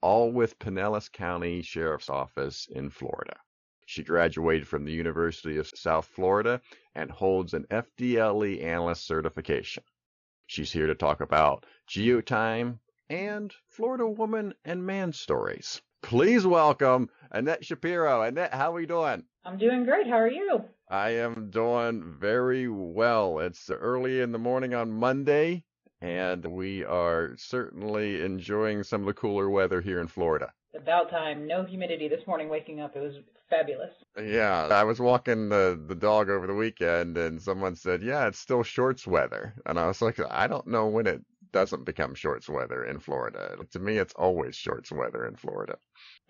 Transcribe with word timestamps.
all 0.00 0.32
with 0.32 0.58
Pinellas 0.58 1.10
County 1.10 1.62
Sheriff's 1.62 2.08
Office 2.08 2.68
in 2.70 2.90
Florida. 2.90 3.36
She 3.86 4.02
graduated 4.02 4.68
from 4.68 4.84
the 4.84 4.92
University 4.92 5.56
of 5.56 5.68
South 5.68 6.06
Florida 6.06 6.60
and 6.94 7.10
holds 7.10 7.54
an 7.54 7.64
FDLE 7.70 8.62
analyst 8.62 9.06
certification. 9.06 9.82
She's 10.46 10.72
here 10.72 10.86
to 10.86 10.94
talk 10.94 11.20
about 11.20 11.64
geotime 11.88 12.78
and 13.10 13.52
Florida 13.68 14.06
woman 14.06 14.54
and 14.64 14.84
man 14.84 15.12
stories. 15.12 15.80
Please 16.02 16.46
welcome 16.46 17.08
Annette 17.30 17.64
Shapiro. 17.64 18.22
Annette, 18.22 18.54
how 18.54 18.70
are 18.70 18.74
we 18.74 18.86
doing? 18.86 19.24
I'm 19.44 19.58
doing 19.58 19.84
great. 19.84 20.06
How 20.06 20.18
are 20.18 20.30
you? 20.30 20.64
I 20.90 21.10
am 21.10 21.50
doing 21.50 22.16
very 22.18 22.68
well. 22.68 23.40
It's 23.40 23.70
early 23.70 24.20
in 24.20 24.32
the 24.32 24.38
morning 24.38 24.74
on 24.74 24.92
Monday, 24.92 25.64
and 26.00 26.44
we 26.44 26.84
are 26.84 27.34
certainly 27.36 28.22
enjoying 28.22 28.82
some 28.82 29.00
of 29.02 29.06
the 29.06 29.14
cooler 29.14 29.50
weather 29.50 29.80
here 29.80 30.00
in 30.00 30.08
Florida. 30.08 30.52
About 30.76 31.10
time. 31.10 31.46
No 31.46 31.64
humidity 31.64 32.08
this 32.08 32.26
morning 32.26 32.48
waking 32.48 32.80
up. 32.80 32.94
It 32.94 33.00
was 33.00 33.14
fabulous. 33.48 33.90
Yeah, 34.22 34.68
I 34.70 34.84
was 34.84 35.00
walking 35.00 35.48
the 35.48 35.82
the 35.88 35.94
dog 35.94 36.28
over 36.28 36.46
the 36.46 36.54
weekend 36.54 37.16
and 37.16 37.40
someone 37.40 37.74
said, 37.74 38.02
"Yeah, 38.02 38.26
it's 38.26 38.38
still 38.38 38.62
shorts 38.62 39.06
weather." 39.06 39.54
And 39.64 39.78
I 39.78 39.86
was 39.86 40.02
like, 40.02 40.20
"I 40.30 40.46
don't 40.46 40.66
know 40.66 40.86
when 40.86 41.06
it 41.06 41.22
doesn't 41.52 41.86
become 41.86 42.14
shorts 42.14 42.48
weather 42.48 42.84
in 42.84 42.98
Florida. 42.98 43.56
To 43.72 43.78
me, 43.78 43.96
it's 43.96 44.12
always 44.14 44.54
shorts 44.54 44.92
weather 44.92 45.26
in 45.26 45.36
Florida." 45.36 45.78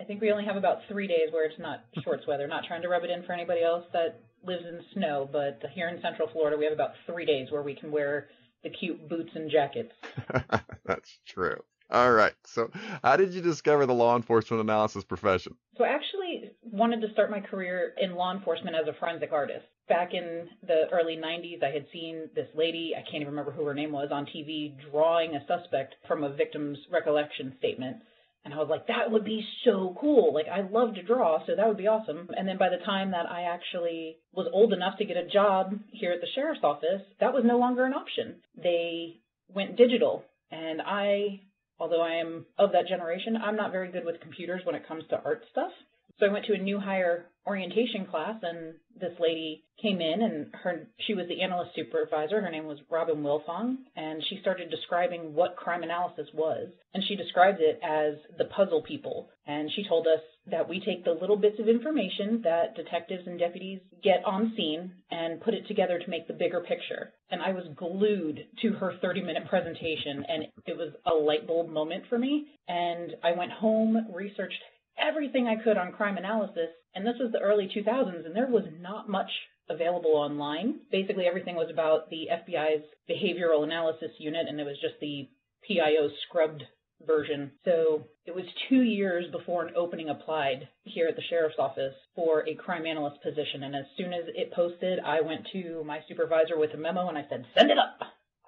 I 0.01 0.05
think 0.05 0.21
we 0.21 0.31
only 0.31 0.45
have 0.45 0.57
about 0.57 0.85
3 0.89 1.09
days 1.09 1.33
where 1.33 1.45
it's 1.45 1.59
not 1.59 1.81
shorts 2.05 2.25
weather. 2.29 2.47
Not 2.47 2.65
trying 2.65 2.83
to 2.83 2.89
rub 2.89 3.03
it 3.03 3.11
in 3.11 3.25
for 3.25 3.33
anybody 3.33 3.63
else 3.63 3.85
that 3.93 4.21
lives 4.45 4.65
in 4.65 4.81
snow, 4.95 5.29
but 5.31 5.61
here 5.75 5.89
in 5.89 6.01
Central 6.01 6.29
Florida, 6.29 6.57
we 6.57 6.65
have 6.65 6.73
about 6.73 6.93
3 7.07 7.27
days 7.27 7.51
where 7.51 7.63
we 7.63 7.75
can 7.75 7.91
wear 7.91 8.29
the 8.63 8.71
cute 8.71 9.09
boots 9.09 9.31
and 9.35 9.51
jackets. 9.51 9.93
That's 10.85 11.19
true. 11.27 11.63
All 11.91 12.13
right. 12.13 12.35
So, 12.45 12.71
how 13.03 13.17
did 13.17 13.33
you 13.33 13.41
discover 13.41 13.87
the 13.87 13.95
law 13.95 14.15
enforcement 14.15 14.61
analysis 14.61 15.05
profession? 15.05 15.55
So, 15.79 15.85
I 15.85 15.89
actually 15.89 16.51
wanted 16.63 17.01
to 17.01 17.11
start 17.13 17.31
my 17.31 17.41
career 17.41 17.95
in 17.99 18.15
law 18.15 18.35
enforcement 18.35 18.77
as 18.77 18.87
a 18.87 18.99
forensic 18.99 19.33
artist. 19.33 19.65
Back 19.89 20.13
in 20.13 20.49
the 20.67 20.83
early 20.93 21.17
90s, 21.17 21.63
I 21.63 21.73
had 21.73 21.87
seen 21.91 22.29
this 22.35 22.49
lady, 22.55 22.93
I 22.95 23.01
can't 23.01 23.23
even 23.23 23.29
remember 23.29 23.53
who 23.53 23.65
her 23.65 23.73
name 23.73 23.93
was, 23.93 24.11
on 24.13 24.27
TV 24.27 24.75
drawing 24.91 25.35
a 25.35 25.41
suspect 25.47 25.95
from 26.07 26.25
a 26.25 26.35
victim's 26.35 26.77
recollection 26.93 27.55
statement. 27.59 27.97
And 28.49 28.55
I 28.55 28.63
was 28.63 28.71
like, 28.71 28.87
that 28.87 29.11
would 29.11 29.27
be 29.27 29.45
so 29.67 29.95
cool. 30.01 30.33
Like, 30.33 30.47
I 30.49 30.63
love 30.63 30.95
to 30.95 31.03
draw, 31.03 31.45
so 31.47 31.55
that 31.55 31.69
would 31.69 31.77
be 31.77 31.87
awesome. 31.87 32.31
And 32.35 32.49
then 32.49 32.57
by 32.57 32.71
the 32.71 32.83
time 32.83 33.11
that 33.11 33.27
I 33.27 33.43
actually 33.43 34.17
was 34.33 34.49
old 34.55 34.73
enough 34.73 34.97
to 34.97 35.05
get 35.05 35.19
a 35.19 35.29
job 35.29 35.75
here 35.93 36.13
at 36.13 36.23
the 36.23 36.27
sheriff's 36.35 36.65
office, 36.65 37.03
that 37.21 37.35
was 37.35 37.45
no 37.45 37.59
longer 37.59 37.85
an 37.85 37.93
option. 37.93 38.37
They 38.57 39.21
went 39.55 39.77
digital. 39.77 40.25
And 40.51 40.81
I, 40.81 41.43
although 41.79 42.01
I 42.01 42.21
am 42.23 42.47
of 42.57 42.73
that 42.73 42.89
generation, 42.89 43.37
I'm 43.37 43.57
not 43.57 43.71
very 43.71 43.93
good 43.93 44.07
with 44.07 44.23
computers 44.23 44.63
when 44.65 44.75
it 44.75 44.89
comes 44.89 45.05
to 45.11 45.21
art 45.23 45.43
stuff. 45.53 45.73
So 46.19 46.25
I 46.25 46.33
went 46.33 46.47
to 46.47 46.55
a 46.55 46.59
new 46.59 46.81
hire 46.81 47.27
orientation 47.49 48.05
class 48.05 48.37
and 48.43 48.75
this 49.01 49.13
lady 49.19 49.65
came 49.81 50.01
in 50.01 50.23
and 50.23 50.47
her 50.63 50.87
she 51.07 51.15
was 51.15 51.27
the 51.29 51.41
analyst 51.41 51.71
supervisor. 51.75 52.41
Her 52.41 52.51
name 52.51 52.67
was 52.67 52.79
Robin 52.91 53.23
Wilfong 53.23 53.77
and 53.97 54.23
she 54.29 54.39
started 54.41 54.71
describing 54.71 55.35
what 55.35 55.57
crime 55.57 55.83
analysis 55.83 56.29
was. 56.35 56.69
And 56.93 57.03
she 57.07 57.17
described 57.17 57.61
it 57.61 57.81
as 57.83 58.15
the 58.37 58.45
puzzle 58.47 58.83
people. 58.83 59.31
And 59.47 59.71
she 59.75 59.87
told 59.89 60.07
us 60.07 60.21
that 60.51 60.69
we 60.69 60.81
take 60.81 61.05
the 61.05 61.13
little 61.19 61.37
bits 61.37 61.59
of 61.59 61.69
information 61.69 62.43
that 62.45 62.75
detectives 62.75 63.27
and 63.27 63.39
deputies 63.39 63.81
get 64.03 64.23
on 64.27 64.53
scene 64.57 64.93
and 65.11 65.41
put 65.41 65.55
it 65.55 65.67
together 65.69 65.99
to 65.99 66.11
make 66.11 66.27
the 66.27 66.35
bigger 66.35 66.61
picture. 66.61 67.13
And 67.31 67.41
I 67.43 67.53
was 67.53 67.65
glued 67.77 68.41
to 68.63 68.73
her 68.73 68.95
30 69.01 69.23
minute 69.23 69.49
presentation 69.49 70.25
and 70.29 70.45
it 70.67 70.77
was 70.77 70.93
a 71.07 71.15
light 71.15 71.47
bulb 71.47 71.71
moment 71.71 72.05
for 72.09 72.19
me. 72.19 72.47
And 72.69 73.13
I 73.25 73.33
went 73.33 73.53
home, 73.53 74.09
researched 74.13 74.63
everything 75.01 75.47
I 75.47 75.63
could 75.63 75.77
on 75.77 75.93
crime 75.93 76.17
analysis, 76.17 76.71
and 76.95 77.07
this 77.07 77.17
was 77.19 77.33
the 77.33 77.41
early 77.41 77.69
2000s, 77.75 78.27
and 78.27 78.35
there 78.35 78.47
was 78.47 78.65
not 78.81 79.09
much 79.09 79.31
available 79.71 80.13
online. 80.13 80.81
Basically, 80.91 81.27
everything 81.27 81.55
was 81.55 81.71
about 81.71 82.11
the 82.11 82.29
FBI's 82.33 82.85
behavioral 83.09 83.65
analysis 83.65 84.11
unit, 84.19 84.47
and 84.49 84.61
it 84.61 84.65
was 84.65 84.79
just 84.81 84.95
the 85.01 85.29
PIO 85.67 86.09
scrubbed 86.27 86.63
version. 87.07 87.53
So 87.65 88.05
it 88.27 88.35
was 88.35 88.45
two 88.69 88.83
years 88.83 89.27
before 89.31 89.65
an 89.65 89.75
opening 89.77 90.09
applied 90.09 90.69
here 90.85 91.07
at 91.09 91.17
the 91.17 91.23
sheriff's 91.29 91.59
office 91.59 91.95
for 92.15 92.49
a 92.49 92.55
crime 92.55 92.87
analyst 92.87 93.23
position. 93.23 93.63
And 93.63 93.75
as 93.75 93.85
soon 93.97 94.13
as 94.13 94.25
it 94.35 94.53
posted, 94.53 94.99
I 95.01 95.21
went 95.21 95.47
to 95.53 95.83
my 95.85 96.01
supervisor 96.09 96.59
with 96.59 96.75
a 96.75 96.77
memo 96.77 97.09
and 97.09 97.17
I 97.17 97.25
said, 97.29 97.45
send 97.57 97.71
it 97.71 97.79
up. 97.79 98.01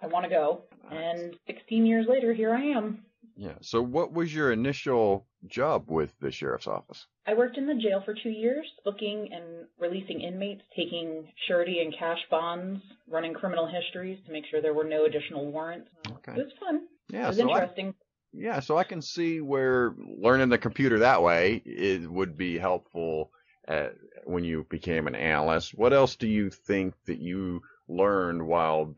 I 0.02 0.06
want 0.06 0.24
to 0.24 0.30
go. 0.30 0.64
And 0.90 1.36
16 1.46 1.86
years 1.86 2.06
later, 2.08 2.32
here 2.32 2.54
I 2.54 2.62
am. 2.76 3.04
Yeah. 3.36 3.54
So, 3.60 3.82
what 3.82 4.12
was 4.12 4.34
your 4.34 4.50
initial 4.50 5.26
job 5.46 5.90
with 5.90 6.12
the 6.20 6.30
sheriff's 6.30 6.66
office? 6.66 7.06
I 7.26 7.34
worked 7.34 7.56
in 7.56 7.66
the 7.66 7.74
jail 7.74 8.02
for 8.04 8.14
two 8.14 8.30
years, 8.30 8.66
booking 8.84 9.30
and 9.32 9.66
releasing 9.78 10.20
inmates, 10.20 10.62
taking 10.76 11.28
surety 11.46 11.80
and 11.80 11.94
cash 11.98 12.18
bonds, 12.30 12.80
running 13.08 13.34
criminal 13.34 13.68
histories 13.68 14.18
to 14.26 14.32
make 14.32 14.44
sure 14.50 14.60
there 14.60 14.74
were 14.74 14.84
no 14.84 15.04
additional 15.04 15.50
warrants. 15.50 15.88
Okay. 16.08 16.32
It 16.32 16.44
was 16.44 16.52
fun. 16.58 16.82
Yeah. 17.10 17.24
It 17.24 17.28
was 17.28 17.36
so 17.38 17.50
interesting. 17.50 17.88
I, 17.88 18.04
yeah, 18.32 18.60
so 18.60 18.76
I 18.76 18.84
can 18.84 19.02
see 19.02 19.40
where 19.40 19.92
learning 19.98 20.50
the 20.50 20.58
computer 20.58 21.00
that 21.00 21.22
way 21.22 21.62
it 21.64 22.08
would 22.08 22.36
be 22.36 22.58
helpful 22.58 23.32
at, 23.66 23.96
when 24.24 24.44
you 24.44 24.66
became 24.68 25.06
an 25.06 25.16
analyst. 25.16 25.76
What 25.76 25.92
else 25.92 26.16
do 26.16 26.28
you 26.28 26.50
think 26.50 26.94
that 27.06 27.18
you 27.18 27.62
learned 27.88 28.46
while 28.46 28.94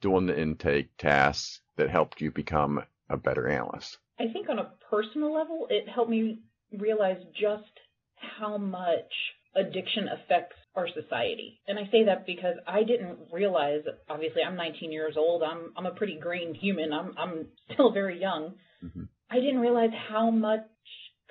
doing 0.00 0.26
the 0.26 0.40
intake 0.40 0.96
tasks 0.96 1.60
that 1.76 1.90
helped 1.90 2.20
you 2.20 2.30
become 2.30 2.84
a 3.08 3.16
better 3.16 3.48
analyst? 3.48 3.98
I 4.18 4.32
think 4.32 4.48
on 4.48 4.58
a 4.58 4.72
personal 4.90 5.32
level, 5.32 5.66
it 5.70 5.88
helped 5.88 6.10
me 6.10 6.40
realize 6.76 7.18
just 7.32 7.70
how 8.38 8.58
much 8.58 9.12
addiction 9.54 10.08
affects 10.08 10.56
our 10.74 10.88
society. 10.88 11.60
And 11.66 11.78
I 11.78 11.84
say 11.90 12.04
that 12.04 12.26
because 12.26 12.56
I 12.66 12.84
didn't 12.84 13.18
realize 13.32 13.80
obviously 14.08 14.42
I'm 14.42 14.56
19 14.56 14.92
years 14.92 15.14
old. 15.16 15.42
I'm 15.42 15.72
I'm 15.76 15.86
a 15.86 15.94
pretty 15.94 16.18
green 16.20 16.54
human. 16.54 16.92
I'm 16.92 17.14
I'm 17.18 17.46
still 17.72 17.92
very 17.92 18.20
young. 18.20 18.54
Mm-hmm. 18.84 19.04
I 19.30 19.36
didn't 19.36 19.58
realize 19.60 19.90
how 20.08 20.30
much 20.30 20.60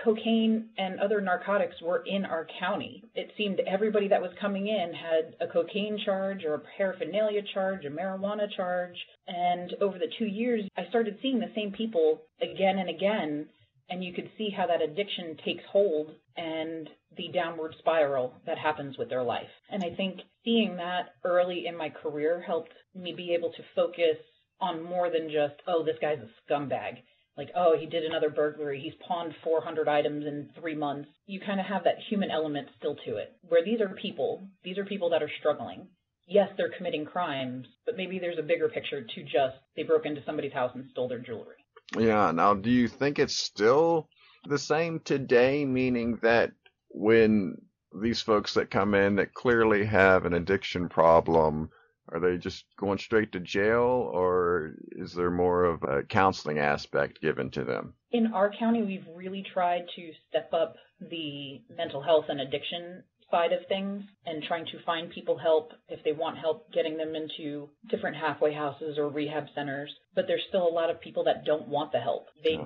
cocaine 0.04 0.70
and 0.78 1.00
other 1.00 1.22
narcotics 1.22 1.76
were 1.82 2.04
in 2.06 2.26
our 2.26 2.48
county. 2.60 3.04
It 3.16 3.32
seemed 3.38 3.60
everybody 3.62 4.08
that 4.10 4.22
was 4.22 4.32
coming 4.40 4.68
in 4.68 4.94
had 4.94 5.36
a 5.42 5.52
cocaine 5.52 6.00
charge 6.04 6.44
or 6.44 6.56
a 6.56 6.62
paraphernalia 6.78 7.42
charge, 7.54 7.86
a 7.86 7.90
marijuana 7.90 8.48
charge. 8.56 8.96
And 9.28 9.74
over 9.82 9.98
the 9.98 10.12
two 10.20 10.26
years, 10.26 10.64
I 10.78 10.88
started 10.90 11.18
seeing 11.22 11.40
the 11.40 11.52
same 11.56 11.72
people 11.72 12.22
again 12.42 12.78
and 12.78 12.90
again. 12.90 13.48
And 13.90 14.04
you 14.04 14.14
could 14.14 14.30
see 14.38 14.50
how 14.50 14.68
that 14.68 14.82
addiction 14.82 15.38
takes 15.46 15.64
hold 15.72 16.12
and 16.36 16.90
the 17.16 17.30
downward 17.34 17.74
spiral 17.80 18.34
that 18.46 18.58
happens 18.58 18.98
with 18.98 19.10
their 19.10 19.24
life. 19.24 19.50
And 19.70 19.84
I 19.84 19.96
think 19.96 20.20
seeing 20.44 20.76
that 20.76 21.16
early 21.24 21.66
in 21.68 21.76
my 21.76 21.90
career 21.90 22.42
helped 22.46 22.74
me 22.94 23.14
be 23.16 23.34
able 23.34 23.52
to 23.54 23.64
focus 23.76 24.18
on 24.60 24.84
more 24.84 25.10
than 25.10 25.30
just, 25.30 25.62
oh, 25.68 25.84
this 25.84 25.98
guy's 26.02 26.20
a 26.20 26.52
scumbag 26.52 26.98
like, 27.38 27.52
oh, 27.56 27.76
he 27.80 27.86
did 27.86 28.04
another 28.04 28.30
burglary, 28.30 28.82
he's 28.82 28.94
pawned 29.08 29.34
400 29.44 29.88
items 29.88 30.26
in 30.26 30.50
three 30.60 30.76
months. 30.76 31.10
You 31.28 31.40
kind 31.40 31.60
of 31.60 31.66
have 31.68 31.84
that 31.84 32.00
human 32.10 32.32
element 32.32 32.68
still 32.78 32.96
to 33.06 33.18
it, 33.18 33.36
where 33.48 33.64
these 33.64 33.80
are 33.80 33.90
people, 33.90 34.48
these 34.64 34.78
are 34.78 34.86
people 34.86 35.12
that 35.12 35.22
are 35.24 35.32
struggling. 35.40 35.88
Yes, 36.28 36.50
they're 36.58 36.74
committing 36.76 37.06
crimes, 37.06 37.68
but 37.86 37.96
maybe 37.96 38.20
there's 38.20 38.40
a 38.40 38.44
bigger 38.44 38.68
picture 38.68 39.02
to 39.02 39.24
just 39.24 39.56
they 39.76 39.84
broke 39.84 40.06
into 40.06 40.24
somebody's 40.26 40.52
house 40.52 40.72
and 40.76 40.86
stole 40.92 41.08
their 41.08 41.20
jewelry. 41.20 41.56
Yeah, 41.98 42.32
now 42.32 42.54
do 42.54 42.70
you 42.70 42.90
think 42.90 43.18
it's 43.18 43.38
still 43.38 44.10
the 44.46 44.60
same 44.60 45.00
today, 45.00 45.64
meaning 45.64 46.20
that 46.24 46.52
when 46.90 47.56
these 48.02 48.22
folks 48.22 48.56
that 48.56 48.72
come 48.72 48.94
in 48.94 49.16
that 49.16 49.34
clearly 49.34 49.86
have 49.86 50.26
an 50.26 50.34
addiction 50.34 50.90
problem, 50.90 51.70
are 52.12 52.20
they 52.20 52.38
just 52.38 52.66
going 52.78 52.98
straight 52.98 53.32
to 53.34 53.40
jail, 53.40 54.10
or 54.14 54.74
is 54.92 55.14
there 55.14 55.32
more 55.32 55.66
of 55.66 55.84
a 55.84 56.04
counseling 56.04 56.60
aspect 56.60 57.22
given 57.22 57.52
to 57.52 57.64
them? 57.64 57.94
In 58.12 58.34
our 58.34 58.52
county, 58.58 58.84
we've 58.84 59.08
really 59.14 59.46
tried 59.54 59.86
to 59.96 60.12
step 60.30 60.54
up 60.54 60.76
the 61.00 61.62
mental 61.76 62.02
health 62.02 62.26
and 62.30 62.40
addiction 62.40 63.04
side 63.30 63.52
of 63.52 63.60
things 63.68 64.04
and 64.26 64.44
trying 64.44 64.66
to 64.66 64.82
find 64.86 65.12
people 65.12 65.38
help 65.38 65.74
if 65.90 66.04
they 66.04 66.14
want 66.14 66.38
help 66.38 66.72
getting 66.72 66.98
them 66.98 67.14
into 67.14 67.70
different 67.90 68.16
halfway 68.16 68.54
houses 68.54 68.98
or 68.98 69.10
rehab 69.10 69.46
centers. 69.54 69.94
But 70.16 70.26
there's 70.28 70.44
still 70.48 70.68
a 70.68 70.74
lot 70.74 70.90
of 70.90 71.02
people 71.02 71.26
that 71.26 71.46
don't 71.46 71.68
want 71.68 71.92
the 71.92 72.00
help. 72.00 72.28
They 72.44 72.58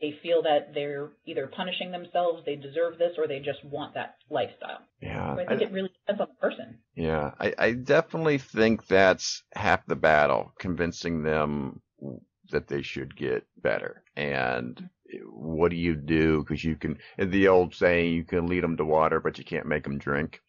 they 0.00 0.14
feel 0.22 0.42
that 0.42 0.74
they're 0.74 1.10
either 1.26 1.46
punishing 1.46 1.90
themselves, 1.90 2.42
they 2.44 2.56
deserve 2.56 2.98
this, 2.98 3.12
or 3.16 3.26
they 3.26 3.38
just 3.38 3.64
want 3.64 3.94
that 3.94 4.16
lifestyle. 4.30 4.80
Yeah. 5.00 5.34
So 5.34 5.40
I 5.40 5.46
think 5.46 5.62
I, 5.62 5.64
it 5.64 5.72
really 5.72 5.90
depends 6.00 6.20
on 6.20 6.28
the 6.28 6.40
person. 6.40 6.78
Yeah, 6.94 7.30
I, 7.40 7.54
I 7.58 7.72
definitely 7.72 8.38
think 8.38 8.86
that's 8.86 9.42
half 9.54 9.86
the 9.86 9.96
battle, 9.96 10.52
convincing 10.58 11.22
them 11.22 11.80
that 12.50 12.68
they 12.68 12.82
should 12.82 13.16
get 13.16 13.46
better. 13.56 14.02
And 14.16 14.90
what 15.24 15.70
do 15.70 15.76
you 15.76 15.94
do? 15.94 16.42
Because 16.42 16.62
you 16.62 16.76
can, 16.76 16.98
the 17.18 17.48
old 17.48 17.74
saying, 17.74 18.12
you 18.12 18.24
can 18.24 18.46
lead 18.46 18.62
them 18.62 18.76
to 18.76 18.84
water, 18.84 19.20
but 19.20 19.38
you 19.38 19.44
can't 19.44 19.66
make 19.66 19.84
them 19.84 19.98
drink. 19.98 20.40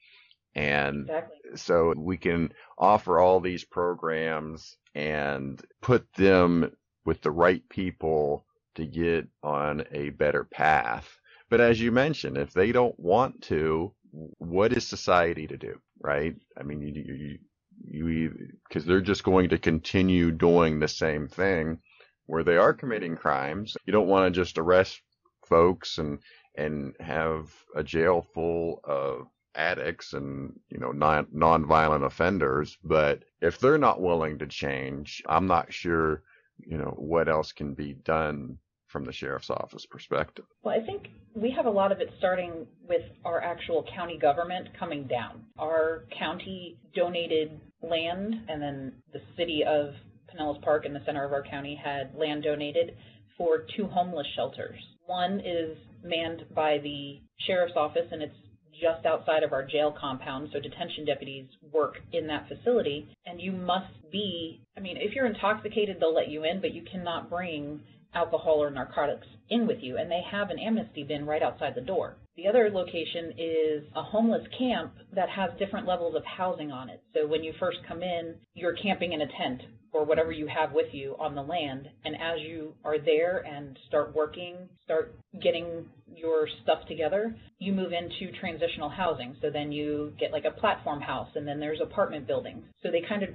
And 0.56 1.02
exactly. 1.02 1.38
so 1.56 1.94
we 1.96 2.18
can 2.18 2.52
offer 2.78 3.20
all 3.20 3.40
these 3.40 3.64
programs 3.64 4.76
and 4.96 5.62
put 5.82 6.12
them 6.16 6.72
with 7.06 7.22
the 7.22 7.32
right 7.32 7.62
people 7.70 8.46
to 8.78 8.88
get 8.88 9.28
on 9.44 9.86
a 9.92 10.12
better 10.12 10.46
path. 10.46 11.10
But 11.50 11.62
as 11.62 11.82
you 11.82 11.92
mentioned, 11.94 12.38
if 12.38 12.54
they 12.54 12.74
don't 12.74 13.00
want 13.00 13.44
to, 13.44 13.94
what 14.12 14.74
is 14.74 14.88
society 14.88 15.48
to 15.48 15.58
do, 15.58 15.80
right? 16.02 16.36
I 16.60 16.64
mean, 16.64 16.82
you, 16.82 17.40
you, 17.86 18.08
you, 18.10 18.50
because 18.70 18.86
they're 18.86 19.02
just 19.02 19.24
going 19.26 19.50
to 19.50 19.60
continue 19.60 20.32
doing 20.32 20.80
the 20.80 20.90
same 20.90 21.28
thing 21.30 21.80
where 22.28 22.44
they 22.44 22.58
are 22.58 22.74
committing 22.74 23.18
crimes. 23.18 23.76
You 23.86 23.94
don't 23.94 24.10
want 24.10 24.34
to 24.34 24.42
just 24.42 24.58
arrest 24.60 25.02
folks 25.48 26.00
and, 26.00 26.20
and 26.58 26.96
have 27.00 27.52
a 27.76 27.84
jail 27.84 28.26
full 28.34 28.82
of 28.86 29.28
addicts 29.56 30.14
and 30.14 30.54
you 30.70 30.80
know 30.80 30.92
non 30.92 31.28
non-violent 31.34 32.04
offenders 32.06 32.78
but 32.84 33.24
if 33.42 33.60
they're 33.60 33.78
not 33.80 34.02
willing 34.02 34.38
to 34.38 34.48
change 34.48 35.24
i'm 35.28 35.48
not 35.48 35.74
sure 35.74 36.24
you 36.60 36.78
know 36.78 36.94
what 36.98 37.28
else 37.28 37.52
can 37.52 37.74
be 37.74 37.94
done 37.94 38.58
from 38.98 39.06
the 39.06 39.14
sheriff's 39.14 39.52
office 39.52 39.86
perspective? 39.86 40.46
Well, 40.64 40.76
I 40.76 40.84
think 40.84 41.10
we 41.36 41.52
have 41.56 41.68
a 41.68 41.70
lot 41.70 41.92
of 41.92 42.00
it 42.00 42.10
starting 42.18 42.66
with 42.90 43.04
our 43.24 43.44
actual 43.44 43.86
county 43.96 44.18
government 44.18 44.70
coming 44.80 45.06
down. 45.06 45.44
Our 45.60 46.06
county 46.18 46.80
donated 46.96 47.60
land, 47.84 48.34
and 48.50 48.60
then 48.60 48.94
the 49.14 49.20
city 49.38 49.62
of 49.68 49.94
Pinellas 50.34 50.60
Park 50.64 50.88
in 50.88 50.94
the 50.94 51.02
center 51.06 51.24
of 51.24 51.32
our 51.32 51.44
county 51.44 51.80
had 51.82 52.16
land 52.16 52.44
donated 52.44 52.96
for 53.38 53.68
two 53.76 53.86
homeless 53.86 54.26
shelters. 54.36 54.80
One 55.06 55.42
is 55.42 55.78
manned 56.04 56.46
by 56.56 56.80
the 56.82 57.22
sheriff's 57.46 57.76
office, 57.76 58.08
and 58.12 58.24
it's 58.24 58.36
just 58.82 59.06
outside 59.06 59.44
of 59.44 59.54
our 59.54 59.64
jail 59.64 59.96
compound, 60.00 60.50
so 60.52 60.60
detention 60.60 61.06
deputies 61.06 61.46
work 61.72 61.98
in 62.14 62.26
that 62.28 62.48
facility. 62.48 63.08
And 63.28 63.40
you 63.40 63.52
must 63.52 63.94
be, 64.12 64.62
I 64.76 64.80
mean, 64.80 64.98
if 64.98 65.14
you're 65.14 65.28
intoxicated, 65.28 65.98
they'll 66.00 66.16
let 66.16 66.30
you 66.30 66.44
in, 66.46 66.62
but 66.62 66.74
you 66.74 66.84
cannot 66.92 67.30
bring 67.30 67.82
alcohol 68.14 68.62
or 68.64 68.70
narcotics 68.70 69.28
in 69.50 69.68
with 69.68 69.78
you, 69.82 69.98
and 69.98 70.10
they 70.12 70.22
have 70.30 70.50
an 70.50 70.60
amnesty 70.60 71.04
bin 71.04 71.26
right 71.26 71.42
outside 71.42 71.74
the 71.76 71.82
door. 71.82 72.18
The 72.36 72.48
other 72.48 72.70
location 72.72 73.34
is 73.38 73.84
a 73.96 74.04
homeless 74.04 74.46
camp 74.58 74.94
that 75.14 75.30
has 75.30 75.50
different 75.58 75.88
levels 75.88 76.16
of 76.16 76.24
housing 76.26 76.72
on 76.72 76.90
it. 76.90 77.02
So 77.14 77.28
when 77.28 77.44
you 77.44 77.54
first 77.60 77.80
come 77.88 78.04
in, 78.04 78.36
you're 78.54 78.76
camping 78.76 79.14
in 79.14 79.22
a 79.22 79.28
tent 79.28 79.62
or 79.92 80.06
whatever 80.06 80.32
you 80.32 80.48
have 80.48 80.74
with 80.74 80.94
you 80.94 81.16
on 81.20 81.34
the 81.34 81.42
land. 81.42 81.88
And 82.06 82.16
as 82.16 82.40
you 82.42 82.74
are 82.84 83.00
there 83.00 83.40
and 83.40 83.78
start 83.88 84.16
working, 84.16 84.70
start 84.84 85.16
getting 85.42 85.86
your 86.14 86.48
stuff 86.64 86.80
together, 86.88 87.36
you 87.60 87.74
move 87.74 87.92
into 87.94 88.38
transitional 88.40 88.90
housing. 88.90 89.36
So 89.42 89.50
then 89.50 89.72
you 89.72 90.14
get 90.20 90.32
like 90.32 90.46
a 90.46 90.60
platform 90.60 91.02
house 91.02 91.30
and 91.36 91.48
then 91.48 91.60
there's 91.60 91.80
apartment 91.82 92.28
buildings. 92.28 92.64
So 92.84 92.92
they 92.92 93.02
kind 93.08 93.24
of 93.24 93.30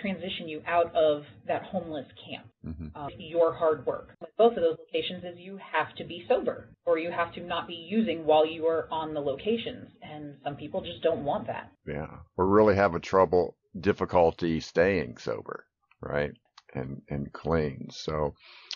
transition 0.00 0.48
you 0.48 0.62
out 0.66 0.94
of 0.94 1.22
that 1.46 1.62
homeless 1.62 2.06
camp. 2.28 2.46
Mm-hmm. 2.66 2.96
Um, 2.96 3.10
your 3.18 3.54
hard 3.54 3.86
work. 3.86 4.14
With 4.20 4.30
both 4.36 4.56
of 4.56 4.62
those 4.62 4.78
locations 4.78 5.24
is 5.24 5.38
you 5.38 5.58
have 5.72 5.94
to 5.96 6.04
be 6.04 6.24
sober 6.28 6.68
or 6.84 6.98
you 6.98 7.10
have 7.10 7.32
to 7.34 7.40
not 7.40 7.66
be 7.66 7.74
using 7.74 8.24
while 8.24 8.46
you 8.46 8.66
are 8.66 8.88
on 8.90 9.14
the 9.14 9.20
locations. 9.20 9.90
And 10.02 10.36
some 10.44 10.56
people 10.56 10.80
just 10.80 11.02
don't 11.02 11.24
want 11.24 11.46
that. 11.46 11.70
Yeah. 11.86 12.08
Or 12.36 12.46
really 12.46 12.76
have 12.76 12.94
a 12.94 13.00
trouble, 13.00 13.56
difficulty 13.78 14.60
staying 14.60 15.18
sober, 15.18 15.64
right? 16.00 16.32
And, 16.74 17.02
and 17.08 17.32
clean. 17.32 17.88
So, 17.90 18.34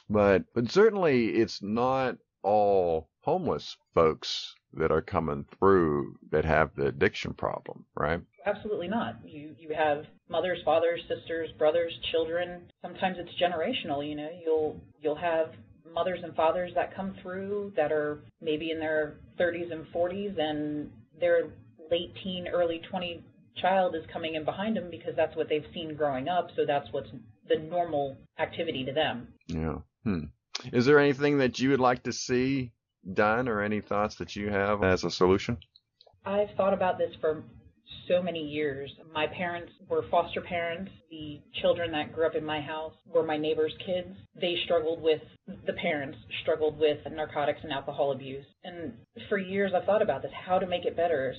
but, 0.08 0.44
but 0.54 0.70
certainly 0.70 1.28
it's 1.28 1.62
not 1.62 2.16
all 2.42 3.08
homeless 3.20 3.76
folks 3.94 4.54
that 4.74 4.90
are 4.90 5.02
coming 5.02 5.44
through 5.58 6.16
that 6.30 6.44
have 6.44 6.70
the 6.76 6.86
addiction 6.86 7.34
problem, 7.34 7.84
right? 7.94 8.20
Absolutely 8.46 8.88
not. 8.88 9.16
You 9.24 9.54
you 9.58 9.74
have 9.74 10.04
mothers, 10.28 10.58
fathers, 10.64 11.00
sisters, 11.08 11.50
brothers, 11.58 11.92
children. 12.10 12.62
Sometimes 12.80 13.16
it's 13.18 13.30
generational, 13.40 14.06
you 14.06 14.16
know. 14.16 14.30
You'll 14.44 14.80
you'll 15.00 15.16
have 15.16 15.52
mothers 15.92 16.20
and 16.22 16.34
fathers 16.34 16.72
that 16.74 16.94
come 16.94 17.14
through 17.22 17.72
that 17.76 17.92
are 17.92 18.22
maybe 18.40 18.70
in 18.70 18.78
their 18.78 19.14
30s 19.38 19.70
and 19.70 19.86
40s 19.94 20.38
and 20.38 20.90
their 21.20 21.50
late 21.90 22.12
teen, 22.24 22.48
early 22.48 22.80
20 22.90 23.22
child 23.60 23.94
is 23.94 24.02
coming 24.12 24.34
in 24.34 24.44
behind 24.44 24.76
them 24.76 24.88
because 24.90 25.14
that's 25.16 25.36
what 25.36 25.48
they've 25.48 25.66
seen 25.74 25.94
growing 25.94 26.28
up, 26.28 26.48
so 26.56 26.62
that's 26.66 26.90
what's 26.92 27.10
the 27.48 27.58
normal 27.58 28.16
activity 28.38 28.84
to 28.84 28.92
them. 28.92 29.28
Yeah. 29.46 29.78
Hmm. 30.04 30.24
Is 30.72 30.86
there 30.86 30.98
anything 30.98 31.38
that 31.38 31.58
you 31.58 31.70
would 31.70 31.80
like 31.80 32.02
to 32.04 32.12
see 32.12 32.72
done 33.14 33.48
or 33.48 33.62
any 33.62 33.80
thoughts 33.80 34.16
that 34.16 34.36
you 34.36 34.50
have 34.50 34.82
as 34.82 35.04
a 35.04 35.10
solution? 35.10 35.58
I've 36.24 36.50
thought 36.56 36.72
about 36.72 36.98
this 36.98 37.10
for 37.20 37.42
so 38.08 38.22
many 38.22 38.40
years. 38.40 38.90
My 39.12 39.26
parents 39.26 39.72
were 39.88 40.04
foster 40.10 40.40
parents. 40.40 40.90
The 41.10 41.40
children 41.60 41.92
that 41.92 42.12
grew 42.12 42.26
up 42.26 42.34
in 42.34 42.44
my 42.44 42.60
house 42.60 42.94
were 43.06 43.22
my 43.22 43.36
neighbors' 43.36 43.72
kids. 43.84 44.16
They 44.40 44.56
struggled 44.64 45.02
with, 45.02 45.20
the 45.66 45.72
parents 45.74 46.18
struggled 46.42 46.78
with 46.78 46.98
narcotics 47.10 47.60
and 47.62 47.72
alcohol 47.72 48.12
abuse. 48.12 48.46
And 48.64 48.94
for 49.28 49.38
years 49.38 49.72
I've 49.74 49.84
thought 49.84 50.02
about 50.02 50.22
this, 50.22 50.32
how 50.46 50.58
to 50.58 50.66
make 50.66 50.84
it 50.84 50.96
better. 50.96 51.34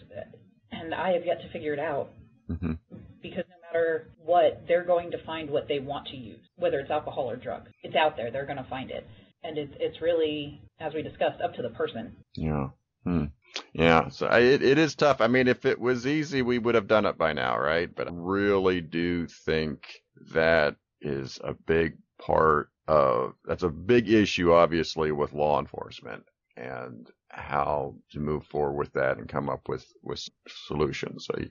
And 0.71 0.93
I 0.93 1.13
have 1.13 1.25
yet 1.25 1.41
to 1.41 1.49
figure 1.51 1.73
it 1.73 1.79
out. 1.79 2.09
Mm-hmm. 2.49 2.73
Because 3.21 3.45
no 3.49 3.55
matter 3.67 4.09
what, 4.17 4.63
they're 4.67 4.83
going 4.85 5.11
to 5.11 5.25
find 5.25 5.49
what 5.49 5.67
they 5.67 5.79
want 5.79 6.07
to 6.07 6.17
use, 6.17 6.41
whether 6.57 6.79
it's 6.79 6.91
alcohol 6.91 7.29
or 7.29 7.37
drugs. 7.37 7.71
It's 7.83 7.95
out 7.95 8.17
there. 8.17 8.31
They're 8.31 8.45
going 8.45 8.57
to 8.57 8.69
find 8.69 8.91
it 8.91 9.07
and 9.43 9.57
it's 9.57 9.73
it's 9.79 10.01
really, 10.01 10.61
as 10.79 10.93
we 10.93 11.01
discussed, 11.01 11.41
up 11.41 11.53
to 11.55 11.61
the 11.61 11.69
person. 11.69 12.15
Yeah. 12.35 12.69
Hmm. 13.03 13.25
Yeah, 13.73 14.09
so 14.09 14.27
I, 14.27 14.39
it 14.39 14.63
it 14.63 14.77
is 14.77 14.95
tough. 14.95 15.21
I 15.21 15.27
mean, 15.27 15.47
if 15.47 15.65
it 15.65 15.79
was 15.79 16.07
easy, 16.07 16.41
we 16.41 16.57
would 16.57 16.75
have 16.75 16.87
done 16.87 17.05
it 17.05 17.17
by 17.17 17.33
now, 17.33 17.57
right? 17.59 17.93
But 17.93 18.07
I 18.07 18.11
really 18.13 18.81
do 18.81 19.27
think 19.27 20.01
that 20.33 20.75
is 21.01 21.39
a 21.43 21.53
big 21.53 21.97
part 22.19 22.69
of 22.87 23.33
that's 23.45 23.63
a 23.63 23.69
big 23.69 24.09
issue, 24.09 24.53
obviously, 24.53 25.11
with 25.11 25.33
law 25.33 25.59
enforcement 25.59 26.23
and 26.55 27.09
how 27.29 27.95
to 28.11 28.19
move 28.19 28.45
forward 28.45 28.77
with 28.77 28.93
that 28.93 29.17
and 29.17 29.27
come 29.27 29.49
up 29.49 29.67
with 29.67 29.85
with 30.01 30.27
solutions. 30.67 31.27
I, 31.35 31.49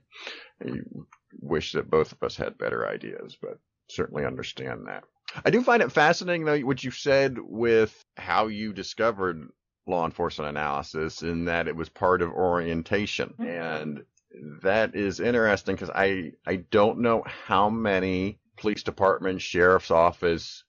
I 0.64 0.72
wish 1.40 1.72
that 1.72 1.90
both 1.90 2.12
of 2.12 2.22
us 2.22 2.36
had 2.36 2.58
better 2.58 2.88
ideas, 2.88 3.36
but 3.40 3.58
certainly 3.88 4.24
understand 4.24 4.86
that. 4.86 5.04
I 5.44 5.50
do 5.50 5.62
find 5.62 5.82
it 5.82 5.92
fascinating, 5.92 6.44
though, 6.44 6.58
what 6.60 6.84
you 6.84 6.90
said 6.90 7.36
with 7.38 8.04
how 8.16 8.48
you 8.48 8.72
discovered 8.72 9.48
law 9.86 10.04
enforcement 10.04 10.50
analysis 10.50 11.22
in 11.22 11.46
that 11.46 11.68
it 11.68 11.76
was 11.76 11.88
part 11.88 12.22
of 12.22 12.30
orientation. 12.30 13.34
Mm-hmm. 13.38 13.44
And 13.44 14.04
that 14.62 14.94
is 14.94 15.20
interesting 15.20 15.74
because 15.74 15.90
I, 15.90 16.32
I 16.46 16.56
don't 16.56 17.00
know 17.00 17.24
how 17.26 17.68
many 17.68 18.38
police 18.56 18.82
departments, 18.82 19.42
sheriff's 19.42 19.90
office 19.90 20.64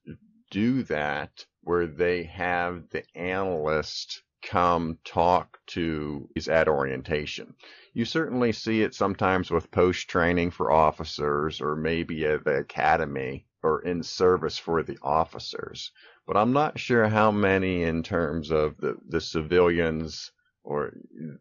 do 0.51 0.84
that 0.84 1.46
where 1.62 1.88
they 1.88 2.24
have 2.24 2.89
the 2.89 3.03
analyst 3.15 4.24
come 4.41 4.98
talk 5.05 5.60
to 5.67 6.29
is 6.36 6.50
at 6.50 6.67
orientation. 6.67 7.55
You 7.93 8.05
certainly 8.05 8.51
see 8.51 8.82
it 8.82 8.93
sometimes 8.93 9.50
with 9.50 9.72
post 9.72 10.10
training 10.10 10.51
for 10.51 10.72
officers 10.72 11.62
or 11.62 11.75
maybe 11.75 12.25
at 12.25 12.43
the 12.43 12.58
academy 12.58 13.46
or 13.63 13.82
in 13.82 14.03
service 14.03 14.58
for 14.58 14.84
the 14.84 14.98
officers. 15.01 15.91
But 16.27 16.38
I'm 16.38 16.53
not 16.53 16.79
sure 16.79 17.08
how 17.08 17.32
many 17.32 17.84
in 17.84 18.03
terms 18.03 18.51
of 18.51 18.77
the, 18.77 18.98
the 19.08 19.22
civilians 19.22 20.32
or 20.63 20.93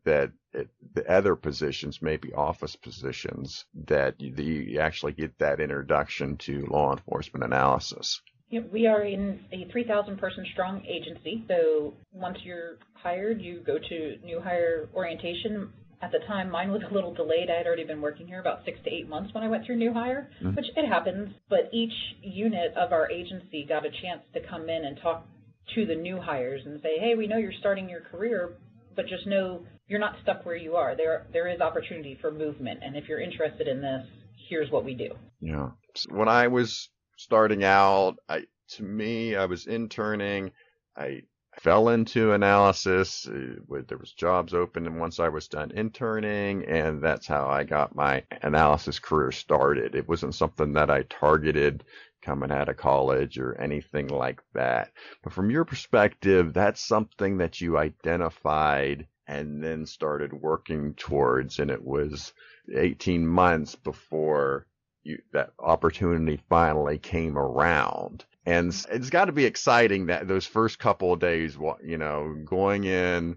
that 0.04 0.32
it, 0.52 0.68
the 0.94 1.08
other 1.10 1.36
positions, 1.36 2.02
maybe 2.02 2.32
office 2.32 2.76
positions, 2.76 3.64
that 3.86 4.20
you, 4.20 4.34
you 4.44 4.80
actually 4.80 5.12
get 5.12 5.38
that 5.38 5.60
introduction 5.60 6.36
to 6.38 6.66
law 6.66 6.92
enforcement 6.92 7.44
analysis. 7.44 8.20
we 8.72 8.86
are 8.86 9.02
in 9.02 9.40
a 9.52 9.70
3,000 9.70 10.18
person 10.18 10.44
strong 10.52 10.84
agency. 10.86 11.44
So 11.48 11.94
once 12.12 12.38
you're 12.42 12.78
hired, 12.94 13.40
you 13.40 13.60
go 13.64 13.78
to 13.78 14.16
new 14.24 14.40
hire 14.40 14.88
orientation 14.94 15.72
at 16.02 16.10
the 16.10 16.18
time, 16.26 16.50
mine 16.50 16.72
was 16.72 16.82
a 16.88 16.92
little 16.92 17.14
delayed. 17.14 17.48
I 17.48 17.58
had 17.58 17.66
already 17.66 17.84
been 17.84 18.00
working 18.00 18.26
here 18.26 18.40
about 18.40 18.64
six 18.64 18.78
to 18.84 18.90
eight 18.90 19.08
months 19.08 19.32
when 19.32 19.44
I 19.44 19.48
went 19.48 19.64
through 19.64 19.76
new 19.76 19.92
hire, 19.92 20.28
mm-hmm. 20.42 20.56
which 20.56 20.66
it 20.76 20.88
happens. 20.88 21.32
But 21.48 21.70
each 21.72 21.92
unit 22.20 22.74
of 22.76 22.92
our 22.92 23.10
agency 23.10 23.64
got 23.68 23.86
a 23.86 23.90
chance 23.90 24.22
to 24.34 24.40
come 24.48 24.68
in 24.68 24.84
and 24.84 24.98
talk 25.00 25.24
to 25.76 25.86
the 25.86 25.94
new 25.94 26.20
hires 26.20 26.62
and 26.66 26.80
say, 26.82 26.98
hey, 26.98 27.14
we 27.14 27.28
know 27.28 27.38
you're 27.38 27.52
starting 27.60 27.88
your 27.88 28.00
career, 28.00 28.54
but 28.96 29.06
just 29.06 29.26
know 29.28 29.62
you're 29.86 30.00
not 30.00 30.16
stuck 30.22 30.44
where 30.44 30.56
you 30.56 30.74
are. 30.74 30.96
There, 30.96 31.26
there 31.32 31.48
is 31.48 31.60
opportunity 31.60 32.18
for 32.20 32.32
movement. 32.32 32.80
And 32.82 32.96
if 32.96 33.08
you're 33.08 33.20
interested 33.20 33.68
in 33.68 33.80
this, 33.80 34.04
here's 34.48 34.70
what 34.72 34.84
we 34.84 34.94
do. 34.94 35.10
Yeah. 35.40 35.68
When 36.10 36.28
I 36.28 36.48
was 36.48 36.90
starting 37.16 37.62
out, 37.62 38.16
I, 38.28 38.40
to 38.76 38.82
me, 38.82 39.36
I 39.36 39.44
was 39.44 39.66
interning. 39.66 40.50
I 40.96 41.22
fell 41.62 41.90
into 41.90 42.32
analysis. 42.32 43.28
Uh, 43.28 43.82
there 43.86 43.98
was 43.98 44.12
jobs 44.12 44.52
open, 44.52 44.84
and 44.86 44.98
once 44.98 45.20
I 45.20 45.28
was 45.28 45.46
done 45.46 45.70
interning, 45.70 46.64
and 46.64 47.00
that's 47.00 47.28
how 47.28 47.46
I 47.46 47.62
got 47.62 47.94
my 47.94 48.24
analysis 48.42 48.98
career 48.98 49.30
started. 49.30 49.94
It 49.94 50.08
wasn't 50.08 50.34
something 50.34 50.72
that 50.72 50.90
I 50.90 51.02
targeted 51.02 51.84
coming 52.20 52.50
out 52.50 52.68
of 52.68 52.76
college 52.76 53.38
or 53.38 53.54
anything 53.60 54.08
like 54.08 54.42
that. 54.54 54.90
But 55.22 55.32
from 55.32 55.50
your 55.50 55.64
perspective, 55.64 56.52
that's 56.52 56.80
something 56.80 57.38
that 57.38 57.60
you 57.60 57.78
identified 57.78 59.06
and 59.28 59.62
then 59.62 59.86
started 59.86 60.32
working 60.32 60.94
towards, 60.94 61.60
and 61.60 61.70
it 61.70 61.84
was 61.84 62.32
18 62.74 63.24
months 63.24 63.76
before 63.76 64.66
you, 65.04 65.18
that 65.32 65.52
opportunity 65.60 66.40
finally 66.48 66.98
came 66.98 67.38
around. 67.38 68.24
And 68.44 68.74
it's 68.90 69.10
got 69.10 69.26
to 69.26 69.32
be 69.32 69.44
exciting 69.44 70.06
that 70.06 70.26
those 70.26 70.46
first 70.46 70.78
couple 70.78 71.12
of 71.12 71.20
days, 71.20 71.56
you 71.84 71.98
know, 71.98 72.34
going 72.44 72.84
in 72.84 73.36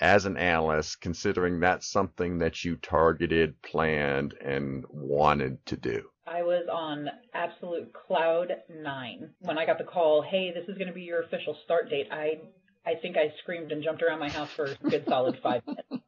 as 0.00 0.24
an 0.24 0.38
analyst, 0.38 1.00
considering 1.00 1.60
that's 1.60 1.86
something 1.86 2.38
that 2.38 2.64
you 2.64 2.76
targeted, 2.76 3.60
planned, 3.62 4.34
and 4.42 4.84
wanted 4.88 5.64
to 5.66 5.76
do. 5.76 6.08
I 6.26 6.42
was 6.42 6.66
on 6.72 7.08
absolute 7.34 7.92
cloud 7.92 8.52
nine 8.70 9.30
when 9.40 9.58
I 9.58 9.66
got 9.66 9.78
the 9.78 9.84
call. 9.84 10.22
Hey, 10.22 10.52
this 10.54 10.68
is 10.68 10.78
going 10.78 10.88
to 10.88 10.94
be 10.94 11.02
your 11.02 11.22
official 11.22 11.56
start 11.64 11.90
date. 11.90 12.06
I 12.10 12.40
I 12.86 12.94
think 13.02 13.16
I 13.16 13.32
screamed 13.42 13.72
and 13.72 13.82
jumped 13.82 14.02
around 14.02 14.20
my 14.20 14.30
house 14.30 14.50
for 14.50 14.66
a 14.66 14.74
good 14.88 15.04
solid 15.06 15.38
five 15.42 15.62
minutes. 15.66 16.04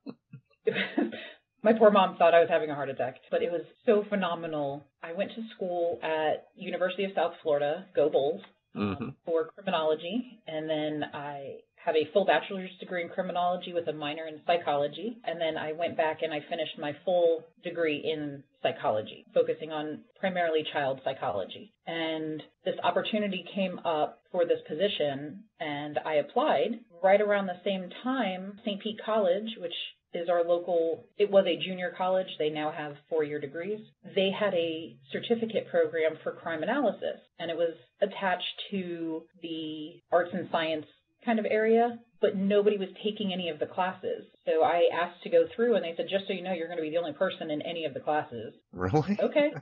my 1.62 1.72
poor 1.72 1.90
mom 1.90 2.16
thought 2.16 2.34
I 2.34 2.40
was 2.40 2.48
having 2.50 2.70
a 2.70 2.74
heart 2.74 2.90
attack, 2.90 3.16
but 3.30 3.42
it 3.42 3.50
was 3.50 3.62
so 3.86 4.04
phenomenal. 4.08 4.84
I 5.02 5.12
went 5.12 5.30
to 5.30 5.42
school 5.54 5.98
at 6.02 6.48
University 6.56 7.04
of 7.04 7.12
South 7.14 7.32
Florida, 7.42 7.86
go 7.94 8.08
Bulls, 8.08 8.40
um, 8.74 8.82
mm-hmm. 8.82 9.08
for 9.24 9.50
criminology, 9.54 10.40
and 10.46 10.68
then 10.68 11.04
I 11.12 11.58
have 11.84 11.96
a 11.96 12.10
full 12.12 12.24
bachelor's 12.24 12.70
degree 12.78 13.02
in 13.02 13.08
criminology 13.08 13.72
with 13.72 13.88
a 13.88 13.92
minor 13.92 14.26
in 14.26 14.40
psychology, 14.46 15.18
and 15.24 15.40
then 15.40 15.56
I 15.56 15.72
went 15.72 15.96
back 15.96 16.18
and 16.22 16.32
I 16.32 16.38
finished 16.48 16.78
my 16.78 16.92
full 17.04 17.44
degree 17.64 17.98
in 17.98 18.42
psychology, 18.62 19.26
focusing 19.34 19.72
on 19.72 20.00
primarily 20.20 20.64
child 20.72 21.00
psychology. 21.04 21.72
And 21.86 22.42
this 22.64 22.76
opportunity 22.84 23.44
came 23.54 23.80
up 23.84 24.20
for 24.30 24.44
this 24.44 24.60
position, 24.68 25.44
and 25.58 25.98
I 26.04 26.14
applied 26.14 26.80
right 27.02 27.20
around 27.20 27.46
the 27.46 27.60
same 27.64 27.90
time. 28.04 28.60
St. 28.64 28.80
Pete 28.80 29.00
College, 29.04 29.56
which 29.58 29.74
is 30.14 30.28
our 30.28 30.44
local, 30.44 31.06
it 31.18 31.30
was 31.30 31.46
a 31.46 31.56
junior 31.62 31.94
college. 31.96 32.26
They 32.38 32.50
now 32.50 32.70
have 32.70 32.94
four 33.08 33.24
year 33.24 33.40
degrees. 33.40 33.80
They 34.14 34.30
had 34.30 34.54
a 34.54 34.96
certificate 35.12 35.68
program 35.70 36.12
for 36.22 36.32
crime 36.32 36.62
analysis, 36.62 37.20
and 37.38 37.50
it 37.50 37.56
was 37.56 37.74
attached 38.00 38.62
to 38.70 39.22
the 39.42 40.00
arts 40.10 40.30
and 40.32 40.48
science 40.50 40.86
kind 41.24 41.38
of 41.38 41.46
area, 41.48 41.98
but 42.20 42.36
nobody 42.36 42.78
was 42.78 42.88
taking 43.04 43.32
any 43.32 43.48
of 43.48 43.58
the 43.58 43.66
classes. 43.66 44.26
So 44.44 44.62
I 44.62 44.88
asked 44.92 45.22
to 45.22 45.30
go 45.30 45.44
through, 45.54 45.76
and 45.76 45.84
they 45.84 45.94
said, 45.96 46.06
just 46.10 46.26
so 46.26 46.32
you 46.32 46.42
know, 46.42 46.52
you're 46.52 46.66
going 46.66 46.78
to 46.78 46.82
be 46.82 46.90
the 46.90 46.98
only 46.98 47.12
person 47.12 47.50
in 47.50 47.62
any 47.62 47.84
of 47.84 47.94
the 47.94 48.00
classes. 48.00 48.54
Really? 48.72 49.18
Okay. 49.22 49.52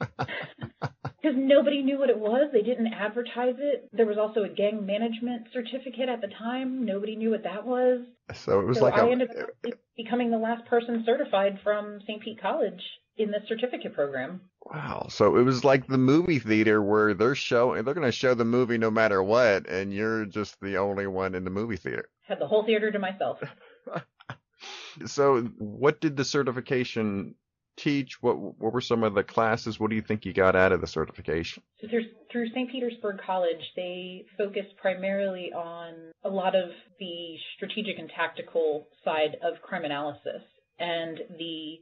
Because 1.28 1.42
nobody 1.46 1.82
knew 1.82 1.98
what 1.98 2.10
it 2.10 2.18
was. 2.18 2.50
They 2.52 2.62
didn't 2.62 2.92
advertise 2.92 3.56
it. 3.58 3.88
There 3.92 4.06
was 4.06 4.16
also 4.18 4.44
a 4.44 4.48
gang 4.48 4.86
management 4.86 5.48
certificate 5.52 6.08
at 6.08 6.20
the 6.20 6.28
time. 6.38 6.84
Nobody 6.84 7.16
knew 7.16 7.30
what 7.30 7.42
that 7.44 7.66
was. 7.66 8.00
So 8.34 8.60
it 8.60 8.66
was 8.66 8.78
so 8.78 8.84
like 8.84 8.94
I 8.94 9.06
a, 9.06 9.10
ended 9.10 9.30
up 9.30 9.74
becoming 9.96 10.30
the 10.30 10.38
last 10.38 10.64
person 10.66 11.02
certified 11.04 11.58
from 11.62 12.00
St. 12.06 12.22
Pete 12.22 12.40
College 12.40 12.80
in 13.18 13.30
the 13.30 13.40
certificate 13.46 13.94
program. 13.94 14.40
Wow. 14.64 15.08
So 15.10 15.36
it 15.36 15.42
was 15.42 15.64
like 15.64 15.86
the 15.86 15.98
movie 15.98 16.38
theater 16.38 16.82
where 16.82 17.12
they're 17.12 17.34
showing 17.34 17.84
they're 17.84 17.94
going 17.94 18.06
to 18.06 18.12
show 18.12 18.34
the 18.34 18.44
movie 18.44 18.78
no 18.78 18.90
matter 18.90 19.22
what 19.22 19.68
and 19.68 19.92
you're 19.92 20.24
just 20.24 20.58
the 20.60 20.78
only 20.78 21.06
one 21.06 21.34
in 21.34 21.44
the 21.44 21.50
movie 21.50 21.76
theater. 21.76 22.08
Had 22.26 22.40
the 22.40 22.46
whole 22.46 22.64
theater 22.64 22.90
to 22.90 22.98
myself. 22.98 23.38
so 25.06 25.42
what 25.58 26.00
did 26.00 26.16
the 26.16 26.24
certification 26.24 27.34
teach? 27.78 28.22
What 28.22 28.38
what 28.38 28.72
were 28.72 28.80
some 28.80 29.02
of 29.02 29.14
the 29.14 29.22
classes? 29.22 29.80
What 29.80 29.90
do 29.90 29.96
you 29.96 30.02
think 30.02 30.24
you 30.24 30.32
got 30.32 30.56
out 30.56 30.72
of 30.72 30.80
the 30.80 30.86
certification? 30.86 31.62
So 31.80 31.88
through, 31.88 32.04
through 32.30 32.50
St. 32.50 32.70
Petersburg 32.70 33.20
College, 33.24 33.62
they 33.76 34.24
focused 34.36 34.76
primarily 34.80 35.52
on 35.54 36.12
a 36.24 36.28
lot 36.28 36.54
of 36.54 36.70
the 36.98 37.36
strategic 37.56 37.98
and 37.98 38.10
tactical 38.14 38.88
side 39.04 39.36
of 39.42 39.62
crime 39.62 39.84
analysis 39.84 40.42
and 40.78 41.18
the 41.38 41.78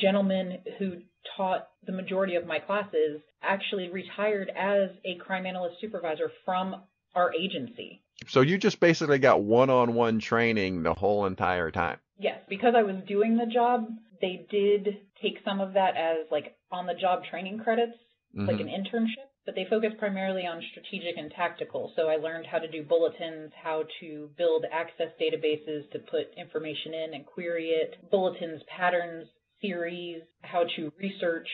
gentleman 0.00 0.58
who 0.78 0.98
taught 1.36 1.68
the 1.86 1.92
majority 1.92 2.34
of 2.34 2.46
my 2.46 2.58
classes 2.58 3.20
actually 3.42 3.88
retired 3.90 4.50
as 4.56 4.90
a 5.04 5.16
crime 5.16 5.46
analyst 5.46 5.76
supervisor 5.80 6.30
from 6.44 6.76
our 7.14 7.32
agency. 7.34 8.02
So 8.26 8.40
you 8.40 8.58
just 8.58 8.80
basically 8.80 9.18
got 9.18 9.42
one-on-one 9.42 10.18
training 10.18 10.82
the 10.82 10.94
whole 10.94 11.26
entire 11.26 11.70
time. 11.70 11.98
Yes, 12.18 12.40
because 12.48 12.74
I 12.76 12.82
was 12.82 12.96
doing 13.06 13.36
the 13.36 13.46
job, 13.46 13.86
they 14.20 14.46
did 14.50 14.98
take 15.22 15.38
some 15.44 15.60
of 15.60 15.74
that 15.74 15.96
as 15.96 16.26
like 16.30 16.56
on-the-job 16.70 17.22
training 17.30 17.58
credits, 17.58 17.96
mm-hmm. 18.36 18.46
like 18.46 18.60
an 18.60 18.68
internship 18.68 19.28
but 19.48 19.54
they 19.54 19.64
focus 19.70 19.94
primarily 19.98 20.42
on 20.42 20.62
strategic 20.72 21.16
and 21.16 21.30
tactical. 21.30 21.90
So 21.96 22.06
I 22.06 22.16
learned 22.16 22.44
how 22.44 22.58
to 22.58 22.70
do 22.70 22.82
bulletins, 22.82 23.50
how 23.64 23.84
to 23.98 24.28
build 24.36 24.66
access 24.70 25.08
databases 25.18 25.90
to 25.92 26.00
put 26.00 26.36
information 26.36 26.92
in 26.92 27.14
and 27.14 27.24
query 27.24 27.70
it, 27.70 27.96
bulletins, 28.10 28.60
patterns, 28.68 29.26
series, 29.62 30.20
how 30.42 30.64
to 30.76 30.92
research. 30.98 31.48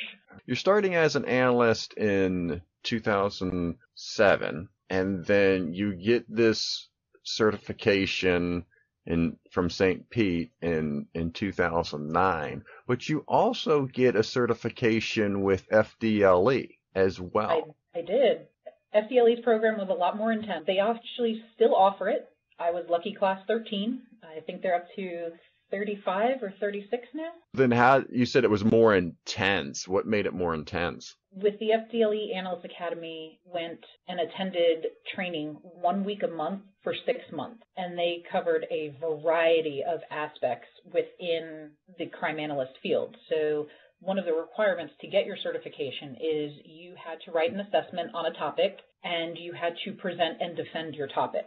You're 0.45 0.57
starting 0.57 0.97
as 0.97 1.15
an 1.15 1.25
analyst 1.27 1.95
in 1.95 2.63
2007, 2.83 4.69
and 4.91 5.25
then 5.25 5.73
you 5.73 5.95
get 5.95 6.25
this 6.29 6.89
certification 7.23 8.65
in 9.07 9.37
from 9.51 9.71
St. 9.71 10.09
Pete 10.11 10.53
in 10.63 11.07
in 11.15 11.33
2009, 11.33 12.65
but 12.87 13.09
you 13.09 13.25
also 13.29 13.87
get 13.87 14.17
a 14.17 14.23
certification 14.23 15.43
with 15.43 15.69
FDLE 15.69 16.71
as 16.95 17.21
well. 17.21 17.77
I, 17.95 17.99
I 17.99 18.03
did. 18.03 18.47
FDLE's 18.95 19.43
program 19.43 19.79
was 19.79 19.89
a 19.91 19.95
lot 19.95 20.17
more 20.17 20.33
intense. 20.33 20.65
They 20.67 20.79
actually 20.79 21.43
still 21.55 21.75
offer 21.75 22.09
it. 22.09 22.29
I 22.59 22.71
was 22.71 22.85
lucky 22.89 23.13
class 23.13 23.41
13. 23.49 24.01
I 24.23 24.41
think 24.41 24.63
they're 24.63 24.77
up 24.77 24.87
to 24.95 25.31
35 25.71 26.43
or 26.43 26.55
36 26.61 27.09
now. 27.15 27.31
Then 27.55 27.73
how 27.73 28.05
you 28.11 28.27
said 28.27 28.45
it 28.45 28.51
was 28.51 28.65
more 28.65 28.95
intense. 28.95 29.89
What 29.89 30.07
made 30.07 30.27
it 30.27 30.33
more 30.33 30.55
intense? 30.55 31.17
With 31.33 31.59
the 31.59 31.71
FDLE 31.71 32.37
Analyst 32.37 32.65
Academy, 32.65 33.41
went 33.45 33.85
and 34.07 34.21
attended 34.21 34.87
training 35.15 35.59
one 35.63 36.05
week 36.05 36.23
a 36.23 36.29
month 36.29 36.63
for 36.85 36.95
six 37.07 37.19
months, 37.33 37.63
and 37.77 37.99
they 37.99 38.23
covered 38.31 38.67
a 38.71 38.95
variety 39.01 39.83
of 39.83 40.01
aspects 40.11 40.69
within 40.85 41.71
the 41.99 42.07
crime 42.07 42.39
analyst 42.39 42.73
field. 42.83 43.17
So 43.31 43.67
one 44.01 44.19
of 44.19 44.27
the 44.27 44.35
requirements 44.35 44.93
to 45.01 45.09
get 45.09 45.25
your 45.25 45.39
certification 45.43 46.17
is 46.17 46.53
you 46.67 46.95
had 47.03 47.19
to 47.25 47.33
write 47.33 47.53
an 47.53 47.61
assessment 47.61 48.11
on 48.15 48.27
a 48.27 48.39
topic 48.39 48.79
and 49.03 49.37
you 49.39 49.53
had 49.53 49.75
to 49.85 49.93
present 49.93 50.41
and 50.41 50.57
defend 50.57 50.95
your 50.95 51.09
topic. 51.09 51.47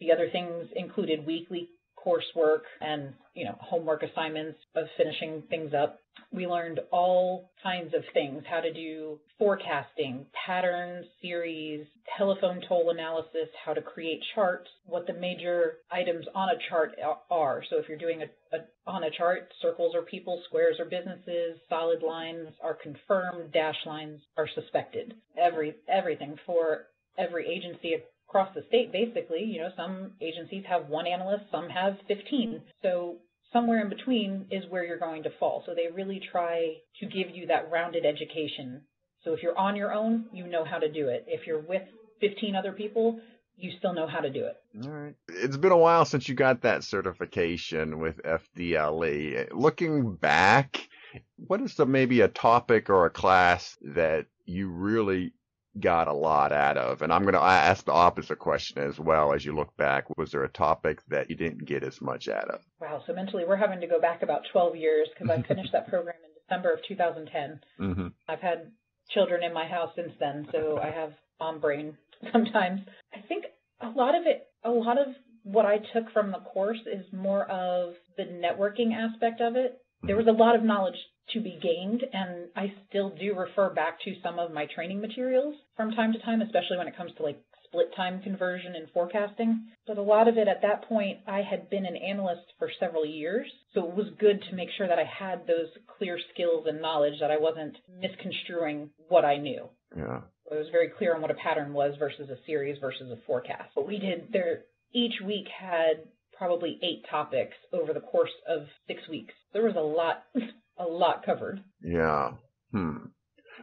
The 0.00 0.12
other 0.12 0.30
things 0.30 0.66
included 0.74 1.26
weekly 1.26 1.68
coursework 2.04 2.60
and 2.80 3.12
you 3.34 3.44
know 3.44 3.56
homework 3.60 4.02
assignments 4.02 4.58
of 4.74 4.84
finishing 4.96 5.42
things 5.50 5.72
up. 5.74 6.00
We 6.32 6.46
learned 6.46 6.80
all 6.92 7.50
kinds 7.62 7.94
of 7.94 8.02
things. 8.12 8.42
How 8.48 8.60
to 8.60 8.72
do 8.72 9.18
forecasting 9.38 10.26
pattern 10.46 11.04
series 11.22 11.86
telephone 12.18 12.60
toll 12.68 12.90
analysis 12.90 13.48
how 13.64 13.72
to 13.72 13.80
create 13.80 14.20
charts 14.34 14.68
what 14.86 15.06
the 15.06 15.12
major 15.12 15.78
items 15.90 16.26
on 16.34 16.48
a 16.50 16.58
chart 16.68 16.92
are. 17.30 17.62
So 17.70 17.76
if 17.78 17.88
you're 17.88 17.98
doing 17.98 18.22
a, 18.22 18.56
a 18.56 18.60
on 18.86 19.04
a 19.04 19.10
chart 19.10 19.48
circles 19.62 19.94
are 19.94 20.02
people 20.02 20.42
squares 20.46 20.76
are 20.78 20.84
businesses 20.84 21.58
solid 21.68 22.02
lines 22.02 22.48
are 22.62 22.74
confirmed 22.74 23.52
dash 23.52 23.76
lines 23.86 24.20
are 24.36 24.48
suspected. 24.54 25.14
Every 25.38 25.74
everything 25.88 26.36
for 26.46 26.86
every 27.18 27.46
agency 27.46 27.94
across 28.30 28.54
the 28.54 28.62
state, 28.68 28.92
basically. 28.92 29.42
You 29.42 29.60
know, 29.60 29.70
some 29.76 30.12
agencies 30.22 30.64
have 30.68 30.88
one 30.88 31.06
analyst, 31.06 31.44
some 31.50 31.68
have 31.68 31.94
15. 32.08 32.62
So 32.82 33.16
somewhere 33.52 33.82
in 33.82 33.88
between 33.88 34.46
is 34.50 34.64
where 34.70 34.84
you're 34.84 34.98
going 34.98 35.24
to 35.24 35.30
fall. 35.38 35.62
So 35.66 35.74
they 35.74 35.92
really 35.92 36.20
try 36.32 36.76
to 37.00 37.06
give 37.06 37.34
you 37.34 37.48
that 37.48 37.70
rounded 37.70 38.06
education. 38.06 38.82
So 39.24 39.34
if 39.34 39.42
you're 39.42 39.58
on 39.58 39.76
your 39.76 39.92
own, 39.92 40.26
you 40.32 40.46
know 40.46 40.64
how 40.64 40.78
to 40.78 40.90
do 40.90 41.08
it. 41.08 41.24
If 41.26 41.46
you're 41.46 41.60
with 41.60 41.82
15 42.20 42.54
other 42.54 42.72
people, 42.72 43.20
you 43.56 43.72
still 43.78 43.92
know 43.92 44.06
how 44.06 44.20
to 44.20 44.30
do 44.30 44.46
it. 44.46 44.56
All 44.84 44.90
right. 44.90 45.14
It's 45.28 45.56
been 45.56 45.72
a 45.72 45.76
while 45.76 46.04
since 46.04 46.28
you 46.28 46.34
got 46.34 46.62
that 46.62 46.84
certification 46.84 47.98
with 47.98 48.22
FDLE. 48.22 49.48
Looking 49.52 50.14
back, 50.14 50.88
what 51.36 51.60
is 51.60 51.74
the 51.74 51.84
maybe 51.84 52.22
a 52.22 52.28
topic 52.28 52.88
or 52.88 53.04
a 53.04 53.10
class 53.10 53.76
that 53.82 54.26
you 54.46 54.70
really 54.70 55.32
got 55.78 56.08
a 56.08 56.12
lot 56.12 56.52
out 56.52 56.76
of? 56.76 57.02
And 57.02 57.12
I'm 57.12 57.22
going 57.22 57.34
to 57.34 57.40
ask 57.40 57.84
the 57.84 57.92
opposite 57.92 58.38
question 58.38 58.82
as 58.82 58.98
well 58.98 59.32
as 59.32 59.44
you 59.44 59.54
look 59.54 59.76
back. 59.76 60.16
Was 60.16 60.32
there 60.32 60.44
a 60.44 60.48
topic 60.48 61.00
that 61.08 61.30
you 61.30 61.36
didn't 61.36 61.66
get 61.66 61.84
as 61.84 62.00
much 62.00 62.28
out 62.28 62.50
of? 62.50 62.60
Wow. 62.80 63.02
So 63.06 63.12
mentally, 63.12 63.44
we're 63.46 63.56
having 63.56 63.80
to 63.80 63.86
go 63.86 64.00
back 64.00 64.22
about 64.22 64.42
12 64.52 64.76
years 64.76 65.08
because 65.12 65.30
I 65.30 65.42
finished 65.46 65.72
that 65.72 65.88
program 65.88 66.16
in 66.24 66.30
December 66.42 66.72
of 66.72 66.80
2010. 66.88 67.60
Mm-hmm. 67.80 68.08
I've 68.28 68.40
had 68.40 68.72
children 69.10 69.42
in 69.42 69.52
my 69.52 69.66
house 69.66 69.90
since 69.96 70.12
then, 70.18 70.48
so 70.52 70.78
I 70.78 70.90
have 70.90 71.12
mom 71.38 71.60
brain 71.60 71.96
sometimes. 72.32 72.80
I 73.12 73.20
think 73.26 73.44
a 73.80 73.88
lot 73.88 74.14
of 74.14 74.26
it, 74.26 74.46
a 74.64 74.70
lot 74.70 74.98
of 74.98 75.08
what 75.42 75.66
I 75.66 75.78
took 75.78 76.12
from 76.12 76.32
the 76.32 76.38
course 76.38 76.80
is 76.86 77.04
more 77.12 77.44
of 77.44 77.94
the 78.16 78.24
networking 78.24 78.92
aspect 78.94 79.40
of 79.40 79.56
it. 79.56 79.78
There 80.02 80.16
was 80.16 80.26
a 80.26 80.32
lot 80.32 80.56
of 80.56 80.62
knowledge 80.62 80.96
to 81.34 81.40
be 81.40 81.58
gained, 81.62 82.02
and 82.12 82.48
I 82.56 82.72
still 82.88 83.10
do 83.10 83.34
refer 83.34 83.70
back 83.70 84.00
to 84.04 84.14
some 84.22 84.38
of 84.38 84.52
my 84.52 84.66
training 84.74 85.00
materials 85.00 85.54
from 85.76 85.92
time 85.92 86.12
to 86.12 86.18
time, 86.20 86.42
especially 86.42 86.78
when 86.78 86.88
it 86.88 86.96
comes 86.96 87.12
to 87.16 87.22
like 87.22 87.40
split 87.70 87.94
time 87.94 88.20
conversion 88.22 88.74
and 88.74 88.88
forecasting. 88.92 89.68
But 89.86 89.98
a 89.98 90.02
lot 90.02 90.26
of 90.26 90.36
it 90.36 90.48
at 90.48 90.62
that 90.62 90.88
point, 90.88 91.18
I 91.26 91.42
had 91.42 91.70
been 91.70 91.86
an 91.86 91.96
analyst 91.96 92.52
for 92.58 92.70
several 92.80 93.06
years, 93.06 93.46
so 93.74 93.88
it 93.88 93.94
was 93.94 94.06
good 94.18 94.42
to 94.48 94.56
make 94.56 94.68
sure 94.76 94.88
that 94.88 94.98
I 94.98 95.04
had 95.04 95.46
those 95.46 95.68
clear 95.98 96.18
skills 96.34 96.66
and 96.68 96.82
knowledge 96.82 97.20
that 97.20 97.30
I 97.30 97.38
wasn't 97.38 97.76
misconstruing 98.00 98.90
what 99.08 99.24
I 99.24 99.36
knew. 99.36 99.68
Yeah. 99.96 100.22
It 100.50 100.56
was 100.56 100.68
very 100.72 100.88
clear 100.88 101.14
on 101.14 101.22
what 101.22 101.30
a 101.30 101.34
pattern 101.34 101.72
was 101.72 101.94
versus 101.98 102.28
a 102.28 102.44
series 102.44 102.78
versus 102.80 103.10
a 103.10 103.24
forecast. 103.26 103.70
But 103.76 103.86
we 103.86 103.98
did 103.98 104.32
there 104.32 104.64
each 104.92 105.20
week 105.24 105.46
had 105.56 106.02
probably 106.40 106.78
eight 106.82 107.04
topics 107.10 107.54
over 107.70 107.92
the 107.92 108.00
course 108.00 108.30
of 108.48 108.62
six 108.86 109.06
weeks. 109.10 109.34
There 109.52 109.64
was 109.64 109.76
a 109.76 109.80
lot, 109.80 110.24
a 110.78 110.84
lot 110.84 111.22
covered. 111.24 111.62
Yeah. 111.84 112.32
Hmm. 112.72 112.96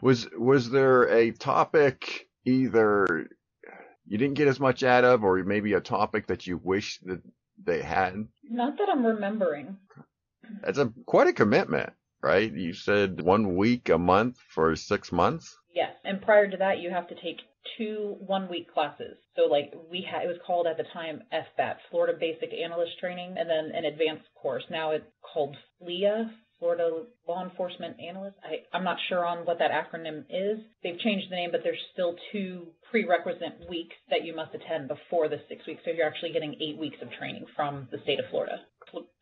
Was 0.03 0.27
was 0.37 0.69
there 0.69 1.09
a 1.09 1.31
topic 1.31 2.27
either 2.45 3.27
you 4.05 4.17
didn't 4.19 4.35
get 4.35 4.47
as 4.47 4.59
much 4.59 4.83
out 4.83 5.03
of, 5.03 5.23
or 5.23 5.43
maybe 5.43 5.73
a 5.73 5.81
topic 5.81 6.27
that 6.27 6.45
you 6.45 6.61
wish 6.63 6.99
that 6.99 7.21
they 7.65 7.81
had? 7.81 8.27
Not 8.47 8.77
that 8.77 8.89
I'm 8.89 9.03
remembering. 9.03 9.77
That's 10.63 10.77
a 10.77 10.93
quite 11.07 11.27
a 11.27 11.33
commitment, 11.33 11.93
right? 12.21 12.53
You 12.53 12.73
said 12.73 13.21
one 13.21 13.55
week 13.55 13.89
a 13.89 13.97
month 13.97 14.37
for 14.53 14.75
six 14.75 15.11
months. 15.11 15.57
Yes, 15.73 15.93
and 16.03 16.21
prior 16.21 16.47
to 16.47 16.57
that, 16.57 16.77
you 16.77 16.91
have 16.91 17.07
to 17.07 17.15
take 17.15 17.41
two 17.77 18.15
one-week 18.19 18.73
classes. 18.73 19.17
So 19.35 19.49
like 19.49 19.73
we 19.89 20.05
had, 20.09 20.23
it 20.23 20.27
was 20.27 20.37
called 20.45 20.67
at 20.67 20.77
the 20.77 20.85
time 20.93 21.21
FBAT, 21.33 21.75
Florida 21.89 22.17
Basic 22.19 22.49
Analyst 22.53 22.99
Training, 22.99 23.35
and 23.37 23.49
then 23.49 23.71
an 23.75 23.85
advanced 23.85 24.27
course. 24.41 24.63
Now 24.69 24.91
it's 24.91 25.05
called 25.21 25.55
FLIA, 25.81 26.31
Florida 26.59 27.03
Law 27.27 27.43
Enforcement 27.43 27.97
Analyst. 27.99 28.35
I, 28.43 28.75
I'm 28.75 28.83
not 28.83 28.97
sure 29.09 29.25
on 29.25 29.45
what 29.45 29.59
that 29.59 29.71
acronym 29.71 30.25
is. 30.29 30.59
They've 30.83 30.99
changed 30.99 31.29
the 31.29 31.35
name, 31.35 31.49
but 31.51 31.61
there's 31.63 31.77
still 31.93 32.15
two 32.31 32.67
prerequisite 32.89 33.69
weeks 33.69 33.95
that 34.09 34.23
you 34.23 34.35
must 34.35 34.55
attend 34.55 34.87
before 34.87 35.29
the 35.29 35.37
six 35.49 35.65
weeks. 35.67 35.81
So 35.85 35.91
you're 35.91 36.07
actually 36.07 36.31
getting 36.33 36.55
eight 36.61 36.77
weeks 36.77 36.97
of 37.01 37.09
training 37.11 37.45
from 37.55 37.87
the 37.91 37.99
state 38.03 38.19
of 38.19 38.25
Florida, 38.31 38.57